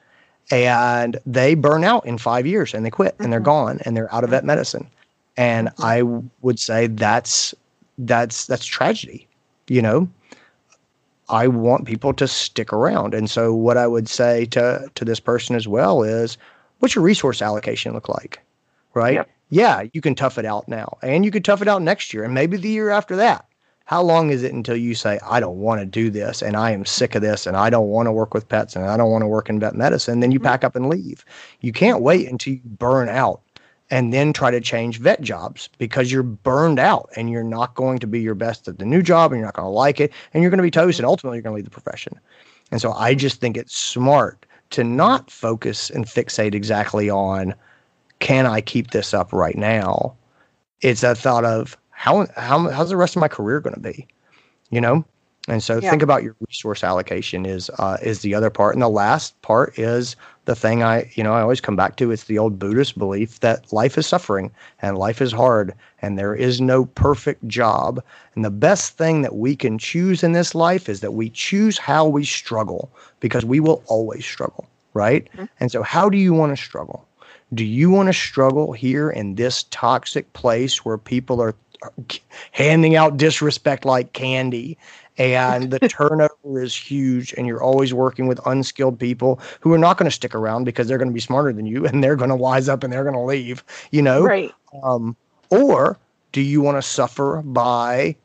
And 0.51 1.19
they 1.25 1.55
burn 1.55 1.85
out 1.85 2.05
in 2.05 2.19
five 2.19 2.47
years 2.47 2.75
and 2.75 2.85
they 2.85 2.91
quit 2.91 3.15
and 3.21 3.33
they're 3.33 3.39
mm-hmm. 3.39 3.45
gone 3.45 3.81
and 3.85 3.97
they're 3.97 4.13
out 4.13 4.25
of 4.25 4.31
vet 4.31 4.45
medicine. 4.45 4.89
And 5.37 5.69
mm-hmm. 5.69 5.85
I 5.85 6.03
would 6.41 6.59
say 6.59 6.89
that's 6.89 7.55
that's 7.99 8.47
that's 8.47 8.67
tragedy, 8.67 9.29
you 9.69 9.83
know. 9.83 10.09
I 11.31 11.47
want 11.47 11.87
people 11.87 12.13
to 12.15 12.27
stick 12.27 12.73
around. 12.73 13.15
And 13.15 13.31
so 13.31 13.55
what 13.55 13.77
I 13.77 13.87
would 13.87 14.09
say 14.09 14.47
to 14.47 14.91
to 14.95 15.05
this 15.05 15.21
person 15.21 15.57
as 15.57 15.69
well 15.69 16.03
is 16.03 16.37
what's 16.81 16.95
your 16.95 17.05
resource 17.05 17.41
allocation 17.41 17.95
look 17.95 18.09
like? 18.09 18.41
Right? 18.95 19.15
Yep. 19.15 19.31
Yeah, 19.51 19.85
you 19.93 20.01
can 20.01 20.15
tough 20.15 20.39
it 20.39 20.45
out 20.45 20.69
now 20.69 20.99
and 21.03 21.25
you 21.25 21.31
could 21.31 21.45
tough 21.45 21.63
it 21.63 21.69
out 21.69 21.83
next 21.83 22.15
year 22.15 22.25
and 22.25 22.35
maybe 22.35 22.57
the 22.57 22.69
year 22.69 22.91
after 22.91 23.17
that. 23.17 23.47
How 23.85 24.03
long 24.03 24.31
is 24.31 24.45
it 24.45 24.53
until 24.53 24.77
you 24.77 24.95
say, 24.95 25.19
I 25.29 25.41
don't 25.41 25.59
want 25.59 25.81
to 25.81 25.87
do 25.87 26.11
this 26.11 26.43
and 26.43 26.57
I 26.57 26.71
am 26.71 26.85
sick 26.85 27.17
of 27.17 27.23
this 27.23 27.45
and 27.45 27.57
I 27.57 27.71
don't 27.71 27.89
want 27.89 28.07
to 28.07 28.13
work 28.13 28.33
with 28.33 28.49
pets 28.49 28.77
and 28.77 28.85
I 28.85 28.97
don't 28.97 29.11
want 29.11 29.23
to 29.23 29.27
work 29.27 29.51
in 29.51 29.59
vet 29.59 29.75
medicine? 29.75 30.21
Then 30.21 30.31
you 30.31 30.39
mm-hmm. 30.39 30.47
pack 30.47 30.63
up 30.63 30.77
and 30.77 30.89
leave. 30.89 31.25
You 31.61 31.73
can't 31.73 32.01
wait 32.01 32.29
until 32.29 32.55
you 32.55 32.61
burn 32.65 33.09
out 33.09 33.41
and 33.91 34.13
then 34.13 34.33
try 34.33 34.51
to 34.51 34.61
change 34.61 34.99
vet 34.99 35.21
jobs 35.21 35.69
because 35.79 36.13
you're 36.13 36.23
burned 36.23 36.79
out 36.79 37.11
and 37.17 37.31
you're 37.31 37.43
not 37.43 37.75
going 37.75 37.99
to 37.99 38.07
be 38.07 38.21
your 38.21 38.35
best 38.35 38.69
at 38.69 38.79
the 38.79 38.85
new 38.85 39.03
job 39.03 39.33
and 39.33 39.39
you're 39.39 39.47
not 39.47 39.55
going 39.55 39.67
to 39.67 39.71
like 39.71 40.01
it 40.01 40.13
and 40.33 40.43
you're 40.43 40.51
going 40.51 40.59
to 40.59 40.63
be 40.63 40.71
toast 40.71 40.99
and 40.99 41.07
ultimately 41.07 41.37
you're 41.37 41.43
going 41.43 41.53
to 41.53 41.57
leave 41.57 41.65
the 41.65 41.71
profession. 41.71 42.19
And 42.71 42.81
so 42.81 42.93
I 42.93 43.15
just 43.15 43.41
think 43.41 43.57
it's 43.57 43.77
smart 43.77 44.47
to 44.71 44.85
not 44.85 45.31
focus 45.31 45.91
and 45.91 46.07
fixate 46.07 46.55
exactly 46.55 47.11
on 47.11 47.55
can 48.21 48.47
I 48.47 48.61
keep 48.61 48.91
this 48.91 49.13
up 49.13 49.33
right 49.33 49.57
now? 49.57 50.15
It's 50.83 51.03
a 51.03 51.15
thought 51.15 51.45
of 51.45 51.77
how 51.91 52.27
how 52.37 52.69
how's 52.71 52.91
the 52.91 52.97
rest 52.97 53.17
of 53.17 53.21
my 53.21 53.29
career 53.29 53.61
going 53.61 53.75
to 53.75 53.81
be? 53.81 54.07
You 54.71 54.81
know? 54.81 55.05
And 55.49 55.63
so 55.63 55.81
yeah. 55.81 55.91
think 55.91 56.03
about 56.03 56.23
your 56.23 56.37
resource 56.47 56.85
allocation 56.85 57.47
is 57.47 57.71
uh, 57.79 57.97
is 58.03 58.21
the 58.21 58.35
other 58.35 58.51
part, 58.51 58.75
and 58.75 58.83
the 58.83 58.89
last 58.89 59.41
part 59.41 59.79
is 59.79 60.15
the 60.45 60.55
thing 60.55 60.83
I 60.83 61.11
you 61.15 61.25
know 61.25 61.33
I 61.33 61.41
always 61.41 61.63
come 61.63 61.77
back 61.77 61.97
to. 61.97 62.11
It's 62.11 62.25
the 62.25 62.39
old 62.39 62.59
Buddhist 62.59 62.99
belief 62.99 63.41
that 63.41 63.73
life 63.73 63.97
is 63.97 64.07
suffering 64.07 64.51
and 64.83 64.99
life 64.99 65.23
is 65.23 65.33
hard, 65.33 65.73
and 66.03 66.19
there 66.19 66.35
is 66.35 66.61
no 66.61 66.85
perfect 66.85 67.47
job. 67.49 68.03
And 68.35 68.45
the 68.45 68.51
best 68.51 68.99
thing 68.99 69.23
that 69.23 69.37
we 69.37 69.57
can 69.57 69.79
choose 69.79 70.23
in 70.23 70.33
this 70.33 70.55
life 70.55 70.91
is 70.91 71.01
that 71.01 71.15
we 71.15 71.31
choose 71.31 71.79
how 71.79 72.07
we 72.07 72.25
struggle 72.25 72.91
because 73.21 73.45
we 73.45 73.61
will 73.61 73.83
always 73.87 74.27
struggle, 74.27 74.69
right? 74.93 75.27
Mm-hmm. 75.33 75.45
And 75.59 75.73
so, 75.73 75.83
how 75.83 76.11
do 76.11 76.19
you 76.19 76.35
want 76.35 76.55
to 76.55 76.63
struggle? 76.63 77.07
Do 77.55 77.65
you 77.65 77.91
want 77.91 78.09
to 78.09 78.13
struggle 78.13 78.73
here 78.73 79.11
in 79.11 79.37
this 79.37 79.65
toxic 79.71 80.31
place 80.35 80.85
where 80.85 80.99
people 80.99 81.41
are 81.41 81.55
handing 82.53 82.95
out 82.95 83.17
disrespect 83.17 83.85
like 83.85 84.13
candy 84.13 84.77
and 85.19 85.71
the 85.71 85.79
turnover 85.89 86.63
is 86.63 86.75
huge 86.75 87.35
and 87.35 87.47
you're 87.47 87.63
always 87.63 87.93
working 87.93 88.27
with 88.27 88.41
unskilled 88.47 88.99
people 88.99 89.41
who 89.61 89.73
are 89.73 89.79
not 89.79 89.99
going 89.99 90.09
to 90.09 90.15
stick 90.15 90.35
around 90.35 90.65
because 90.65 90.89
they're 90.89 90.99
going 90.99 91.09
to 91.09 91.15
be 91.15 91.21
smarter 91.21 91.53
than 91.53 91.67
you 91.67 91.87
and 91.89 92.03
they're 92.03 92.17
going 92.17 92.31
to 92.31 92.37
wise 92.37 92.69
up 92.69 92.83
and 92.83 92.93
they're 92.93 93.05
going 93.05 93.15
to 93.15 93.21
leave 93.21 93.65
you 93.91 94.03
know? 94.03 94.23
Right. 94.23 94.53
Um, 94.83 95.17
or 95.51 95.99
do 96.33 96.41
you 96.41 96.61
want 96.61 96.79
to 96.79 96.83
suffer 96.83 97.43
by 97.45 98.17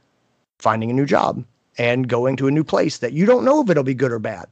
finding 0.59 0.89
a 0.89 0.93
new 0.93 1.05
job 1.05 1.43
and 1.77 2.07
going 2.07 2.38
to 2.38 2.47
a 2.47 2.51
new 2.51 2.63
place 2.63 2.99
that 2.99 3.13
you 3.13 3.25
don't 3.25 3.43
know 3.43 3.61
if 3.61 3.69
it'll 3.69 3.83
be 3.83 3.93
good 3.93 4.11
or 4.11 4.19
bad 4.19 4.47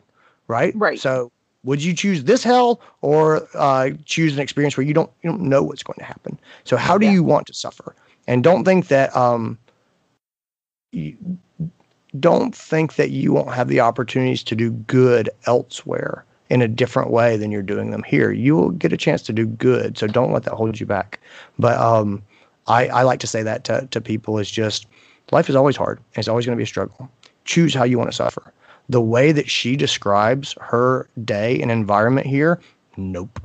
right? 0.48 0.74
Right. 0.76 1.00
So 1.00 1.32
would 1.64 1.82
you 1.82 1.94
choose 1.94 2.24
this 2.24 2.44
hell 2.44 2.82
or 3.02 3.48
uh, 3.56 3.92
choose 4.06 4.34
an 4.34 4.40
experience 4.40 4.78
where 4.78 4.86
you 4.86 4.94
don't 4.94 5.12
you 5.22 5.30
don't 5.30 5.42
know 5.42 5.64
what's 5.64 5.84
going 5.84 6.00
to 6.00 6.06
happen? 6.06 6.40
So 6.64 6.78
how 6.78 6.98
do 6.98 7.06
yeah. 7.06 7.14
you 7.14 7.24
want 7.24 7.48
to 7.48 7.54
suffer? 7.54 7.96
And 8.28 8.44
don't 8.44 8.64
think 8.64 8.88
that 8.88 9.16
um, 9.16 9.58
you, 10.92 11.16
don't 12.20 12.56
think 12.56 12.96
that 12.96 13.12
you 13.12 13.34
won't 13.34 13.54
have 13.54 13.68
the 13.68 13.80
opportunities 13.80 14.44
to 14.44 14.56
do 14.56 14.72
good 14.72 15.30
elsewhere 15.46 16.26
in 16.50 16.62
a 16.62 16.68
different 16.68 17.10
way 17.10 17.38
than 17.38 17.52
you're 17.52 17.64
doing 17.64 17.92
them 17.92 18.04
here. 18.04 18.32
You 18.32 18.56
will 18.56 18.70
get 18.70 18.94
a 18.94 18.98
chance 18.98 19.22
to 19.24 19.34
do 19.34 19.48
good, 19.48 19.98
so 19.98 20.08
don't 20.08 20.32
let 20.32 20.44
that 20.44 20.54
hold 20.54 20.80
you 20.80 20.86
back. 20.86 21.20
But 21.58 21.80
um, 21.80 22.22
I, 22.68 22.88
I 22.88 23.04
like 23.04 23.20
to 23.22 23.28
say 23.28 23.42
that 23.44 23.64
to, 23.66 23.88
to 23.90 24.00
people 24.00 24.38
is 24.38 24.52
just 24.52 24.86
life 25.32 25.50
is 25.50 25.56
always 25.56 25.76
hard. 25.76 25.98
And 25.98 26.20
it's 26.20 26.28
always 26.28 26.46
going 26.46 26.56
to 26.56 26.60
be 26.60 26.64
a 26.64 26.68
struggle. 26.68 27.10
Choose 27.46 27.74
how 27.74 27.84
you 27.84 27.98
want 27.98 28.12
to 28.12 28.16
suffer. 28.16 28.54
The 28.90 29.02
way 29.02 29.32
that 29.32 29.50
she 29.50 29.76
describes 29.76 30.56
her 30.60 31.10
day 31.24 31.60
and 31.62 31.72
environment 31.72 32.28
here, 32.28 32.60
nope. 32.98 33.40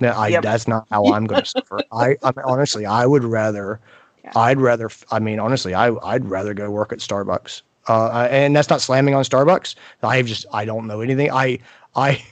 No, 0.00 0.08
I, 0.10 0.28
yep. 0.28 0.42
that's 0.42 0.66
not 0.68 0.86
how 0.90 1.12
I'm 1.12 1.26
going 1.26 1.42
to 1.42 1.48
suffer. 1.48 1.80
I, 1.92 2.16
I 2.22 2.32
mean, 2.36 2.44
honestly, 2.44 2.86
I 2.86 3.04
would 3.04 3.24
rather, 3.24 3.80
yeah. 4.24 4.32
I'd 4.36 4.60
rather, 4.60 4.90
I 5.10 5.18
mean, 5.18 5.38
honestly, 5.40 5.74
I, 5.74 5.92
I'd 6.02 6.24
rather 6.24 6.54
go 6.54 6.70
work 6.70 6.92
at 6.92 6.98
Starbucks 6.98 7.62
uh, 7.88 8.28
and 8.30 8.54
that's 8.54 8.70
not 8.70 8.80
slamming 8.80 9.14
on 9.14 9.24
Starbucks. 9.24 9.74
I 10.02 10.22
just 10.22 10.46
I 10.52 10.64
don't 10.64 10.86
know 10.86 11.00
anything. 11.00 11.30
I 11.30 11.58
I 11.96 12.22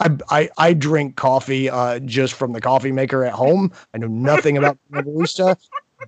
I 0.00 0.18
I, 0.28 0.50
I 0.58 0.72
drink 0.74 1.16
coffee 1.16 1.70
uh, 1.70 2.00
just 2.00 2.34
from 2.34 2.52
the 2.52 2.60
coffee 2.60 2.92
maker 2.92 3.24
at 3.24 3.32
home. 3.32 3.72
I 3.94 3.98
know 3.98 4.08
nothing 4.08 4.56
about 4.56 4.78
barista. 4.92 5.56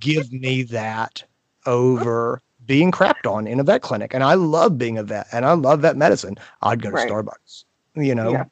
Give 0.00 0.32
me 0.32 0.62
that 0.64 1.22
over 1.66 2.42
being 2.66 2.90
crapped 2.90 3.30
on 3.30 3.46
in 3.46 3.60
a 3.60 3.64
vet 3.64 3.82
clinic. 3.82 4.14
And 4.14 4.24
I 4.24 4.34
love 4.34 4.78
being 4.78 4.98
a 4.98 5.02
vet 5.02 5.26
and 5.32 5.44
I 5.44 5.52
love 5.52 5.80
vet 5.80 5.96
medicine. 5.96 6.36
I'd 6.62 6.82
go 6.82 6.90
to 6.90 6.96
right. 6.96 7.10
Starbucks. 7.10 7.64
You 7.94 8.14
know. 8.14 8.32
Yeah. 8.32 8.44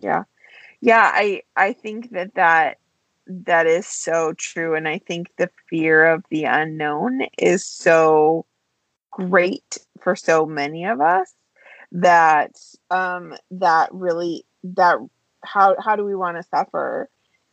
Yeah. 0.00 0.24
Yeah, 0.80 1.10
I 1.12 1.42
I 1.54 1.72
think 1.72 2.10
that 2.10 2.34
that 2.34 2.78
that 3.26 3.66
is 3.66 3.86
so 3.86 4.32
true 4.36 4.74
and 4.74 4.88
I 4.88 4.98
think 4.98 5.28
the 5.36 5.48
fear 5.70 6.06
of 6.06 6.24
the 6.30 6.44
unknown 6.44 7.22
is 7.38 7.64
so 7.64 8.44
great 9.12 9.78
for 10.00 10.16
so 10.16 10.44
many 10.44 10.84
of 10.84 11.00
us 11.00 11.32
that 11.92 12.56
um 12.90 13.34
that 13.50 13.88
really 13.92 14.44
that 14.64 14.96
how 15.44 15.76
how 15.78 15.94
do 15.94 16.04
we 16.04 16.16
want 16.16 16.36
to 16.36 16.42
suffer 16.42 17.08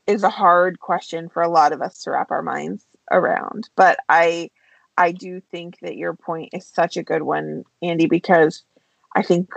is 0.07 0.23
a 0.23 0.29
hard 0.29 0.79
question 0.79 1.29
for 1.29 1.43
a 1.43 1.49
lot 1.49 1.73
of 1.73 1.81
us 1.81 2.01
to 2.01 2.11
wrap 2.11 2.31
our 2.31 2.41
minds 2.41 2.83
around. 3.11 3.69
But 3.75 3.99
i 4.07 4.49
i 4.97 5.11
do 5.11 5.41
think 5.51 5.79
that 5.81 5.97
your 5.97 6.13
point 6.13 6.49
is 6.53 6.65
such 6.65 6.97
a 6.97 7.03
good 7.03 7.23
one 7.23 7.63
andy 7.81 8.05
because 8.05 8.63
i 9.15 9.21
think 9.21 9.51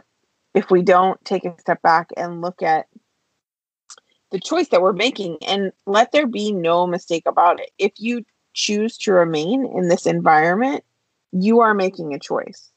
if 0.55 0.71
we 0.71 0.83
don't 0.83 1.23
take 1.25 1.45
a 1.45 1.59
step 1.59 1.81
back 1.83 2.09
and 2.17 2.43
look 2.43 2.63
at 2.63 2.87
the 4.31 4.41
choice 4.41 4.69
that 4.69 4.83
we're 4.83 4.93
making 4.93 5.37
and 5.47 5.73
let 5.87 6.13
there 6.13 6.27
be 6.27 6.53
no 6.53 6.87
mistake 6.87 7.25
about 7.27 7.61
it 7.61 7.71
if 7.79 7.93
you 7.99 8.25
choose 8.55 8.97
to 8.99 9.13
remain 9.13 9.67
in 9.67 9.89
this 9.89 10.07
environment 10.07 10.85
you 11.33 11.61
are 11.61 11.75
making 11.75 12.15
a 12.15 12.19
choice. 12.19 12.71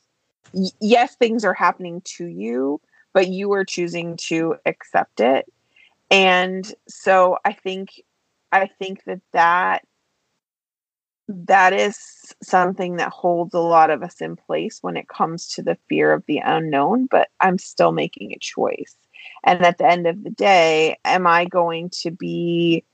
Y- 0.54 0.70
yes, 0.80 1.16
things 1.16 1.46
are 1.46 1.54
happening 1.54 2.02
to 2.06 2.26
you, 2.26 2.82
but 3.14 3.28
you 3.28 3.52
are 3.54 3.66
choosing 3.66 4.18
to 4.18 4.56
accept 4.66 5.20
it. 5.20 5.46
And 6.12 6.72
so 6.88 7.38
I 7.46 7.54
think 7.54 8.02
I 8.52 8.68
think 8.80 9.04
that 9.06 9.22
that 9.34 9.84
that 11.28 11.74
is 11.74 11.98
something 12.44 12.98
that 12.98 13.10
holds 13.10 13.54
a 13.54 13.60
lot 13.60 13.90
of 13.90 14.04
us 14.04 14.22
in 14.22 14.36
place 14.36 14.80
when 14.82 14.96
it 14.96 15.08
comes 15.08 15.48
to 15.48 15.64
the 15.64 15.78
fear 15.90 16.14
of 16.14 16.24
the 16.28 16.38
unknown, 16.38 17.08
but 17.10 17.30
I'm 17.40 17.58
still 17.58 17.92
making 17.92 18.32
a 18.32 18.40
choice. 18.40 18.96
And 19.44 19.66
at 19.66 19.80
the 19.80 19.88
end 19.88 20.06
of 20.08 20.24
the 20.24 20.30
day, 20.30 20.98
am 21.04 21.26
I 21.26 21.46
going 21.46 21.90
to 22.02 22.12
be 22.12 22.86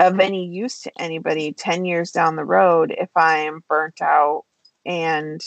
of 0.00 0.18
any 0.18 0.46
use 0.46 0.82
to 0.82 0.92
anybody 0.98 1.52
10 1.52 1.84
years 1.84 2.10
down 2.10 2.36
the 2.36 2.44
road 2.44 2.92
if 2.96 3.10
I 3.14 3.38
am 3.38 3.62
burnt 3.68 4.02
out 4.02 4.44
and 4.86 5.44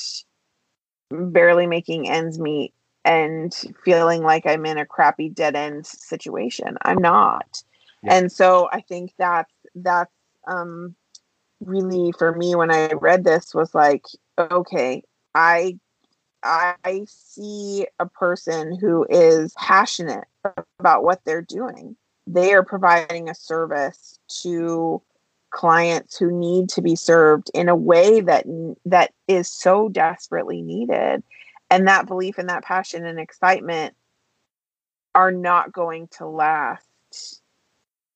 barely 1.11 1.67
making 1.67 2.09
ends 2.09 2.39
meet 2.39 2.73
and 3.05 3.53
feeling 3.83 4.23
like 4.23 4.45
I'm 4.45 4.65
in 4.65 4.77
a 4.77 4.85
crappy 4.85 5.29
dead 5.29 5.55
end 5.55 5.85
situation. 5.85 6.77
I'm 6.81 6.97
not. 6.97 7.63
Yeah. 8.03 8.15
And 8.15 8.31
so 8.31 8.69
I 8.71 8.81
think 8.81 9.13
that's 9.17 9.53
that's 9.75 10.13
um 10.47 10.95
really 11.61 12.11
for 12.17 12.35
me 12.35 12.55
when 12.55 12.71
I 12.71 12.87
read 12.93 13.23
this 13.23 13.53
was 13.53 13.73
like, 13.73 14.05
okay, 14.37 15.03
I 15.33 15.79
I 16.43 17.05
see 17.07 17.87
a 17.99 18.05
person 18.05 18.77
who 18.79 19.05
is 19.09 19.53
passionate 19.57 20.25
about 20.79 21.03
what 21.03 21.21
they're 21.25 21.41
doing. 21.41 21.95
They 22.27 22.53
are 22.53 22.63
providing 22.63 23.29
a 23.29 23.35
service 23.35 24.19
to 24.43 25.01
clients 25.49 26.17
who 26.17 26.31
need 26.31 26.69
to 26.69 26.81
be 26.81 26.95
served 26.95 27.49
in 27.53 27.69
a 27.69 27.75
way 27.75 28.21
that 28.21 28.45
that 28.85 29.11
is 29.27 29.49
so 29.49 29.89
desperately 29.89 30.61
needed 30.61 31.23
and 31.69 31.87
that 31.87 32.07
belief 32.07 32.37
and 32.37 32.49
that 32.49 32.63
passion 32.63 33.05
and 33.05 33.19
excitement 33.19 33.95
are 35.15 35.31
not 35.31 35.71
going 35.71 36.07
to 36.09 36.27
last 36.27 37.41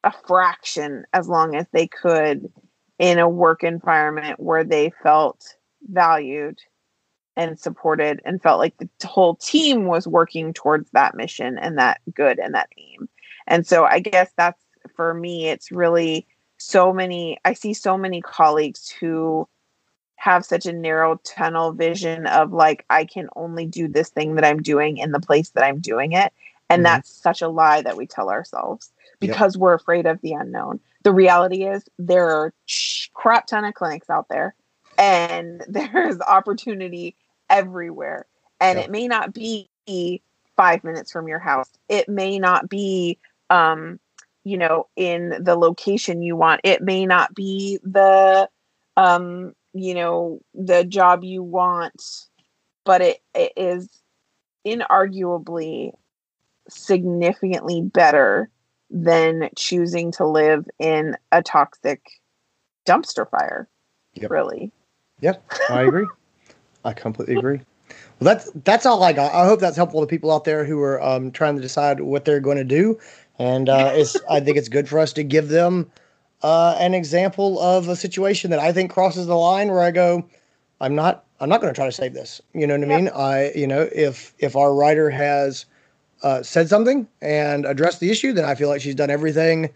a 0.03 0.11
fraction 0.27 1.05
as 1.13 1.27
long 1.27 1.55
as 1.55 1.65
they 1.71 1.87
could 1.87 2.51
in 2.99 3.17
a 3.17 3.29
work 3.29 3.63
environment 3.63 4.39
where 4.39 4.63
they 4.63 4.91
felt 5.01 5.55
valued 5.89 6.59
and 7.35 7.59
supported 7.59 8.21
and 8.25 8.41
felt 8.41 8.59
like 8.59 8.77
the 8.77 9.07
whole 9.07 9.35
team 9.35 9.85
was 9.85 10.07
working 10.07 10.53
towards 10.53 10.89
that 10.91 11.15
mission 11.15 11.57
and 11.57 11.77
that 11.77 12.01
good 12.13 12.39
and 12.39 12.53
that 12.53 12.69
aim. 12.77 13.09
And 13.47 13.65
so 13.65 13.85
I 13.85 13.99
guess 13.99 14.31
that's 14.37 14.61
for 14.95 15.13
me, 15.13 15.47
it's 15.47 15.71
really 15.71 16.27
so 16.61 16.93
many 16.93 17.37
i 17.45 17.53
see 17.53 17.73
so 17.73 17.97
many 17.97 18.21
colleagues 18.21 18.89
who 18.89 19.47
have 20.15 20.45
such 20.45 20.65
a 20.65 20.73
narrow 20.73 21.19
tunnel 21.23 21.71
vision 21.71 22.27
of 22.27 22.53
like 22.53 22.85
i 22.89 23.05
can 23.05 23.27
only 23.35 23.65
do 23.65 23.87
this 23.87 24.09
thing 24.09 24.35
that 24.35 24.45
i'm 24.45 24.61
doing 24.61 24.97
in 24.97 25.11
the 25.11 25.19
place 25.19 25.49
that 25.49 25.63
i'm 25.63 25.79
doing 25.79 26.11
it 26.11 26.31
and 26.69 26.79
mm-hmm. 26.79 26.83
that's 26.83 27.09
such 27.09 27.41
a 27.41 27.49
lie 27.49 27.81
that 27.81 27.97
we 27.97 28.05
tell 28.05 28.29
ourselves 28.29 28.91
because 29.19 29.55
yep. 29.55 29.61
we're 29.61 29.73
afraid 29.73 30.05
of 30.05 30.19
the 30.21 30.33
unknown 30.33 30.79
the 31.03 31.13
reality 31.13 31.63
is 31.63 31.83
there 31.97 32.29
are 32.29 32.53
crap 33.13 33.47
ton 33.47 33.65
of 33.65 33.73
clinics 33.73 34.09
out 34.09 34.27
there 34.29 34.53
and 34.97 35.63
there's 35.67 36.19
opportunity 36.21 37.15
everywhere 37.49 38.25
and 38.59 38.77
Yep. 38.77 38.85
it 38.85 38.91
may 38.91 39.07
not 39.07 39.33
be 39.33 39.67
five 40.55 40.83
minutes 40.83 41.11
from 41.11 41.27
your 41.27 41.39
house. 41.39 41.69
It 41.89 42.07
may 42.07 42.39
not 42.39 42.69
be, 42.69 43.17
um, 43.49 43.99
you 44.43 44.57
know, 44.57 44.87
in 44.95 45.35
the 45.39 45.55
location 45.55 46.21
you 46.21 46.35
want. 46.35 46.61
It 46.63 46.81
may 46.81 47.05
not 47.05 47.33
be 47.35 47.79
the, 47.83 48.49
um, 48.97 49.53
you 49.73 49.93
know, 49.93 50.39
the 50.53 50.83
job 50.83 51.23
you 51.23 51.43
want, 51.43 52.01
but 52.85 53.01
it, 53.01 53.19
it 53.33 53.53
is 53.55 53.89
inarguably 54.65 55.91
significantly 56.69 57.81
better 57.81 58.49
than 58.89 59.49
choosing 59.55 60.11
to 60.11 60.25
live 60.25 60.67
in 60.79 61.15
a 61.31 61.41
toxic 61.41 62.01
dumpster 62.85 63.29
fire. 63.29 63.67
Yep. 64.15 64.31
Really. 64.31 64.71
Yep, 65.21 65.43
I 65.69 65.83
agree. 65.83 66.07
I 66.85 66.93
completely 66.93 67.35
agree. 67.35 67.61
Well, 68.19 68.35
that's 68.35 68.51
that's 68.63 68.85
all 68.85 69.03
I 69.03 69.13
got. 69.13 69.33
I 69.33 69.45
hope 69.45 69.59
that's 69.59 69.77
helpful 69.77 70.01
to 70.01 70.07
people 70.07 70.31
out 70.31 70.43
there 70.43 70.65
who 70.65 70.79
are 70.81 71.01
um, 71.01 71.31
trying 71.31 71.55
to 71.55 71.61
decide 71.61 72.01
what 72.01 72.25
they're 72.25 72.39
going 72.39 72.57
to 72.57 72.63
do, 72.63 72.99
and 73.41 73.69
uh, 73.69 73.91
it's 73.95 74.15
I 74.29 74.39
think 74.39 74.57
it's 74.57 74.69
good 74.69 74.87
for 74.87 74.99
us 74.99 75.13
to 75.13 75.23
give 75.23 75.49
them 75.49 75.89
uh, 76.43 76.75
an 76.79 76.93
example 76.93 77.59
of 77.59 77.89
a 77.89 77.95
situation 77.95 78.51
that 78.51 78.59
I 78.59 78.71
think 78.71 78.91
crosses 78.91 79.25
the 79.25 79.35
line 79.35 79.69
where 79.69 79.81
I 79.81 79.89
go, 79.89 80.23
I'm 80.79 80.93
not 80.93 81.25
I'm 81.39 81.49
not 81.49 81.59
going 81.59 81.73
to 81.73 81.75
try 81.75 81.87
to 81.87 81.91
save 81.91 82.13
this. 82.13 82.39
You 82.53 82.67
know 82.67 82.77
what 82.77 82.91
I 82.91 82.95
mean? 82.95 83.09
I 83.09 83.51
you 83.55 83.65
know 83.65 83.89
if 83.91 84.35
if 84.37 84.55
our 84.55 84.75
writer 84.75 85.09
has 85.09 85.65
uh, 86.21 86.43
said 86.43 86.69
something 86.69 87.07
and 87.19 87.65
addressed 87.65 87.99
the 87.99 88.11
issue, 88.11 88.31
then 88.31 88.45
I 88.45 88.53
feel 88.53 88.69
like 88.69 88.79
she's 88.79 88.93
done 88.93 89.09
everything 89.09 89.71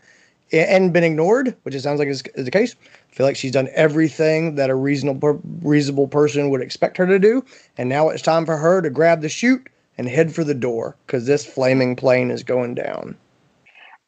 and 0.51 0.93
been 0.93 1.03
ignored, 1.03 1.55
which 1.63 1.73
it 1.73 1.81
sounds 1.81 1.97
like 1.97 2.07
is, 2.07 2.21
is 2.35 2.45
the 2.45 2.51
case. 2.51 2.75
I 3.11 3.15
feel 3.15 3.25
like 3.25 3.35
she's 3.35 3.51
done 3.51 3.69
everything 3.73 4.55
that 4.55 4.69
a 4.69 4.75
reasonable 4.75 5.41
reasonable 5.63 6.07
person 6.07 6.51
would 6.51 6.61
expect 6.61 6.97
her 6.97 7.07
to 7.07 7.17
do, 7.17 7.43
and 7.79 7.89
now 7.89 8.09
it's 8.09 8.21
time 8.21 8.45
for 8.45 8.57
her 8.57 8.83
to 8.83 8.91
grab 8.91 9.21
the 9.21 9.29
chute 9.29 9.67
and 9.97 10.07
head 10.07 10.35
for 10.35 10.43
the 10.43 10.53
door 10.53 10.95
because 11.07 11.25
this 11.25 11.43
flaming 11.43 11.95
plane 11.95 12.29
is 12.29 12.43
going 12.43 12.75
down. 12.75 13.17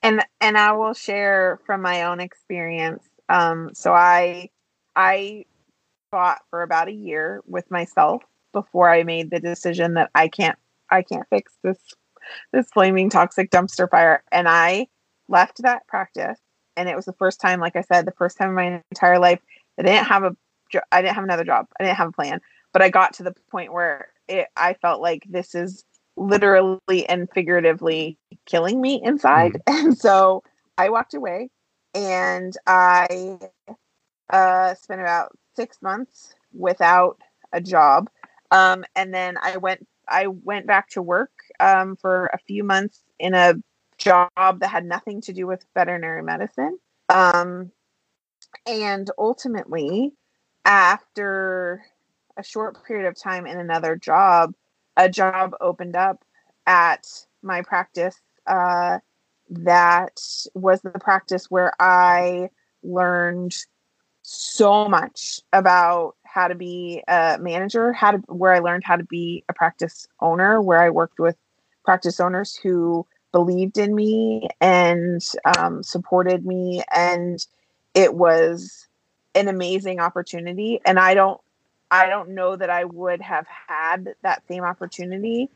And 0.07 0.25
and 0.39 0.57
I 0.57 0.71
will 0.71 0.93
share 0.93 1.59
from 1.65 1.81
my 1.81 2.03
own 2.03 2.19
experience. 2.19 3.03
Um, 3.29 3.71
so 3.73 3.93
I 3.93 4.49
I 4.95 5.45
fought 6.11 6.39
for 6.49 6.61
about 6.61 6.87
a 6.87 6.93
year 6.93 7.41
with 7.45 7.69
myself 7.69 8.23
before 8.53 8.89
I 8.89 9.03
made 9.03 9.29
the 9.29 9.39
decision 9.39 9.95
that 9.95 10.09
I 10.15 10.29
can't 10.29 10.57
I 10.89 11.01
can't 11.01 11.27
fix 11.29 11.53
this 11.61 11.77
this 12.53 12.69
flaming 12.71 13.09
toxic 13.09 13.51
dumpster 13.51 13.89
fire, 13.89 14.23
and 14.31 14.47
I 14.47 14.87
left 15.27 15.61
that 15.63 15.87
practice. 15.87 16.39
And 16.77 16.87
it 16.87 16.95
was 16.95 17.05
the 17.05 17.13
first 17.13 17.41
time, 17.41 17.59
like 17.59 17.75
I 17.75 17.81
said, 17.81 18.05
the 18.05 18.11
first 18.11 18.37
time 18.37 18.49
in 18.49 18.55
my 18.55 18.83
entire 18.91 19.19
life 19.19 19.41
I 19.77 19.83
didn't 19.83 20.05
have 20.05 20.23
a 20.23 20.35
I 20.91 21.01
didn't 21.01 21.15
have 21.15 21.23
another 21.23 21.43
job. 21.43 21.67
I 21.79 21.83
didn't 21.83 21.97
have 21.97 22.09
a 22.09 22.13
plan, 22.13 22.39
but 22.71 22.81
I 22.81 22.89
got 22.89 23.13
to 23.15 23.23
the 23.23 23.35
point 23.51 23.73
where 23.73 24.07
it, 24.29 24.47
I 24.55 24.73
felt 24.73 25.01
like 25.01 25.23
this 25.27 25.53
is 25.53 25.83
literally 26.17 27.07
and 27.07 27.29
figuratively 27.31 28.17
killing 28.45 28.81
me 28.81 29.01
inside. 29.03 29.61
And 29.67 29.97
so 29.97 30.43
I 30.77 30.89
walked 30.89 31.13
away 31.13 31.49
and 31.93 32.53
I 32.65 33.37
uh, 34.29 34.73
spent 34.75 35.01
about 35.01 35.37
six 35.55 35.81
months 35.81 36.35
without 36.53 37.19
a 37.53 37.61
job. 37.61 38.09
Um, 38.51 38.83
and 38.95 39.13
then 39.13 39.37
I 39.41 39.57
went 39.57 39.87
I 40.09 40.27
went 40.27 40.67
back 40.67 40.89
to 40.91 41.01
work 41.01 41.31
um, 41.59 41.97
for 41.97 42.27
a 42.27 42.37
few 42.37 42.63
months 42.63 43.03
in 43.19 43.33
a 43.33 43.55
job 43.97 44.29
that 44.35 44.69
had 44.69 44.85
nothing 44.85 45.21
to 45.21 45.33
do 45.33 45.45
with 45.45 45.65
veterinary 45.73 46.23
medicine. 46.23 46.79
Um, 47.09 47.71
and 48.65 49.09
ultimately, 49.17 50.13
after 50.63 51.83
a 52.37 52.43
short 52.43 52.85
period 52.85 53.07
of 53.07 53.19
time 53.19 53.45
in 53.45 53.59
another 53.59 53.95
job, 53.97 54.53
a 54.97 55.07
job 55.07 55.55
opened 55.61 55.95
up 55.95 56.23
at 56.65 57.07
my 57.41 57.61
practice 57.61 58.19
uh, 58.47 58.99
that 59.49 60.19
was 60.53 60.81
the 60.81 60.91
practice 60.91 61.49
where 61.49 61.71
I 61.79 62.49
learned 62.83 63.55
so 64.21 64.89
much 64.89 65.39
about 65.53 66.15
how 66.23 66.47
to 66.47 66.55
be 66.55 67.03
a 67.07 67.37
manager, 67.39 67.93
how 67.93 68.11
to 68.11 68.17
where 68.27 68.53
I 68.53 68.59
learned 68.59 68.83
how 68.83 68.97
to 68.97 69.03
be 69.03 69.45
a 69.47 69.53
practice 69.53 70.07
owner, 70.19 70.61
where 70.61 70.81
I 70.81 70.89
worked 70.89 71.19
with 71.19 71.37
practice 71.85 72.19
owners 72.19 72.55
who 72.55 73.05
believed 73.31 73.77
in 73.77 73.95
me 73.95 74.49
and 74.59 75.21
um, 75.57 75.83
supported 75.83 76.45
me, 76.45 76.83
and 76.93 77.45
it 77.93 78.15
was 78.15 78.87
an 79.35 79.47
amazing 79.47 79.99
opportunity. 79.99 80.81
And 80.85 80.99
I 80.99 81.13
don't, 81.13 81.39
I 81.91 82.07
don't 82.07 82.29
know 82.29 82.55
that 82.55 82.69
I 82.69 82.83
would 82.83 83.21
have 83.21 83.45
had 83.67 84.13
that 84.23 84.43
same 84.47 84.63
opportunity 84.63 85.49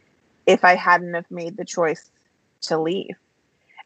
if 0.46 0.64
I 0.64 0.76
hadn't 0.76 1.14
have 1.14 1.30
made 1.30 1.58
the 1.58 1.66
choice 1.66 2.10
to 2.62 2.80
leave. 2.80 3.16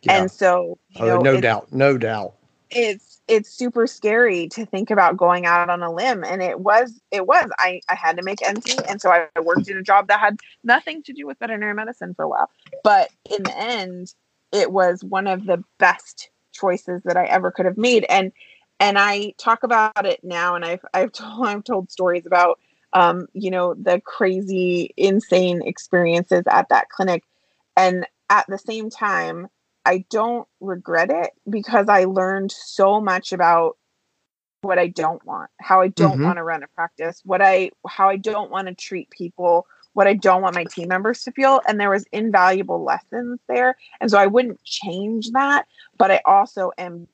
Yeah. 0.02 0.22
And 0.22 0.32
so, 0.32 0.78
you 0.90 1.06
Oh, 1.06 1.08
know, 1.08 1.22
no 1.22 1.42
doubt, 1.42 1.72
no 1.74 1.98
doubt. 1.98 2.34
it's 2.70 3.22
it's 3.28 3.50
super 3.50 3.88
scary 3.88 4.48
to 4.50 4.66
think 4.66 4.92
about 4.92 5.18
going 5.18 5.46
out 5.48 5.70
on 5.70 5.82
a 5.82 5.92
limb 5.92 6.24
and 6.24 6.44
it 6.44 6.60
was 6.60 7.00
it 7.12 7.26
was 7.26 7.50
i 7.58 7.80
i 7.90 7.96
had 7.96 8.18
to 8.18 8.24
make 8.24 8.42
ends 8.48 8.66
meet 8.68 8.82
and 8.88 9.00
so 9.02 9.10
i 9.12 9.28
worked 9.42 9.68
in 9.68 9.78
a 9.78 9.84
job 9.84 10.08
that 10.08 10.20
had 10.20 10.40
nothing 10.64 11.02
to 11.04 11.14
do 11.14 11.26
with 11.26 11.38
veterinary 11.40 11.74
medicine 11.74 12.14
for 12.14 12.24
a 12.26 12.30
while 12.30 12.50
but 12.84 13.10
in 13.36 13.42
the 13.44 13.58
end 13.58 14.14
it 14.52 14.72
was 14.72 15.04
one 15.04 15.26
of 15.28 15.46
the 15.46 15.64
best 15.80 16.30
choices 16.54 17.02
that 17.04 17.18
i 17.18 17.26
ever 17.26 17.52
could 17.52 17.66
have 17.66 17.78
made 17.78 18.06
and 18.10 18.32
and 18.80 18.98
i 18.98 19.34
talk 19.38 19.64
about 19.64 20.06
it 20.06 20.20
now 20.24 20.56
and 20.56 20.66
i've 20.66 20.84
i've 20.94 21.12
told 21.12 21.48
i've 21.48 21.64
told 21.64 21.92
stories 21.92 22.26
about 22.26 22.60
um 22.94 23.28
you 23.34 23.52
know 23.52 23.74
the 23.76 24.02
crazy 24.02 24.94
insane 24.98 25.62
experiences 25.62 26.44
at 26.50 26.70
that 26.70 26.90
clinic 26.90 27.24
and 27.78 28.06
at 28.30 28.46
the 28.48 28.58
same 28.58 28.90
time 28.90 29.48
I 29.86 30.04
don't 30.10 30.48
regret 30.62 31.12
it 31.12 31.32
because 31.48 31.90
I 31.90 32.06
learned 32.06 32.52
so 32.52 33.00
much 33.00 33.32
about 33.34 33.78
what 34.62 34.80
I 34.80 34.88
don't 34.88 35.24
want, 35.26 35.52
how 35.60 35.82
I 35.82 35.90
don't 35.90 36.20
Mhm. 36.20 36.24
want 36.24 36.38
to 36.38 36.44
run 36.44 36.64
a 36.64 36.68
practice, 36.70 37.22
what 37.24 37.42
I 37.42 37.72
how 37.88 38.10
I 38.10 38.18
don't 38.18 38.50
want 38.52 38.68
to 38.68 38.74
treat 38.74 39.10
people, 39.12 39.68
what 39.94 40.08
I 40.08 40.14
don't 40.16 40.42
want 40.42 40.56
my 40.56 40.66
team 40.66 40.88
members 40.88 41.24
to 41.24 41.32
feel, 41.32 41.62
and 41.68 41.80
there 41.80 41.90
was 41.92 42.06
invaluable 42.12 42.84
lessons 42.84 43.40
there. 43.48 43.78
And 44.02 44.10
so 44.10 44.18
I 44.18 44.28
wouldn't 44.28 44.64
change 44.64 45.32
that, 45.32 45.68
but 45.98 46.12
I 46.12 46.22
also 46.26 46.72
am 46.78 47.08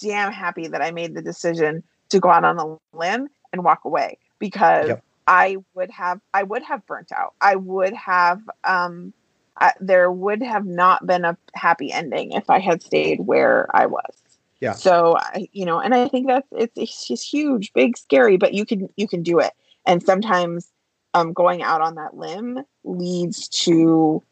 damn 0.00 0.32
happy 0.32 0.68
that 0.68 0.82
I 0.82 0.90
made 0.90 1.14
the 1.14 1.22
decision 1.22 1.82
to 2.10 2.20
go 2.20 2.30
out 2.30 2.44
on 2.44 2.58
a 2.58 2.96
limb 2.96 3.28
and 3.52 3.64
walk 3.64 3.84
away 3.84 4.18
because 4.38 4.88
Yep. 4.88 5.04
I 5.26 5.56
would 5.74 5.90
have 5.90 6.20
I 6.32 6.42
would 6.42 6.62
have 6.62 6.86
burnt 6.86 7.12
out. 7.12 7.34
I 7.40 7.56
would 7.56 7.94
have 7.94 8.40
um 8.64 9.12
I, 9.56 9.72
there 9.80 10.10
would 10.10 10.42
have 10.42 10.66
not 10.66 11.06
been 11.06 11.24
a 11.24 11.36
happy 11.54 11.92
ending 11.92 12.32
if 12.32 12.50
I 12.50 12.58
had 12.58 12.82
stayed 12.82 13.20
where 13.20 13.68
I 13.74 13.86
was. 13.86 14.14
Yeah. 14.60 14.72
So 14.72 15.16
I, 15.16 15.48
you 15.52 15.64
know, 15.64 15.78
and 15.78 15.94
I 15.94 16.08
think 16.08 16.26
that's 16.26 16.48
it's, 16.52 16.72
it's 16.76 17.08
just 17.08 17.30
huge, 17.30 17.72
big, 17.72 17.96
scary, 17.96 18.36
but 18.36 18.54
you 18.54 18.66
can 18.66 18.88
you 18.96 19.06
can 19.06 19.22
do 19.22 19.38
it. 19.38 19.52
And 19.86 20.02
sometimes 20.02 20.70
um, 21.12 21.32
going 21.32 21.62
out 21.62 21.80
on 21.80 21.94
that 21.94 22.16
limb 22.16 22.64
leads 22.82 23.48
to 23.48 24.22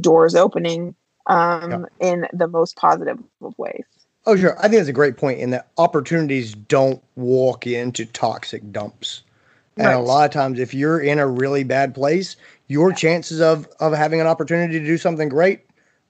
doors 0.00 0.34
opening 0.34 0.94
um, 1.26 1.86
in 2.00 2.26
the 2.32 2.48
most 2.48 2.76
positive 2.76 3.18
of 3.42 3.58
ways. 3.58 3.84
Oh, 4.26 4.36
sure. 4.36 4.58
I 4.58 4.62
think 4.62 4.74
that's 4.74 4.88
a 4.88 4.92
great 4.92 5.16
point 5.16 5.40
in 5.40 5.50
that 5.50 5.68
opportunities 5.76 6.54
don't 6.54 7.02
walk 7.16 7.66
into 7.66 8.06
toxic 8.06 8.72
dumps. 8.72 9.22
And 9.76 9.88
a 9.88 9.98
lot 9.98 10.24
of 10.24 10.30
times, 10.30 10.60
if 10.60 10.72
you're 10.72 11.00
in 11.00 11.18
a 11.18 11.26
really 11.26 11.64
bad 11.64 11.94
place, 11.94 12.36
your 12.68 12.92
chances 12.92 13.40
of, 13.40 13.66
of 13.80 13.92
having 13.92 14.20
an 14.20 14.26
opportunity 14.26 14.78
to 14.78 14.86
do 14.86 14.96
something 14.96 15.28
great 15.28 15.66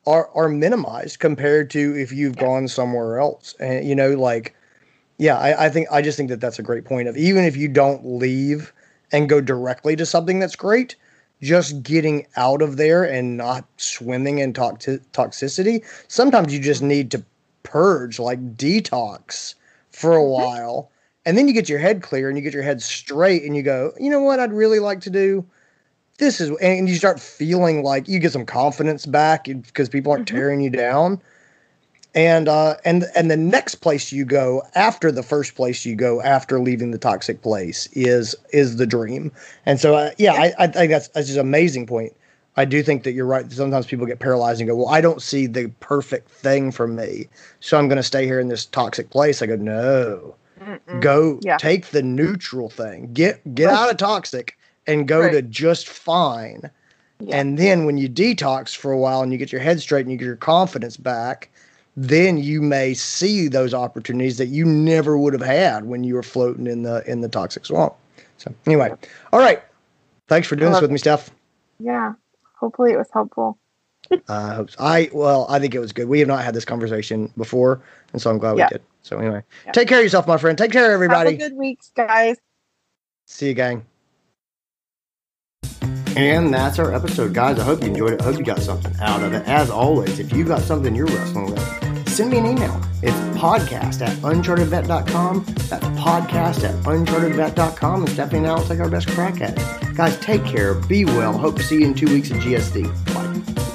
are, 0.06 0.28
are 0.34 0.50
minimized 0.50 1.18
compared 1.18 1.70
to 1.70 1.96
if 1.96 2.12
you've 2.12 2.36
gone 2.36 2.68
somewhere 2.68 3.18
else. 3.18 3.54
And, 3.58 3.88
you 3.88 3.94
know, 3.94 4.10
like, 4.10 4.54
yeah, 5.16 5.38
I, 5.38 5.66
I 5.66 5.68
think, 5.70 5.88
I 5.90 6.02
just 6.02 6.18
think 6.18 6.28
that 6.28 6.40
that's 6.42 6.58
a 6.58 6.62
great 6.62 6.84
point 6.84 7.08
of 7.08 7.16
even 7.16 7.44
if 7.44 7.56
you 7.56 7.68
don't 7.68 8.04
leave 8.04 8.70
and 9.12 9.30
go 9.30 9.40
directly 9.40 9.96
to 9.96 10.04
something 10.04 10.40
that's 10.40 10.56
great, 10.56 10.96
just 11.40 11.82
getting 11.82 12.26
out 12.36 12.60
of 12.60 12.76
there 12.76 13.04
and 13.04 13.36
not 13.36 13.64
swimming 13.78 14.38
in 14.38 14.52
toxi- 14.52 15.00
toxicity. 15.12 15.84
Sometimes 16.08 16.52
you 16.52 16.60
just 16.60 16.80
mm-hmm. 16.80 16.88
need 16.88 17.10
to 17.12 17.24
purge, 17.64 18.20
like 18.20 18.56
detox 18.56 19.54
for 19.90 20.16
a 20.16 20.22
Mhm. 20.22 20.30
while. 20.30 20.90
And 21.26 21.36
then 21.36 21.48
you 21.48 21.54
get 21.54 21.68
your 21.68 21.80
head 21.80 22.02
clear 22.02 22.28
and 22.28 22.38
you 22.38 22.44
get 22.44 22.54
your 22.54 22.62
head 22.62 22.80
straight 22.82 23.42
and 23.42 23.56
you 23.56 23.62
go, 23.62 23.92
you 23.98 24.10
know 24.10 24.20
what 24.20 24.38
I'd 24.38 24.52
really 24.52 24.78
like 24.78 25.00
to 25.02 25.10
do? 25.10 25.44
This 26.18 26.40
is, 26.40 26.56
and 26.60 26.88
you 26.88 26.94
start 26.94 27.18
feeling 27.18 27.82
like 27.82 28.06
you 28.06 28.20
get 28.20 28.32
some 28.32 28.46
confidence 28.46 29.04
back 29.06 29.44
because 29.46 29.88
people 29.88 30.12
aren't 30.12 30.28
Mhm. 30.28 30.34
tearing 30.34 30.60
you 30.60 30.70
down. 30.70 31.20
And 32.16 32.48
uh, 32.48 32.76
and 32.84 33.06
and 33.16 33.28
the 33.28 33.36
next 33.36 33.76
place 33.76 34.12
you 34.12 34.24
go 34.24 34.62
after 34.76 35.10
the 35.10 35.24
first 35.24 35.56
place 35.56 35.84
you 35.84 35.96
go 35.96 36.22
after 36.22 36.60
leaving 36.60 36.92
the 36.92 36.98
toxic 36.98 37.42
place 37.42 37.88
is 37.92 38.36
is 38.52 38.76
the 38.76 38.86
dream. 38.86 39.32
And 39.66 39.80
so 39.80 39.96
uh, 39.96 40.10
yeah, 40.16 40.34
I, 40.34 40.52
I 40.56 40.66
think 40.68 40.92
that's 40.92 41.08
that's 41.08 41.26
just 41.26 41.38
an 41.38 41.46
amazing 41.46 41.86
point. 41.86 42.14
I 42.56 42.64
do 42.64 42.82
think 42.82 43.02
that 43.02 43.12
you're 43.12 43.26
right. 43.26 43.50
Sometimes 43.50 43.86
people 43.86 44.06
get 44.06 44.20
paralyzed 44.20 44.60
and 44.60 44.68
go, 44.68 44.76
"Well, 44.76 44.88
I 44.88 45.00
don't 45.00 45.20
see 45.20 45.46
the 45.46 45.68
perfect 45.80 46.30
thing 46.30 46.70
for 46.70 46.86
me, 46.86 47.28
so 47.60 47.78
I'm 47.78 47.88
going 47.88 47.96
to 47.96 48.02
stay 48.02 48.26
here 48.26 48.40
in 48.40 48.48
this 48.48 48.64
toxic 48.66 49.10
place." 49.10 49.42
I 49.42 49.46
go, 49.46 49.56
"No, 49.56 50.34
Mm-mm. 50.60 51.00
go 51.00 51.40
Yeah. 51.42 51.56
take 51.56 51.86
the 51.90 52.02
neutral 52.02 52.68
thing. 52.70 53.10
Get 53.12 53.54
get 53.54 53.66
Right. 53.66 53.76
out 53.76 53.90
of 53.90 53.96
toxic 53.96 54.56
and 54.86 55.08
go 55.08 55.20
Right. 55.22 55.32
to 55.32 55.42
just 55.42 55.88
fine. 55.88 56.70
Yeah. 57.20 57.36
And 57.36 57.58
then 57.58 57.86
when 57.86 57.96
you 57.96 58.08
detox 58.08 58.74
for 58.76 58.92
a 58.92 58.98
while 58.98 59.22
and 59.22 59.32
you 59.32 59.38
get 59.38 59.52
your 59.52 59.60
head 59.60 59.80
straight 59.80 60.02
and 60.02 60.12
you 60.12 60.18
get 60.18 60.26
your 60.26 60.36
confidence 60.36 60.96
back, 60.96 61.48
then 61.96 62.36
you 62.36 62.60
may 62.60 62.92
see 62.92 63.48
those 63.48 63.72
opportunities 63.72 64.36
that 64.38 64.48
you 64.48 64.64
never 64.64 65.16
would 65.16 65.32
have 65.32 65.42
had 65.42 65.86
when 65.86 66.04
you 66.04 66.14
were 66.14 66.22
floating 66.22 66.66
in 66.66 66.82
the 66.82 67.02
in 67.10 67.20
the 67.20 67.28
toxic 67.28 67.66
swamp. 67.66 67.94
So 68.38 68.52
anyway, 68.66 68.92
all 69.32 69.40
right. 69.40 69.62
Thanks 70.28 70.48
for 70.48 70.56
doing 70.56 70.72
this 70.72 70.80
with 70.80 70.90
me, 70.90 70.98
Steph. 70.98 71.30
Yeah. 71.78 72.14
Hopefully 72.64 72.92
it 72.92 72.96
was 72.96 73.10
helpful. 73.12 73.58
I 74.26 74.54
hope 74.54 74.70
so. 74.70 74.76
I 74.80 75.10
well, 75.12 75.44
I 75.50 75.58
think 75.58 75.74
it 75.74 75.80
was 75.80 75.92
good. 75.92 76.08
We 76.08 76.18
have 76.20 76.28
not 76.28 76.42
had 76.42 76.54
this 76.54 76.64
conversation 76.64 77.30
before, 77.36 77.82
and 78.14 78.22
so 78.22 78.30
I'm 78.30 78.38
glad 78.38 78.56
Yeah. 78.56 78.68
we 78.72 78.78
did. 78.78 78.82
So 79.02 79.18
anyway, 79.18 79.42
Yeah. 79.66 79.72
take 79.72 79.86
care 79.86 79.98
of 79.98 80.02
yourself, 80.04 80.26
my 80.26 80.38
friend. 80.38 80.56
Take 80.56 80.72
care, 80.72 80.90
everybody. 80.92 81.32
Have 81.32 81.40
a 81.40 81.48
good 81.50 81.58
week, 81.58 81.80
guys. 81.94 82.38
See 83.26 83.48
you, 83.48 83.54
gang. 83.54 83.84
And 86.16 86.54
that's 86.54 86.78
our 86.78 86.94
episode, 86.94 87.34
guys. 87.34 87.58
I 87.58 87.64
hope 87.64 87.82
you 87.82 87.88
enjoyed 87.88 88.14
it. 88.14 88.22
I 88.22 88.24
hope 88.24 88.38
you 88.38 88.44
got 88.44 88.60
something 88.60 88.94
out 89.02 89.22
of 89.22 89.34
it. 89.34 89.46
As 89.46 89.68
always, 89.68 90.18
if 90.18 90.32
you 90.32 90.44
got 90.44 90.62
something 90.62 90.94
you're 90.94 91.04
wrestling 91.06 91.50
with, 91.50 91.83
send 92.14 92.30
me 92.30 92.38
an 92.38 92.46
email. 92.46 92.80
It's 93.02 93.16
podcast 93.36 94.00
at 94.06 94.16
unchartedvet.com. 94.18 95.44
That's 95.44 95.84
podcast 95.98 96.62
at 96.62 96.74
unchartedvet.com. 96.84 98.04
And 98.04 98.10
Stephanie 98.10 98.38
and 98.38 98.46
I 98.46 98.54
will 98.54 98.64
take 98.64 98.78
our 98.78 98.88
best 98.88 99.08
crack 99.08 99.40
at 99.40 99.58
it. 99.58 99.96
Guys, 99.96 100.16
take 100.20 100.44
care. 100.44 100.74
Be 100.74 101.04
well. 101.04 101.36
Hope 101.36 101.56
to 101.56 101.62
see 101.62 101.80
you 101.80 101.86
in 101.86 101.94
two 101.94 102.06
weeks 102.06 102.30
at 102.30 102.40
GSD. 102.40 103.73